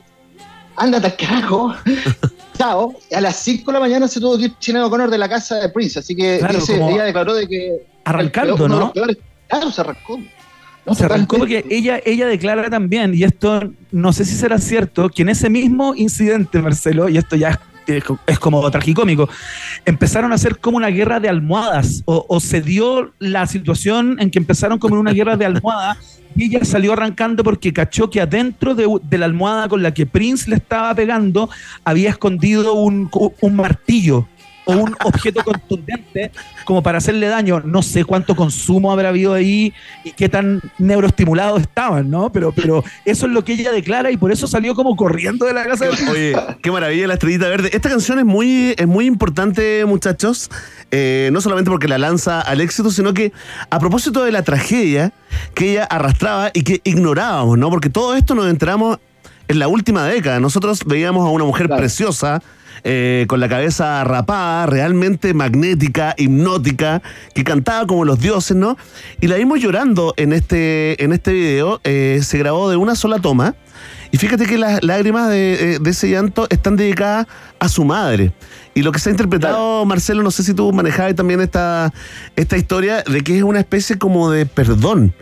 ándate 0.75 1.07
al 1.07 1.15
carajo. 1.15 1.73
Chao. 2.57 2.93
Y 3.09 3.15
a 3.15 3.21
las 3.21 3.35
5 3.37 3.65
de 3.71 3.73
la 3.73 3.79
mañana 3.79 4.07
se 4.07 4.19
tuvo 4.19 4.37
que 4.37 4.45
ir 4.45 4.53
Sinead 4.59 4.85
O'Connor 4.85 5.09
de 5.09 5.17
la 5.17 5.29
casa 5.29 5.55
de 5.55 5.69
Prince. 5.69 5.99
Así 5.99 6.15
que 6.15 6.39
Claro, 6.39 6.59
dice- 6.59 6.75
ella 6.75 7.03
declaró 7.03 7.33
de 7.33 7.47
que. 7.47 7.85
arrancando, 8.05 8.53
el 8.53 8.57
peor- 8.59 8.69
¿no? 8.69 8.93
peores- 8.93 9.17
claro, 9.47 9.71
se 9.71 9.81
arrancó. 9.81 10.19
No, 10.85 10.93
se 10.95 11.05
arrancó 11.05 11.37
porque 11.37 11.65
ella, 11.69 11.99
ella 12.05 12.27
declara 12.27 12.69
también, 12.69 13.13
y 13.15 13.23
esto 13.23 13.71
no 13.91 14.11
sé 14.11 14.25
si 14.25 14.35
será 14.35 14.57
cierto, 14.59 15.09
que 15.09 15.21
en 15.21 15.29
ese 15.29 15.49
mismo 15.49 15.95
incidente, 15.95 16.61
Marcelo, 16.61 17.07
y 17.07 17.17
esto 17.17 17.35
ya 17.37 17.51
es, 17.51 17.57
es 17.87 18.03
co- 18.03 18.19
es 18.27 18.37
como 18.37 18.69
tragicómico, 18.69 19.29
empezaron 19.85 20.31
a 20.33 20.35
hacer 20.35 20.57
como 20.57 20.75
una 20.77 20.89
guerra 20.89 21.21
de 21.21 21.29
almohadas, 21.29 22.01
o, 22.05 22.25
o 22.27 22.39
se 22.41 22.61
dio 22.61 23.13
la 23.19 23.47
situación 23.47 24.17
en 24.19 24.29
que 24.29 24.39
empezaron 24.39 24.77
como 24.77 24.99
una 24.99 25.13
guerra 25.13 25.37
de 25.37 25.45
almohadas, 25.45 26.19
y 26.35 26.45
ella 26.45 26.65
salió 26.65 26.93
arrancando 26.93 27.43
porque 27.43 27.71
cachó 27.71 28.09
que 28.09 28.19
adentro 28.19 28.73
de, 28.75 28.87
de 29.03 29.17
la 29.19 29.25
almohada 29.25 29.69
con 29.69 29.83
la 29.83 29.93
que 29.93 30.05
Prince 30.05 30.49
le 30.49 30.55
estaba 30.57 30.93
pegando 30.95 31.49
había 31.85 32.09
escondido 32.09 32.73
un, 32.73 33.09
un 33.39 33.55
martillo 33.55 34.27
o 34.65 34.73
un 34.73 34.95
objeto 35.03 35.43
contundente 35.43 36.31
como 36.65 36.81
para 36.83 36.97
hacerle 36.97 37.27
daño. 37.27 37.61
No 37.61 37.81
sé 37.81 38.05
cuánto 38.05 38.35
consumo 38.35 38.91
habrá 38.91 39.09
habido 39.09 39.33
ahí 39.33 39.73
y 40.03 40.11
qué 40.11 40.29
tan 40.29 40.61
neuroestimulados 40.77 41.61
estaban, 41.61 42.09
¿no? 42.09 42.31
Pero, 42.31 42.51
pero 42.51 42.83
eso 43.05 43.25
es 43.25 43.31
lo 43.31 43.43
que 43.43 43.53
ella 43.53 43.71
declara 43.71 44.11
y 44.11 44.17
por 44.17 44.31
eso 44.31 44.47
salió 44.47 44.75
como 44.75 44.95
corriendo 44.95 45.45
de 45.45 45.53
la 45.53 45.65
casa 45.65 45.85
de 45.85 45.91
Oye, 46.09 46.35
qué 46.61 46.71
maravilla 46.71 47.07
la 47.07 47.13
estrellita 47.15 47.47
verde. 47.47 47.69
Esta 47.73 47.89
canción 47.89 48.19
es 48.19 48.25
muy, 48.25 48.73
es 48.77 48.87
muy 48.87 49.05
importante, 49.05 49.85
muchachos. 49.85 50.49
eh, 50.91 51.29
no 51.31 51.41
solamente 51.41 51.71
porque 51.71 51.87
la 51.87 51.97
lanza 51.97 52.41
al 52.41 52.61
éxito, 52.61 52.91
sino 52.91 53.13
que 53.13 53.31
a 53.69 53.79
propósito 53.79 54.23
de 54.23 54.31
la 54.31 54.43
tragedia 54.43 55.11
que 55.53 55.71
ella 55.71 55.85
arrastraba 55.85 56.51
y 56.53 56.63
que 56.63 56.81
ignorábamos, 56.83 57.57
¿no? 57.57 57.69
Porque 57.69 57.89
todo 57.89 58.15
esto 58.15 58.35
nos 58.35 58.49
enteramos 58.49 58.99
en 59.47 59.59
la 59.59 59.67
última 59.67 60.05
década. 60.05 60.39
Nosotros 60.39 60.83
veíamos 60.85 61.25
a 61.25 61.29
una 61.29 61.45
mujer 61.45 61.69
preciosa. 61.69 62.41
Eh, 62.83 63.25
con 63.27 63.39
la 63.39 63.49
cabeza 63.49 64.03
rapada, 64.03 64.65
realmente 64.65 65.33
magnética, 65.33 66.15
hipnótica, 66.17 67.01
que 67.33 67.43
cantaba 67.43 67.87
como 67.87 68.05
los 68.05 68.19
dioses, 68.19 68.57
¿no? 68.57 68.77
Y 69.21 69.27
la 69.27 69.35
vimos 69.35 69.59
llorando 69.59 70.13
en 70.17 70.33
este, 70.33 71.03
en 71.03 71.13
este 71.13 71.33
video, 71.33 71.79
eh, 71.83 72.19
se 72.23 72.37
grabó 72.37 72.69
de 72.69 72.75
una 72.75 72.95
sola 72.95 73.19
toma, 73.19 73.55
y 74.11 74.17
fíjate 74.17 74.45
que 74.45 74.57
las 74.57 74.83
lágrimas 74.83 75.29
de, 75.29 75.53
eh, 75.53 75.79
de 75.81 75.89
ese 75.89 76.09
llanto 76.09 76.45
están 76.49 76.75
dedicadas 76.75 77.25
a 77.59 77.67
su 77.67 77.83
madre. 77.83 78.31
Y 78.75 78.83
lo 78.83 78.91
que 78.91 78.99
se 78.99 79.09
ha 79.09 79.11
interpretado, 79.11 79.85
Marcelo, 79.85 80.21
no 80.21 80.29
sé 80.29 80.43
si 80.43 80.53
tú 80.53 80.71
manejabas 80.71 81.15
también 81.15 81.41
esta, 81.41 81.91
esta 82.35 82.57
historia 82.57 83.03
de 83.03 83.21
que 83.21 83.37
es 83.37 83.43
una 83.43 83.59
especie 83.59 83.97
como 83.97 84.29
de 84.29 84.45
perdón 84.45 85.13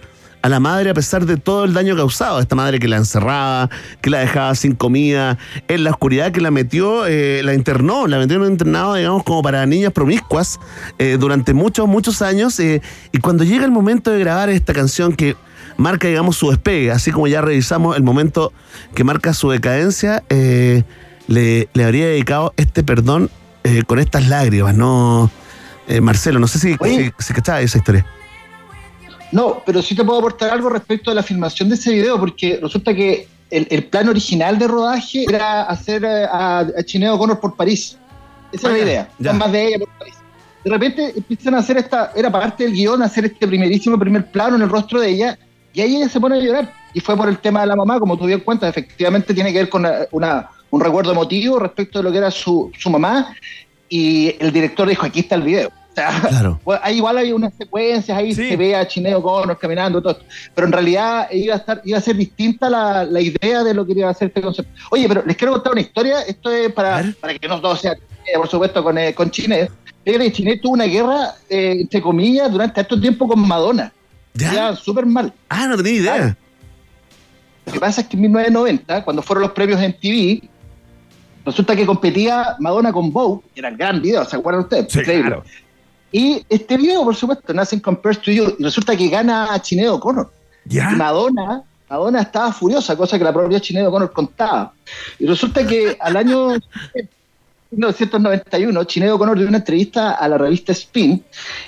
a 0.41 0.49
la 0.49 0.59
madre 0.59 0.89
a 0.89 0.93
pesar 0.93 1.25
de 1.25 1.37
todo 1.37 1.65
el 1.65 1.73
daño 1.73 1.95
causado. 1.95 2.39
Esta 2.39 2.55
madre 2.55 2.79
que 2.79 2.87
la 2.87 2.97
encerraba, 2.97 3.69
que 4.01 4.09
la 4.09 4.19
dejaba 4.19 4.55
sin 4.55 4.75
comida, 4.75 5.37
en 5.67 5.83
la 5.83 5.91
oscuridad 5.91 6.31
que 6.31 6.41
la 6.41 6.51
metió, 6.51 7.05
eh, 7.05 7.41
la 7.43 7.53
internó, 7.53 8.07
la 8.07 8.17
metió 8.17 8.37
en 8.37 8.43
un 8.43 8.51
internado, 8.51 8.95
digamos, 8.95 9.23
como 9.23 9.41
para 9.41 9.65
niñas 9.65 9.93
promiscuas 9.93 10.59
eh, 10.97 11.17
durante 11.19 11.53
muchos, 11.53 11.87
muchos 11.87 12.21
años. 12.21 12.59
eh, 12.59 12.81
y 13.11 13.19
cuando 13.19 13.43
llega 13.43 13.65
el 13.65 13.71
momento 13.71 14.11
de 14.11 14.19
grabar 14.19 14.49
esta 14.49 14.73
canción 14.73 15.13
que 15.13 15.35
marca, 15.77 16.07
digamos, 16.07 16.37
su 16.37 16.49
despegue, 16.49 16.91
así 16.91 17.11
como 17.11 17.27
ya 17.27 17.41
revisamos 17.41 17.95
el 17.95 18.03
momento 18.03 18.51
que 18.95 19.03
marca 19.03 19.33
su 19.33 19.49
decadencia, 19.49 20.23
le, 20.29 21.69
le 21.73 21.83
habría 21.83 22.07
dedicado 22.07 22.53
este 22.57 22.83
perdón 22.83 23.29
con 23.87 23.99
estas 23.99 24.27
lágrimas, 24.27 24.75
¿no? 24.75 25.31
Marcelo, 26.01 26.39
no 26.39 26.47
sé 26.47 26.59
si, 26.59 26.75
si, 26.83 27.11
si 27.17 27.33
cachaba 27.33 27.61
esa 27.61 27.77
historia. 27.77 28.05
No, 29.31 29.63
pero 29.65 29.81
sí 29.81 29.95
te 29.95 30.03
puedo 30.03 30.19
aportar 30.19 30.49
algo 30.51 30.69
respecto 30.69 31.09
a 31.11 31.13
la 31.13 31.23
filmación 31.23 31.69
de 31.69 31.75
ese 31.75 31.91
video, 31.91 32.19
porque 32.19 32.59
resulta 32.61 32.93
que 32.93 33.27
el, 33.49 33.67
el 33.69 33.85
plan 33.85 34.09
original 34.09 34.57
de 34.59 34.67
rodaje 34.67 35.23
era 35.27 35.63
hacer 35.63 36.03
eh, 36.03 36.25
a, 36.25 36.59
a 36.59 36.83
Chineo 36.83 37.17
Connor 37.17 37.39
por 37.39 37.55
París. 37.55 37.97
Esa 38.51 38.67
Ah, 38.67 38.71
era 38.71 38.77
la 38.77 38.77
ya, 38.79 38.83
idea, 38.85 39.09
ya. 39.19 39.33
más 39.33 39.51
de 39.51 39.67
ella 39.67 39.79
por 39.79 39.89
París. 39.97 40.15
De 40.63 40.69
repente 40.69 41.13
empiezan 41.15 41.55
a 41.55 41.59
hacer 41.59 41.77
esta, 41.77 42.11
era 42.15 42.29
parte 42.31 42.63
del 42.65 42.73
guion, 42.73 43.01
hacer 43.01 43.25
este 43.25 43.47
primerísimo 43.47 43.97
primer 43.97 44.29
plano 44.29 44.57
en 44.57 44.61
el 44.63 44.69
rostro 44.69 44.99
de 44.99 45.09
ella, 45.09 45.39
y 45.73 45.81
ahí 45.81 45.95
ella 45.95 46.09
se 46.09 46.19
pone 46.19 46.35
a 46.37 46.39
llorar. 46.39 46.73
Y 46.93 46.99
fue 46.99 47.15
por 47.15 47.29
el 47.29 47.37
tema 47.39 47.61
de 47.61 47.67
la 47.67 47.75
mamá, 47.77 47.99
como 47.99 48.17
tú 48.17 48.25
bien 48.25 48.41
cuentas, 48.41 48.69
efectivamente 48.69 49.33
tiene 49.33 49.53
que 49.53 49.59
ver 49.59 49.69
con 49.69 49.85
una, 49.85 49.95
una- 50.11 50.49
un 50.69 50.79
recuerdo 50.81 51.11
emotivo 51.11 51.57
respecto 51.59 51.99
de 51.99 52.03
lo 52.03 52.11
que 52.11 52.17
era 52.17 52.31
su, 52.31 52.71
su 52.77 52.89
mamá, 52.89 53.33
y 53.89 54.35
el 54.39 54.51
director 54.53 54.87
dijo, 54.87 55.05
aquí 55.05 55.21
está 55.21 55.35
el 55.35 55.41
video. 55.41 55.69
O 55.91 55.95
sea, 55.95 56.21
Claro. 56.21 56.59
ahí 56.81 56.97
igual 56.97 57.17
hay 57.17 57.31
unas 57.31 57.53
secuencias, 57.53 58.17
ahí 58.17 58.33
se 58.33 58.55
ve 58.55 58.75
a 58.75 58.87
Chineo 58.87 59.21
Connor 59.21 59.57
caminando, 59.57 60.01
todo 60.01 60.13
esto. 60.13 60.25
pero 60.55 60.67
en 60.67 60.73
realidad 60.73 61.27
iba 61.31 61.55
a 61.55 61.57
estar, 61.57 61.81
iba 61.83 61.97
a 61.97 62.01
ser 62.01 62.15
distinta 62.15 62.69
la, 62.69 63.03
la 63.03 63.19
idea 63.19 63.63
de 63.63 63.73
lo 63.73 63.85
que 63.85 63.93
iba 63.93 64.09
a 64.09 64.13
ser 64.13 64.29
este 64.29 64.41
concepto. 64.41 64.71
Oye, 64.89 65.07
pero 65.07 65.23
les 65.25 65.35
quiero 65.35 65.53
contar 65.53 65.73
una 65.73 65.81
historia, 65.81 66.21
esto 66.21 66.51
es 66.51 66.71
para, 66.71 67.13
para 67.19 67.37
que 67.37 67.47
no 67.47 67.59
todo 67.59 67.75
sea, 67.75 67.91
eh, 67.93 68.37
por 68.37 68.47
supuesto, 68.47 68.83
con, 68.83 68.97
eh, 68.97 69.13
con 69.13 69.29
que 69.29 70.31
Chiné 70.31 70.57
tuvo 70.57 70.73
una 70.73 70.85
guerra, 70.85 71.35
eh, 71.49 71.77
entre 71.81 72.01
comillas, 72.01 72.51
durante 72.51 72.81
estos 72.81 72.99
tiempo 73.01 73.27
con 73.27 73.45
Madonna. 73.47 73.91
¿Ya? 74.33 74.75
súper 74.75 75.05
mal. 75.05 75.33
Ah, 75.49 75.67
no 75.67 75.75
tenía 75.75 75.93
idea. 75.93 76.37
Lo 77.65 77.73
que 77.73 77.79
pasa 77.79 78.01
es 78.01 78.07
que 78.07 78.15
en 78.15 78.21
1990, 78.21 79.03
cuando 79.03 79.21
fueron 79.21 79.43
los 79.43 79.51
premios 79.51 79.81
en 79.81 79.93
TV, 79.93 80.41
resulta 81.45 81.75
que 81.75 81.85
competía 81.85 82.55
Madonna 82.59 82.91
con 82.91 83.11
Vogue, 83.11 83.41
que 83.53 83.59
era 83.59 83.69
el 83.69 83.77
gran 83.77 84.01
video, 84.01 84.25
¿se 84.25 84.35
acuerdan 84.37 84.63
ustedes? 84.63 84.95
Increíble. 84.95 85.27
claro. 85.29 85.43
Y 86.11 86.45
este 86.49 86.77
video, 86.77 87.03
por 87.03 87.15
supuesto, 87.15 87.53
Nothing 87.53 87.79
Compares 87.79 88.21
to 88.21 88.31
You, 88.31 88.55
y 88.59 88.63
resulta 88.63 88.95
que 88.95 89.07
gana 89.09 89.53
a 89.53 89.61
Chineo 89.61 89.99
Connor. 89.99 90.31
Madonna, 90.91 91.63
Madonna 91.89 92.21
estaba 92.21 92.51
furiosa, 92.51 92.95
cosa 92.95 93.17
que 93.17 93.23
la 93.23 93.33
propia 93.33 93.59
Chineo 93.59 93.89
Connor 93.91 94.11
contaba. 94.11 94.73
Y 95.19 95.25
resulta 95.25 95.65
que 95.65 95.97
al 95.99 96.15
año 96.17 96.49
1991, 97.71 98.83
Chineo 98.83 99.17
Connor 99.17 99.37
dio 99.37 99.47
una 99.47 99.57
entrevista 99.59 100.11
a 100.11 100.27
la 100.27 100.37
revista 100.37 100.73
Spin, 100.73 101.23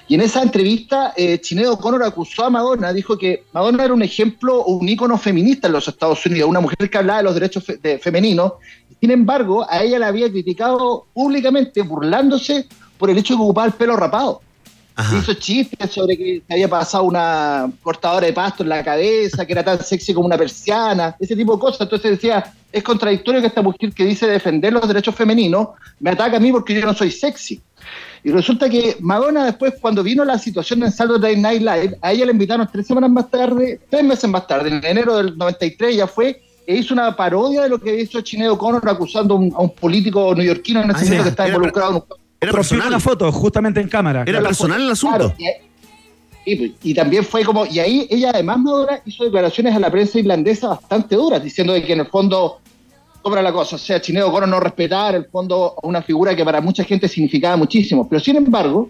y 0.10 0.16
en 0.16 0.22
esa 0.22 0.42
entrevista 0.44 1.14
eh, 1.16 1.40
Chineo 1.40 1.78
Connor 1.78 2.04
acusó 2.04 2.44
a 2.44 2.50
Madonna, 2.50 2.92
dijo 2.92 3.18
que 3.18 3.46
Madonna 3.54 3.86
era 3.86 3.94
un 3.94 4.02
ejemplo, 4.04 4.66
un 4.66 4.88
ícono 4.90 5.18
feminista 5.18 5.68
en 5.68 5.74
los 5.74 5.88
Estados 5.88 6.26
Unidos, 6.26 6.50
una 6.50 6.60
mujer 6.60 6.90
que 6.90 6.98
hablaba 6.98 7.20
de 7.20 7.24
los 7.24 7.34
derechos 7.36 7.64
fe- 7.64 7.78
de- 7.82 8.00
femeninos, 8.00 8.54
sin 9.00 9.12
embargo, 9.12 9.66
a 9.70 9.82
ella 9.82 10.00
la 10.00 10.08
había 10.08 10.30
criticado 10.30 11.06
públicamente, 11.14 11.82
burlándose 11.82 12.68
por 12.98 13.10
el 13.10 13.18
hecho 13.18 13.34
de 13.34 13.38
que 13.38 13.44
ocupaba 13.44 13.68
el 13.68 13.74
pelo 13.74 13.96
rapado. 13.96 14.42
Hizo 15.18 15.34
chistes 15.34 15.90
sobre 15.90 16.16
que 16.16 16.44
se 16.48 16.54
había 16.54 16.68
pasado 16.68 17.06
una 17.06 17.72
cortadora 17.82 18.28
de 18.28 18.34
pasto 18.34 18.62
en 18.62 18.70
la 18.70 18.84
cabeza, 18.84 19.44
que 19.44 19.54
era 19.54 19.64
tan 19.64 19.84
sexy 19.84 20.14
como 20.14 20.28
una 20.28 20.38
persiana, 20.38 21.16
ese 21.20 21.36
tipo 21.36 21.56
de 21.56 21.60
cosas. 21.60 21.82
Entonces 21.82 22.12
decía, 22.12 22.54
es 22.72 22.84
contradictorio 22.84 23.42
que 23.42 23.48
esta 23.48 23.64
mujer 23.64 23.92
que 23.92 24.06
dice 24.06 24.28
defender 24.28 24.72
los 24.72 24.88
derechos 24.88 25.16
femeninos 25.16 25.70
me 26.00 26.12
ataca 26.12 26.38
a 26.38 26.40
mí 26.40 26.52
porque 26.52 26.80
yo 26.80 26.86
no 26.86 26.94
soy 26.94 27.10
sexy. 27.10 27.60
Y 28.24 28.32
resulta 28.32 28.70
que 28.70 28.96
Madonna 29.00 29.46
después, 29.46 29.74
cuando 29.82 30.04
vino 30.04 30.24
la 30.24 30.38
situación 30.38 30.84
en 30.84 30.92
Saturday 30.92 31.38
Night 31.38 31.62
Live, 31.62 31.98
a 32.02 32.14
ella 32.14 32.26
la 32.26 32.32
invitaron 32.32 32.70
tres 32.72 32.86
semanas 32.86 33.10
más 33.10 33.30
tarde, 33.32 33.82
tres 33.90 34.04
meses 34.04 34.30
más 34.30 34.48
tarde, 34.48 34.70
en 34.70 34.86
enero 34.86 35.18
del 35.18 35.38
93 35.38 35.96
ya 35.98 36.08
fue, 36.08 36.42
e 36.66 36.78
hizo 36.78 36.94
una 36.94 37.16
parodia 37.16 37.64
de 37.64 37.70
lo 37.70 37.80
que 37.80 38.00
hecho 38.00 38.22
Chineo 38.22 38.58
Connor 38.58 38.88
acusando 38.88 39.34
a 39.34 39.38
un, 39.38 39.54
a 39.54 39.60
un 39.60 39.76
político 39.76 40.34
neoyorquino 40.34 40.82
en 40.82 40.92
ese 40.92 41.00
Ah, 41.00 41.04
momento 41.04 41.24
que 41.24 41.30
estaba 41.30 41.50
involucrado 41.50 41.90
en 41.90 41.96
un 41.96 42.23
Rompieron 42.52 42.88
una 42.88 43.00
foto 43.00 43.32
justamente 43.32 43.80
en 43.80 43.88
cámara. 43.88 44.24
Claro, 45.18 45.34
y, 45.38 46.52
y- 46.52 46.56
pues, 46.56 46.72
y 46.84 46.94
también 46.94 47.24
fue 47.24 47.44
como, 47.46 47.66
y 47.66 47.80
ahí 47.80 48.08
ella 48.10 48.32
además 48.34 48.60
Madonna 48.60 49.00
hizo 49.06 49.24
declaraciones 49.24 49.76
a 49.76 49.80
la 49.80 49.90
prensa 49.90 50.20
irlandesa 50.20 50.68
bastante 50.70 51.16
duras, 51.16 51.42
diciendo 51.44 51.74
de 51.74 51.84
que 51.84 51.94
en 51.94 52.02
el 52.02 52.08
fondo 52.08 52.60
sobra 53.24 53.42
la 53.42 53.54
cosa, 53.54 53.78
o 53.78 53.80
sea, 53.80 54.02
Chineo 54.02 54.30
Coro 54.32 54.46
no 54.46 54.60
respetar 54.60 55.16
el 55.16 55.26
fondo 55.26 55.76
a 55.82 55.88
una 55.88 56.02
figura 56.02 56.36
que 56.36 56.44
para 56.44 56.60
mucha 56.60 56.84
gente 56.84 57.08
significaba 57.08 57.56
muchísimo, 57.56 58.08
pero 58.10 58.20
sin 58.20 58.36
embargo, 58.36 58.90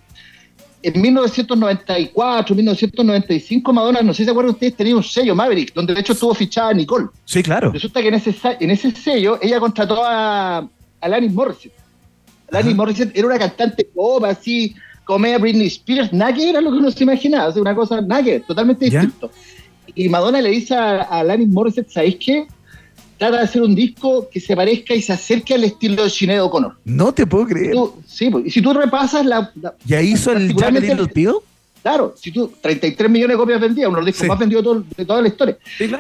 en 0.82 1.00
1994, 1.02 2.56
1995, 2.56 3.72
Madonna, 3.74 4.02
no 4.02 4.14
sé 4.14 4.18
si 4.18 4.26
se 4.26 4.32
acuerdan 4.32 4.54
ustedes, 4.54 4.76
tenía 4.76 4.96
un 4.96 5.04
sello 5.04 5.36
Maverick, 5.36 5.74
donde 5.74 5.94
de 5.94 6.00
hecho 6.02 6.14
estuvo 6.14 6.34
fichada 6.34 6.74
Nicole. 6.74 7.08
Sí, 7.26 7.42
claro. 7.44 7.72
Resulta 7.72 8.02
que 8.02 8.08
en 8.10 8.14
ese, 8.16 8.34
sa- 8.34 8.58
en 8.60 8.72
ese 8.72 8.92
sello 8.92 9.38
ella 9.42 9.60
contrató 9.60 10.04
a 10.04 10.68
Alanis 11.02 11.32
Morissette. 11.34 11.74
Alanis 12.60 12.76
Morissette 12.76 13.18
era 13.18 13.28
una 13.28 13.40
cantante 13.40 13.86
pop, 13.94 14.24
así, 14.26 14.76
como 15.06 15.26
era 15.26 15.38
Britney 15.38 15.68
Spears, 15.68 16.14
nada 16.14 16.34
que 16.34 16.50
era 16.50 16.62
lo 16.62 16.72
que 16.72 16.78
uno 16.78 16.92
se 16.92 17.04
imaginaba, 17.04 17.48
o 17.50 17.52
sea, 17.54 17.62
una 17.62 17.76
cosa, 17.76 18.02
nada 18.02 18.24
que 18.24 18.40
totalmente 18.42 18.86
distinto. 18.86 19.32
Y 19.96 20.08
Madonna 20.10 20.42
le 20.42 20.50
dice 20.50 20.74
a, 20.76 21.02
a 21.02 21.20
Alanis 21.20 21.50
Morissette, 21.50 21.90
¿sabéis 21.90 22.16
qué? 22.18 22.48
Trata 23.18 23.38
de 23.38 23.44
hacer 23.44 23.62
un 23.62 23.76
disco 23.76 24.28
que 24.32 24.40
se 24.40 24.56
parezca 24.56 24.94
y 24.96 25.02
se 25.02 25.14
acerque 25.14 25.54
al 25.54 25.64
estilo 25.64 26.04
de 26.04 26.10
Sinead 26.10 26.44
O'Connor. 26.44 26.78
No 26.86 27.14
te 27.14 27.26
puedo 27.28 27.46
creer. 27.48 27.74
Tú- 27.74 27.94
sí, 28.08 28.30
pues, 28.30 28.46
y 28.48 28.50
si 28.50 28.62
tú 28.62 28.74
repasas 28.74 29.26
la... 29.26 29.52
la- 29.62 29.76
¿Ya 29.86 30.02
hizo 30.02 30.32
el 30.32 30.48
Little 30.98 31.08
Pill? 31.14 31.32
Claro, 31.84 32.16
si 32.18 32.32
tú, 32.32 32.52
33 32.62 33.10
millones 33.12 33.36
de 33.36 33.38
copias 33.40 33.60
vendidas, 33.60 33.90
uno 33.90 33.98
de 33.98 34.02
los 34.04 34.08
discos 34.08 34.28
más 34.30 34.40
vendidos 34.40 34.64
de, 34.64 34.70
todo- 34.70 34.86
de 34.98 35.06
toda 35.06 35.22
la 35.22 35.28
historia. 35.28 35.58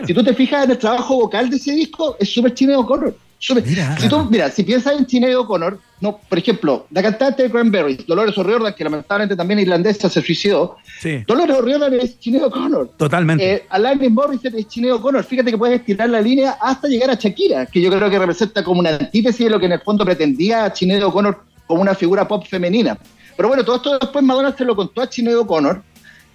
Si 0.07 0.13
tú 0.13 0.23
te 0.23 0.33
fijas 0.33 0.63
en 0.65 0.71
el 0.71 0.77
trabajo 0.77 1.15
vocal 1.15 1.49
de 1.49 1.57
ese 1.57 1.73
disco, 1.73 2.15
es 2.19 2.29
súper 2.29 2.57
Sinead 2.57 2.79
O'Connor. 2.79 3.15
Súper- 3.45 3.65
si 3.99 4.07
tú, 4.07 4.23
mira, 4.31 4.49
si 4.49 4.63
piensas 4.63 4.97
en 4.97 5.05
Sinead 5.05 5.35
O'Connor, 5.37 5.77
no, 5.99 6.17
por 6.29 6.37
ejemplo, 6.37 6.87
la 6.91 7.01
cantante 7.01 7.43
de 7.43 7.51
Cranberries, 7.51 8.07
Dolores 8.07 8.37
O'Riordan, 8.37 8.73
que 8.73 8.85
lamentablemente 8.85 9.35
también 9.35 9.59
irlandesa 9.59 10.09
se 10.09 10.21
suicidó, 10.21 10.77
Sí, 11.01 11.23
Dolores 11.27 11.57
O'Riordan 11.57 11.93
es 11.95 12.15
Sinead 12.21 12.45
O'Connor. 12.45 12.91
totalmente. 12.95 13.53
Eh, 13.55 13.65
Alanis 13.69 14.09
Morissette 14.11 14.55
es 14.59 14.67
Sinead 14.69 14.93
O'Connor. 14.95 15.25
Fíjate 15.25 15.51
que 15.51 15.57
puedes 15.57 15.77
estirar 15.81 16.09
la 16.09 16.21
línea 16.21 16.51
hasta 16.61 16.87
llegar 16.87 17.09
a 17.09 17.15
Shakira, 17.15 17.65
que 17.65 17.81
yo 17.81 17.89
creo 17.91 18.09
que 18.09 18.17
representa 18.17 18.63
como 18.63 18.79
una 18.79 18.91
antítesis 18.91 19.45
de 19.45 19.49
lo 19.49 19.59
que 19.59 19.65
en 19.65 19.73
el 19.73 19.81
fondo 19.81 20.05
pretendía 20.05 20.73
Sinead 20.73 21.03
O'Connor 21.03 21.43
como 21.67 21.81
una 21.81 21.95
figura 21.95 22.25
pop 22.25 22.45
femenina. 22.47 22.97
Pero 23.35 23.49
bueno, 23.49 23.65
todo 23.65 23.75
esto 23.75 23.99
después 23.99 24.23
Madonna 24.23 24.55
se 24.55 24.63
lo 24.63 24.73
contó 24.73 25.01
a 25.01 25.11
Sinead 25.11 25.37
O'Connor 25.39 25.83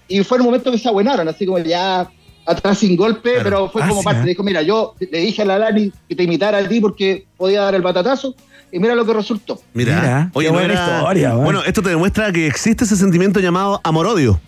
y 0.09 0.22
fue 0.24 0.36
el 0.38 0.44
momento 0.44 0.70
que 0.70 0.76
se 0.78 0.88
abuenaron, 0.88 1.26
así 1.28 1.46
como 1.46 1.59
ya 1.59 2.06
atrás 2.49 2.78
sin 2.78 2.96
golpe, 2.96 3.34
pero 3.42 3.68
fue 3.70 3.82
Ah, 3.82 3.88
como 3.88 4.01
sí, 4.01 4.05
parte. 4.05 4.22
¿eh? 4.22 4.26
Dijo, 4.30 4.42
mira, 4.42 4.62
yo 4.62 4.94
le 4.99 5.18
dije 5.20 5.42
a 5.42 5.44
la 5.44 5.57
Alanis 5.57 5.92
que 6.09 6.14
te 6.16 6.22
imitara 6.24 6.59
a 6.59 6.68
ti 6.68 6.80
porque 6.80 7.26
podía 7.36 7.62
dar 7.62 7.74
el 7.74 7.82
batatazo 7.82 8.34
y 8.72 8.78
mira 8.78 8.94
lo 8.94 9.05
que 9.07 9.12
resultó. 9.12 9.61
Mira, 9.74 9.96
Mira, 10.01 10.30
oye, 10.34 10.46
qué 10.49 10.53
no 10.53 10.59
buena 10.59 10.74
era- 10.74 10.99
historia, 10.99 11.30
weón. 11.32 11.44
Bueno, 11.44 11.62
esto 11.64 11.82
te 11.82 11.90
demuestra 11.90 12.32
que 12.32 12.46
existe 12.46 12.84
ese 12.84 12.96
sentimiento 12.96 13.38
llamado 13.40 13.80
amor-odio. 13.84 14.40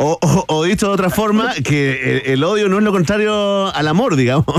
O, 0.00 0.16
o- 0.22 0.44
o 0.46 0.64
dicho 0.64 0.86
de 0.86 0.92
otra 0.92 1.10
forma, 1.10 1.52
que 1.64 2.22
el, 2.24 2.32
el 2.34 2.44
odio 2.44 2.68
no 2.68 2.78
es 2.78 2.84
lo 2.84 2.92
contrario 2.92 3.66
al 3.74 3.88
amor, 3.88 4.16
digamos. 4.16 4.46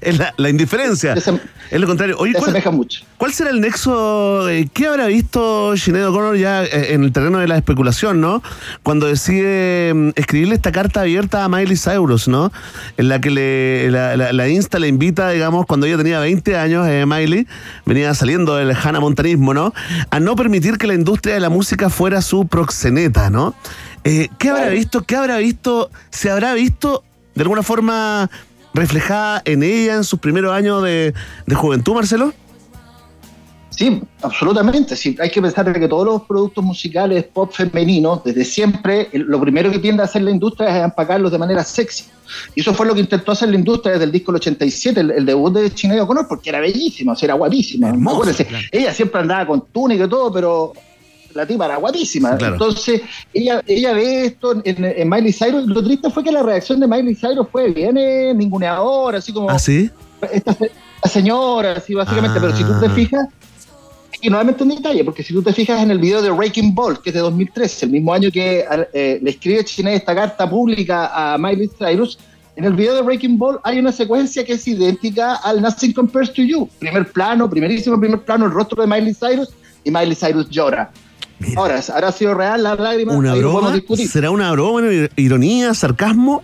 Es 0.00 0.16
la, 0.18 0.32
la 0.36 0.48
indiferencia. 0.48 1.14
es 1.14 1.80
lo 1.80 1.86
contrario. 1.88 2.14
Oye, 2.20 2.32
¿cuál, 2.34 2.54
mucho. 2.72 3.02
¿cuál 3.18 3.32
será 3.32 3.50
el 3.50 3.60
nexo? 3.60 4.48
eh, 4.48 4.68
¿Qué 4.72 4.86
habrá 4.86 5.06
visto 5.08 5.76
Sinead 5.76 6.08
O'Connor 6.08 6.36
ya 6.36 6.62
eh, 6.64 6.94
en 6.94 7.02
el 7.02 7.10
terreno 7.12 7.38
de 7.38 7.48
la 7.48 7.56
especulación, 7.56 8.20
no? 8.20 8.40
Cuando 8.84 9.08
decide 9.08 9.92
mm, 9.92 10.10
escribirle 10.14 10.54
esta 10.54 10.70
carta 10.70 11.00
abierta 11.00 11.44
a 11.44 11.48
Miley 11.48 11.76
Cyrus, 11.76 12.28
¿no? 12.28 12.52
En 12.98 13.08
la 13.08 13.20
que 13.20 13.30
le, 13.30 13.90
la, 13.90 14.16
la- 14.16 14.32
la 14.32 14.48
Insta 14.48 14.78
le 14.78 14.86
invita, 14.86 15.28
digamos, 15.30 15.66
cuando 15.66 15.86
ella 15.86 15.96
tenía 15.96 16.20
20 16.20 16.56
años, 16.56 16.86
eh, 16.88 17.04
Miley, 17.04 17.48
venía 17.84 18.14
saliendo 18.14 18.54
del 18.54 18.70
Hannah 18.70 19.00
Montanismo, 19.00 19.52
¿no? 19.54 19.74
A 20.10 20.20
no 20.20 20.36
permitir 20.36 20.78
que 20.78 20.86
la 20.86 20.94
industria 20.94 21.34
de 21.34 21.40
la 21.40 21.48
música 21.50 21.90
fuera 21.90 22.22
su 22.22 22.46
proxeneta, 22.46 23.28
¿no? 23.28 23.56
Eh, 24.04 24.28
¿Qué 24.38 24.48
habrá 24.48 24.68
visto? 24.68 25.02
¿Qué 25.02 25.16
habrá 25.16 25.38
visto? 25.38 25.90
¿Se 26.10 26.30
habrá 26.30 26.54
visto 26.54 27.04
de 27.34 27.42
alguna 27.42 27.62
forma 27.62 28.30
reflejada 28.72 29.42
en 29.44 29.62
ella 29.62 29.94
en 29.94 30.04
sus 30.04 30.20
primeros 30.20 30.52
años 30.52 30.82
de, 30.82 31.14
de 31.46 31.54
juventud, 31.54 31.94
Marcelo? 31.94 32.32
Sí, 33.80 34.02
absolutamente. 34.20 34.94
Sí, 34.94 35.16
hay 35.18 35.30
que 35.30 35.40
pensar 35.40 35.72
que 35.72 35.88
todos 35.88 36.04
los 36.04 36.22
productos 36.24 36.62
musicales 36.62 37.24
pop 37.24 37.50
femeninos, 37.50 38.22
desde 38.24 38.44
siempre, 38.44 39.08
lo 39.12 39.40
primero 39.40 39.70
que 39.70 39.78
tiende 39.78 40.02
a 40.02 40.04
hacer 40.04 40.20
la 40.20 40.30
industria 40.30 40.68
es 40.68 40.84
empacarlos 40.84 41.32
de 41.32 41.38
manera 41.38 41.64
sexy. 41.64 42.04
Y 42.54 42.60
eso 42.60 42.74
fue 42.74 42.84
lo 42.84 42.94
que 42.94 43.00
intentó 43.00 43.32
hacer 43.32 43.48
la 43.48 43.54
industria 43.54 43.92
desde 43.92 44.04
el 44.04 44.12
disco 44.12 44.32
del 44.32 44.40
87, 44.40 45.00
el, 45.00 45.10
el 45.12 45.24
debut 45.24 45.54
de 45.54 45.70
Sinead 45.70 46.02
O'Connor, 46.02 46.28
porque 46.28 46.50
era 46.50 46.60
bellísima, 46.60 47.12
o 47.12 47.16
sea, 47.16 47.28
era 47.28 47.34
guapísima. 47.34 47.88
Acuérdense, 47.88 48.46
ella 48.70 48.92
siempre 48.92 49.22
andaba 49.22 49.46
con 49.46 49.64
túnica 49.72 50.04
y 50.04 50.08
todo, 50.10 50.30
pero 50.30 50.72
la 51.34 51.46
tipa 51.46 51.66
era 51.66 51.76
guapísima. 51.76 52.36
Claro. 52.36 52.54
Entonces, 52.54 53.02
ella, 53.32 53.62
ella 53.66 53.92
ve 53.92 54.26
esto 54.26 54.52
en, 54.64 54.84
en 54.84 55.08
Miley 55.08 55.32
Cyrus. 55.32 55.66
Lo 55.66 55.82
triste 55.82 56.10
fue 56.10 56.22
que 56.24 56.32
la 56.32 56.42
reacción 56.42 56.80
de 56.80 56.86
Miley 56.86 57.14
Cyrus 57.14 57.46
fue 57.50 57.70
bien 57.70 57.96
eh, 57.98 58.32
ninguneadora, 58.34 59.18
así 59.18 59.32
como 59.32 59.50
¿Ah, 59.50 59.58
sí? 59.58 59.90
esta, 60.32 60.52
se- 60.54 60.70
esta 60.96 61.08
señora, 61.08 61.72
así 61.72 61.94
básicamente, 61.94 62.38
pero 62.40 62.54
si 62.56 62.62
tú 62.64 62.72
te 62.80 62.86
Ah. 62.86 62.90
fijas, 62.90 63.28
y 64.22 64.28
nuevamente 64.28 64.62
un 64.64 64.68
detalle, 64.68 65.02
porque 65.02 65.22
si 65.22 65.32
tú 65.32 65.42
te 65.42 65.52
fijas 65.52 65.80
en 65.82 65.90
el 65.90 65.98
video 65.98 66.20
de 66.20 66.30
Breaking 66.30 66.74
Ball, 66.74 67.00
que 67.00 67.08
es 67.08 67.14
de 67.14 67.20
2013, 67.20 67.86
el 67.86 67.92
mismo 67.92 68.12
año 68.12 68.30
que 68.30 68.66
eh, 68.92 69.18
le 69.22 69.30
escribe 69.30 69.64
Chile 69.64 69.94
esta 69.94 70.14
carta 70.14 70.48
pública 70.50 71.10
a 71.34 71.38
Miley 71.38 71.70
Cyrus, 71.78 72.18
En 72.56 72.64
el 72.66 72.74
video 72.74 72.94
de 72.96 73.00
Breaking 73.02 73.38
Ball 73.38 73.58
hay 73.62 73.78
una 73.78 73.92
secuencia 73.92 74.44
que 74.44 74.54
es 74.54 74.66
idéntica 74.68 75.36
al 75.36 75.62
Nothing 75.62 75.94
Compares 75.94 76.30
to 76.34 76.42
You. 76.42 76.68
Primer 76.78 77.10
plano, 77.10 77.48
primerísimo 77.48 77.98
primer 77.98 78.20
plano, 78.20 78.44
el 78.44 78.50
rostro 78.52 78.82
de 78.82 78.88
Miley 78.88 79.14
Cyrus 79.14 79.48
y 79.84 79.90
Miley 79.90 80.14
Cyrus 80.14 80.50
llora. 80.50 80.90
Ahora, 81.56 81.80
¿habrá 81.94 82.12
sido 82.12 82.34
real 82.34 82.62
la 82.62 82.74
lágrima? 82.74 83.14
¿Una 83.14 83.34
broma? 83.34 83.74
¿Será 84.10 84.30
una 84.30 84.52
broma, 84.52 84.82
ironía, 85.16 85.72
sarcasmo? 85.74 86.42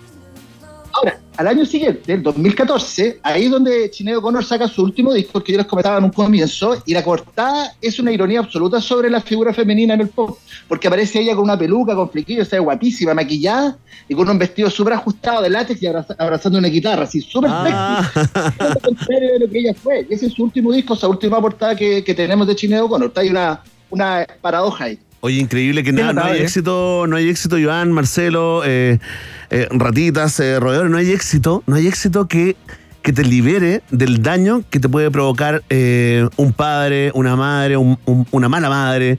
Ahora, 0.92 1.20
al 1.36 1.48
año 1.48 1.66
siguiente, 1.66 2.14
el 2.14 2.22
2014, 2.22 3.20
ahí 3.22 3.44
es 3.44 3.50
donde 3.50 3.90
Chineo 3.90 4.22
Connor 4.22 4.42
saca 4.42 4.66
su 4.66 4.82
último 4.82 5.12
disco 5.12 5.42
que 5.44 5.52
yo 5.52 5.58
les 5.58 5.66
comentaba 5.66 5.98
en 5.98 6.04
un 6.04 6.10
comienzo, 6.10 6.82
y 6.86 6.94
la 6.94 7.04
cortada 7.04 7.74
es 7.82 7.98
una 7.98 8.10
ironía 8.10 8.40
absoluta 8.40 8.80
sobre 8.80 9.10
la 9.10 9.20
figura 9.20 9.52
femenina 9.52 9.92
en 9.92 10.00
el 10.00 10.08
pop, 10.08 10.38
porque 10.66 10.88
aparece 10.88 11.20
ella 11.20 11.34
con 11.34 11.44
una 11.44 11.58
peluca, 11.58 11.94
con 11.94 12.08
flequillos, 12.08 12.44
está 12.44 12.58
guapísima, 12.58 13.12
maquillada, 13.12 13.76
y 14.08 14.14
con 14.14 14.26
un 14.30 14.38
vestido 14.38 14.70
súper 14.70 14.94
ajustado 14.94 15.42
de 15.42 15.50
látex 15.50 15.82
y 15.82 15.86
abraza- 15.86 16.16
abrazando 16.18 16.58
una 16.58 16.68
guitarra, 16.68 17.02
así 17.02 17.20
súper 17.20 17.50
Ah. 17.52 18.10
sexy. 18.14 18.30
Todo 18.56 18.68
lo 18.70 18.80
contrario 18.80 19.32
de 19.34 19.38
lo 19.40 19.50
que 19.50 19.58
ella 19.58 19.74
fue. 19.74 20.06
Y 20.08 20.14
ese 20.14 20.26
es 20.28 20.32
su 20.32 20.44
último 20.44 20.72
disco, 20.72 20.94
esa 20.94 21.08
última 21.08 21.38
portada 21.42 21.76
que, 21.76 22.02
que 22.02 22.14
tenemos 22.14 22.46
de 22.46 22.56
Chineo 22.56 22.88
Connor. 22.88 23.08
Está 23.08 23.20
ahí 23.20 23.28
una, 23.28 23.62
una 23.90 24.26
paradoja 24.40 24.84
ahí. 24.84 24.98
Oye, 25.20 25.38
increíble 25.40 25.82
que 25.82 25.92
nada, 25.92 26.12
no 26.12 26.20
hay 26.24 26.40
éxito, 26.42 27.06
no 27.08 27.16
hay 27.16 27.28
éxito, 27.28 27.58
Iván, 27.58 27.90
Marcelo, 27.90 28.62
eh, 28.64 28.98
eh, 29.50 29.66
ratitas, 29.70 30.38
eh, 30.40 30.60
roedores, 30.60 30.90
no 30.90 30.98
hay 30.98 31.10
éxito, 31.10 31.62
no 31.66 31.76
hay 31.76 31.86
éxito 31.88 32.28
que, 32.28 32.56
que 33.02 33.12
te 33.12 33.24
libere 33.24 33.82
del 33.90 34.22
daño 34.22 34.62
que 34.70 34.78
te 34.78 34.88
puede 34.88 35.10
provocar 35.10 35.62
eh, 35.70 36.28
un 36.36 36.52
padre, 36.52 37.10
una 37.14 37.34
madre, 37.34 37.76
un- 37.76 37.98
un- 38.04 38.26
una 38.30 38.48
mala 38.48 38.68
madre, 38.68 39.18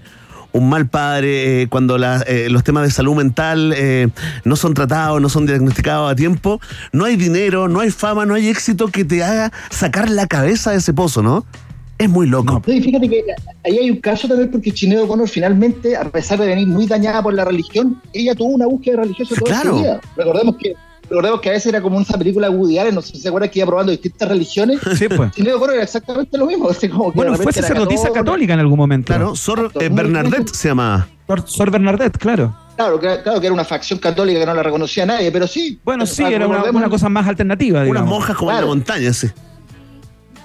un 0.54 0.70
mal 0.70 0.88
padre, 0.88 1.64
eh, 1.64 1.68
cuando 1.68 1.98
la- 1.98 2.24
eh, 2.26 2.48
los 2.50 2.64
temas 2.64 2.84
de 2.84 2.92
salud 2.92 3.16
mental 3.16 3.74
eh, 3.76 4.08
no 4.46 4.56
son 4.56 4.74
tratados, 4.74 5.22
no 5.22 5.28
son 5.30 5.46
diagnosticados 5.46 6.10
a 6.12 6.16
tiempo, 6.16 6.62
no 6.94 7.04
hay 7.06 7.16
dinero, 7.18 7.68
no 7.68 7.80
hay 7.82 7.92
fama, 7.92 8.26
no 8.26 8.34
hay 8.34 8.48
éxito 8.48 8.88
que 8.88 9.04
te 9.04 9.24
haga 9.24 9.52
sacar 9.70 10.10
la 10.10 10.26
cabeza 10.28 10.72
de 10.72 10.78
ese 10.78 10.94
pozo, 10.94 11.22
¿no? 11.22 11.46
Es 11.98 12.10
muy 12.10 12.28
loco. 12.28 12.62
No, 12.66 12.74
y 12.74 12.82
fíjate 12.82 13.10
que 13.10 13.24
ahí 13.66 13.78
hay 13.80 13.90
un 13.90 13.98
caso 13.98 14.28
también 14.28 14.52
porque 14.52 14.72
Chineo 14.72 15.08
Connor 15.08 15.28
finalmente, 15.28 15.96
a 15.98 16.04
pesar 16.10 16.40
de 16.40 16.46
venir 16.48 16.68
muy 16.68 16.86
dañada 16.86 17.24
por 17.24 17.34
la 17.34 17.44
religión, 17.46 18.00
ella 18.14 18.36
tuvo 18.36 18.50
una 18.50 18.68
búsqueda 18.68 18.98
religiosa 18.98 19.34
toda 19.36 19.52
Claro. 19.52 19.78
su 19.78 19.82
vida. 19.84 20.02
Recordemos 20.16 20.56
que, 20.58 20.74
recordemos 21.10 21.42
que 21.42 21.50
a 21.50 21.52
veces 21.54 21.66
era 21.68 21.82
como 21.82 21.98
una 21.98 22.06
película 22.06 22.52
Woody 22.52 22.78
Allen, 22.78 22.94
no 22.94 23.02
sé 23.02 23.14
si 23.16 23.22
se 23.22 23.30
acuerdan 23.30 23.50
que 23.50 23.60
iba 23.60 23.66
probando 23.68 23.92
distintas 23.92 24.30
religiones. 24.30 24.80
Sí, 24.96 25.08
pues. 25.08 25.32
Chineo 25.32 25.58
Connor 25.60 25.74
era 25.76 25.84
exactamente 25.84 26.38
lo 26.38 26.46
mismo. 26.46 26.70
así 26.70 26.88
como 26.88 27.12
que 27.12 27.16
Bueno, 27.18 27.34
fue 27.36 27.52
sacerdotisa 27.52 28.04
católica. 28.10 28.24
católica 28.26 28.54
en 28.54 28.60
algún 28.60 28.78
momento. 28.78 29.08
Claro, 29.08 29.36
Sor 29.36 29.72
eh, 29.80 29.90
Bernadette 29.92 30.50
se 30.54 30.68
llama. 30.68 31.08
Sor, 31.26 31.44
Sor 31.48 31.72
Bernadette, 31.72 32.18
claro. 32.20 32.56
Claro, 32.76 33.00
que, 33.00 33.08
claro 33.24 33.40
que 33.42 33.48
era 33.48 33.54
una 33.56 33.66
facción 33.66 33.98
católica 33.98 34.40
que 34.40 34.46
no 34.46 34.54
la 34.54 34.62
reconocía 34.62 35.02
a 35.02 35.08
nadie, 35.08 35.32
pero 35.32 35.48
sí. 35.48 35.80
Bueno, 35.84 36.06
sí, 36.06 36.24
era 36.24 36.48
una, 36.48 36.64
una 36.70 36.90
cosa 36.90 37.10
más 37.10 37.28
alternativa, 37.28 37.80
Unas 37.80 37.88
digamos. 37.92 38.10
monjas 38.12 38.38
como 38.38 38.52
en 38.52 38.56
la 38.58 38.62
Claro. 38.62 38.68
montaña, 38.76 39.14
sí. 39.14 39.28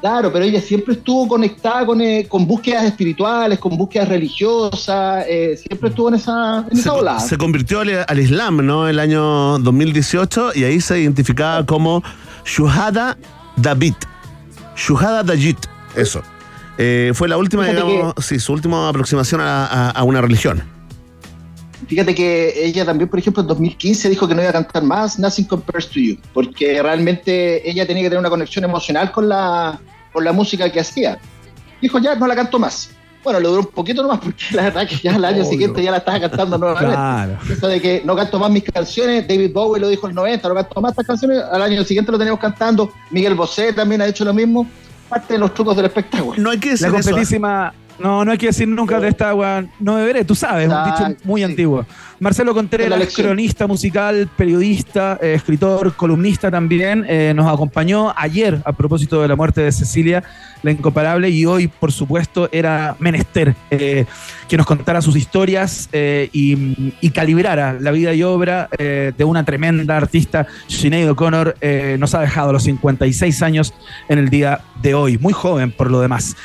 Claro, 0.03 0.30
pero 0.32 0.44
ella 0.44 0.61
siempre 0.61 0.94
estuvo 0.94 1.26
conectada 1.28 1.86
con, 1.86 2.00
eh, 2.03 2.26
con 2.28 2.44
búsquedas 2.46 2.84
espirituales, 2.84 3.59
con 3.61 3.76
búsquedas 3.78 4.09
religiosas, 4.09 5.24
eh, 5.28 5.57
siempre 5.57 5.88
estuvo 5.90 6.09
en 6.09 6.16
esa, 6.16 6.66
en 6.68 6.74
se, 6.76 6.80
esa 6.82 6.92
volada. 6.92 7.20
se 7.20 7.38
convirtió 7.38 7.80
al, 7.80 8.05
al 8.07 8.18
Islam, 8.18 8.66
¿no? 8.66 8.88
El 8.88 8.98
año 8.98 9.59
2018 9.61 10.53
y 10.57 10.64
ahí 10.64 10.80
se 10.80 10.98
identificaba 11.00 11.64
como 11.64 12.03
Shuhada 12.44 13.16
David. 13.57 13.94
Shuhada 14.76 15.22
Dajit, 15.22 15.59
eso. 15.94 16.20
Eh, 16.78 17.12
fue 17.14 17.28
la 17.28 17.36
última, 17.36 17.64
Fíjate 17.64 17.86
digamos, 17.86 18.14
sí, 18.18 18.40
su 18.40 18.53
última 18.55 18.88
aproximación 18.88 19.40
a, 19.40 19.66
a- 19.66 19.90
a 19.90 20.03
una 20.03 20.20
religión. 20.20 20.62
Fíjate 21.93 22.14
que 22.14 22.64
ella 22.64 22.86
también, 22.86 23.07
por 23.11 23.18
ejemplo, 23.18 23.43
en 23.43 23.49
2015 23.49 24.09
dijo 24.09 24.26
que 24.26 24.34
no 24.34 24.40
iba 24.40 24.49
a 24.49 24.55
cantar 24.55 24.82
más 24.82 25.18
Nothing 25.18 25.45
Compares 25.45 25.90
to 25.90 26.01
You, 26.01 26.16
porque 26.32 26.82
realmente 26.82 27.68
ella 27.68 27.86
tenía 27.86 28.05
que 28.05 28.09
tener 28.09 28.18
una 28.18 28.30
conexión 28.30 28.64
emocional 28.64 29.12
con 29.12 29.28
la, 29.28 29.78
con 30.11 30.24
la 30.24 30.32
música 30.32 30.72
que 30.72 30.80
hacía. 30.80 31.18
Dijo, 31.82 31.99
ya, 31.99 32.14
no 32.14 32.26
la 32.26 32.34
canto 32.34 32.59
más. 32.59 32.93
Bueno, 33.22 33.40
le 33.40 33.49
duró 33.49 33.61
un 33.61 33.66
poquito 33.66 34.01
nomás, 34.01 34.20
porque 34.20 34.43
la 34.53 34.62
verdad 34.62 34.88
que 34.88 34.97
ya 34.97 35.16
al 35.16 35.22
año 35.26 35.40
Obvio. 35.43 35.51
siguiente 35.51 35.82
ya 35.82 35.90
la 35.90 35.99
estaba 35.99 36.18
cantando 36.18 36.57
nuevamente. 36.57 36.95
Claro. 36.95 37.38
Eso 37.51 37.68
de 37.68 37.78
que 37.82 38.01
no 38.07 38.16
canto 38.16 38.38
más 38.38 38.51
mis 38.51 38.64
canciones, 38.64 39.28
David 39.28 39.53
Bowie 39.53 39.78
lo 39.78 39.88
dijo 39.88 40.07
en 40.07 40.12
el 40.12 40.16
90, 40.16 40.49
no 40.49 40.55
canto 40.55 40.80
más 40.80 40.93
estas 40.93 41.07
canciones, 41.07 41.43
al 41.43 41.61
año 41.61 41.84
siguiente 41.84 42.11
lo 42.11 42.16
teníamos 42.16 42.40
cantando, 42.40 42.90
Miguel 43.11 43.34
Bosé 43.34 43.74
también 43.74 44.01
ha 44.01 44.07
hecho 44.07 44.24
lo 44.24 44.32
mismo, 44.32 44.66
parte 45.11 45.34
de 45.34 45.40
los 45.40 45.53
trucos 45.53 45.76
del 45.76 45.84
espectáculo. 45.84 46.43
No 46.43 46.49
hay 46.49 46.59
que 46.59 46.74
La 46.80 46.90
decir 46.90 47.18
eso. 47.18 47.36
No, 47.99 48.24
no 48.24 48.32
hay 48.32 48.38
que 48.38 48.47
decir 48.47 48.66
nunca 48.68 48.99
de 49.01 49.09
esta 49.09 49.30
agua 49.30 49.64
no 49.78 49.97
beberé, 49.97 50.24
tú 50.24 50.34
sabes, 50.34 50.68
un 50.68 50.84
dicho 50.84 51.24
muy 51.24 51.40
sí. 51.40 51.45
antiguo. 51.45 51.86
Marcelo 52.23 52.55
Contreras, 52.55 53.12
cronista 53.16 53.66
musical, 53.66 54.31
periodista, 54.37 55.18
eh, 55.20 55.35
escritor, 55.35 55.97
columnista 55.97 56.53
también, 56.53 57.05
eh, 57.09 57.33
nos 57.35 57.53
acompañó 57.53 58.14
ayer 58.16 58.62
a 58.64 58.73
propósito 58.73 59.20
de 59.20 59.27
la 59.27 59.35
muerte 59.35 59.62
de 59.62 59.73
Cecilia, 59.73 60.23
la 60.62 60.70
incomparable, 60.70 61.31
y 61.31 61.47
hoy, 61.47 61.66
por 61.66 61.91
supuesto, 61.91 62.49
era 62.53 62.95
menester 63.01 63.57
eh, 63.73 64.05
que 64.49 64.57
nos 64.57 64.66
contara 64.66 65.03
sus 65.03 65.16
historias 65.16 65.89
y, 65.93 66.95
y 67.01 67.11
calibrara 67.11 67.73
la 67.81 67.91
vida 67.91 68.14
y 68.14 68.23
obra 68.23 68.68
de 68.79 69.25
una 69.25 69.45
tremenda 69.45 69.97
artista. 69.97 70.47
Sinead 70.68 71.11
O'Connor 71.11 71.57
nos 71.99 72.14
ha 72.14 72.20
dejado 72.20 72.51
a 72.51 72.53
los 72.53 72.62
56 72.62 73.43
años 73.43 73.75
en 74.09 74.18
el 74.18 74.29
día 74.29 74.61
de 74.83 74.95
hoy, 74.95 75.18
muy 75.18 75.33
joven 75.33 75.73
por 75.73 75.91
lo 75.91 76.01
demás. 76.01 76.37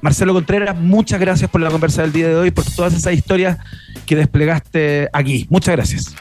Marcelo 0.00 0.34
Contreras, 0.34 0.76
muchas 0.76 1.20
gracias 1.20 1.48
por 1.48 1.60
la 1.60 1.70
conversa 1.70 2.02
del 2.02 2.12
día 2.12 2.28
de 2.28 2.34
hoy, 2.34 2.50
por 2.50 2.64
todas 2.64 2.92
esas 2.92 3.14
historias 3.14 3.58
que 4.04 4.16
desplegaste 4.16 4.97
aquí. 5.12 5.46
Muchas 5.50 5.76
gracias. 5.76 6.14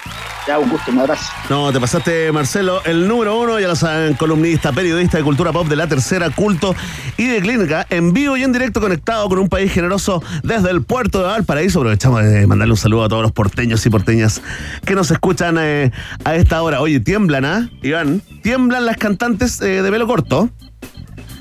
Ya, 0.47 0.59
un 0.59 0.69
gusto, 0.69 0.91
un 0.91 0.99
abrazo. 0.99 1.25
No, 1.49 1.73
te 1.73 1.79
pasaste, 1.79 2.31
Marcelo, 2.31 2.81
el 2.85 3.07
número 3.07 3.37
uno, 3.37 3.59
ya 3.59 3.67
lo 3.67 3.75
saben, 3.75 4.13
columnista, 4.13 4.71
periodista 4.71 5.17
de 5.17 5.23
cultura 5.23 5.51
pop 5.51 5.67
de 5.67 5.75
la 5.75 5.87
tercera, 5.87 6.29
culto 6.29 6.73
y 7.17 7.25
de 7.25 7.41
clínica, 7.41 7.85
en 7.89 8.13
vivo 8.13 8.37
y 8.37 8.43
en 8.43 8.53
directo 8.53 8.79
conectado 8.79 9.27
con 9.27 9.39
un 9.39 9.49
país 9.49 9.71
generoso 9.73 10.23
desde 10.43 10.71
el 10.71 10.83
puerto 10.83 11.19
de 11.19 11.25
Valparaíso. 11.25 11.79
Aprovechamos 11.79 12.23
de 12.23 12.47
mandarle 12.47 12.73
un 12.73 12.77
saludo 12.77 13.03
a 13.03 13.09
todos 13.09 13.23
los 13.23 13.33
porteños 13.33 13.85
y 13.85 13.89
porteñas 13.89 14.41
que 14.85 14.95
nos 14.95 15.11
escuchan 15.11 15.57
eh, 15.59 15.91
a 16.23 16.35
esta 16.35 16.61
hora. 16.61 16.79
Oye, 16.79 16.99
tiemblan, 16.99 17.43
¿ah? 17.43 17.69
Iván, 17.81 18.21
tiemblan 18.41 18.85
las 18.85 18.97
cantantes 18.97 19.59
eh, 19.61 19.81
de 19.81 19.91
pelo 19.91 20.07
corto. 20.07 20.49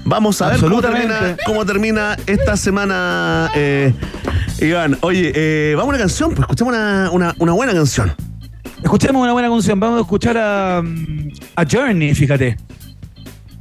Vamos 0.07 0.41
a 0.41 0.51
ver 0.51 0.61
cómo 0.61 0.81
termina, 0.81 1.37
cómo 1.45 1.67
termina 1.67 2.17
esta 2.27 2.57
semana, 2.57 3.51
eh, 3.57 3.93
Iván. 4.61 4.97
Oye, 5.01 5.33
eh, 5.35 5.75
vamos 5.75 5.89
a 5.89 5.97
una 5.97 5.99
canción, 5.99 6.31
pues 6.31 6.41
escuchemos 6.43 6.75
una, 6.75 7.11
una, 7.11 7.35
una 7.39 7.53
buena 7.53 7.73
canción. 7.75 8.15
Escuchemos 8.83 9.21
una 9.21 9.33
buena 9.33 9.49
canción. 9.49 9.81
Vamos 9.81 9.99
a 9.99 10.03
escuchar 10.03 10.39
a, 10.39 10.81
mm, 10.81 11.33
a 11.57 11.65
Journey, 11.69 12.15
fíjate. 12.15 12.57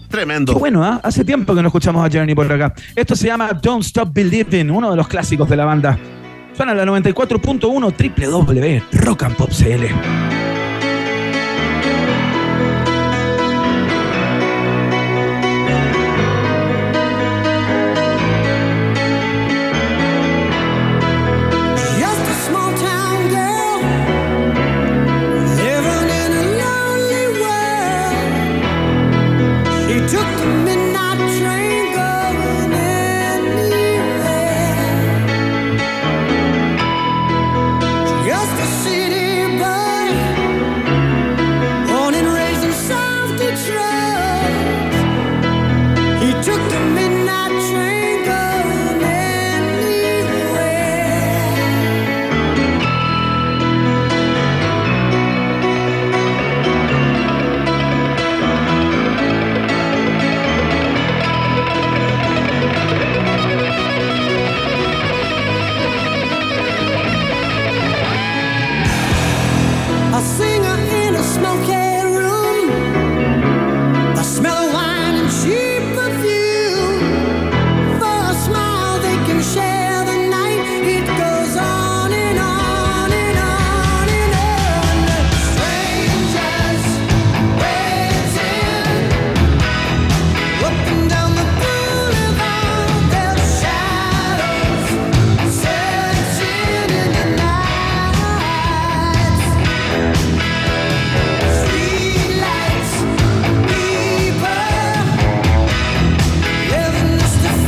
Tremendo. 0.08 0.54
Qué 0.54 0.60
bueno, 0.60 0.84
¿ah? 0.84 1.00
Hace 1.04 1.26
tiempo 1.26 1.56
que 1.56 1.64
no 1.64 1.70
escuchamos 1.70 2.06
a 2.06 2.16
Journey 2.16 2.36
por 2.36 2.52
acá. 2.52 2.76
Esto 2.96 3.16
se 3.16 3.26
llama 3.26 3.50
Don't 3.60 3.84
Stop 3.84 4.14
Believing, 4.14 4.70
uno 4.70 4.91
de 4.91 4.98
los 4.98 5.08
clásicos 5.08 5.50
de 5.50 5.56
la 5.56 5.66
banda. 5.66 5.98
Suena 6.54 6.76
la 6.76 6.86
94.1 6.86 8.82
www 8.91 10.45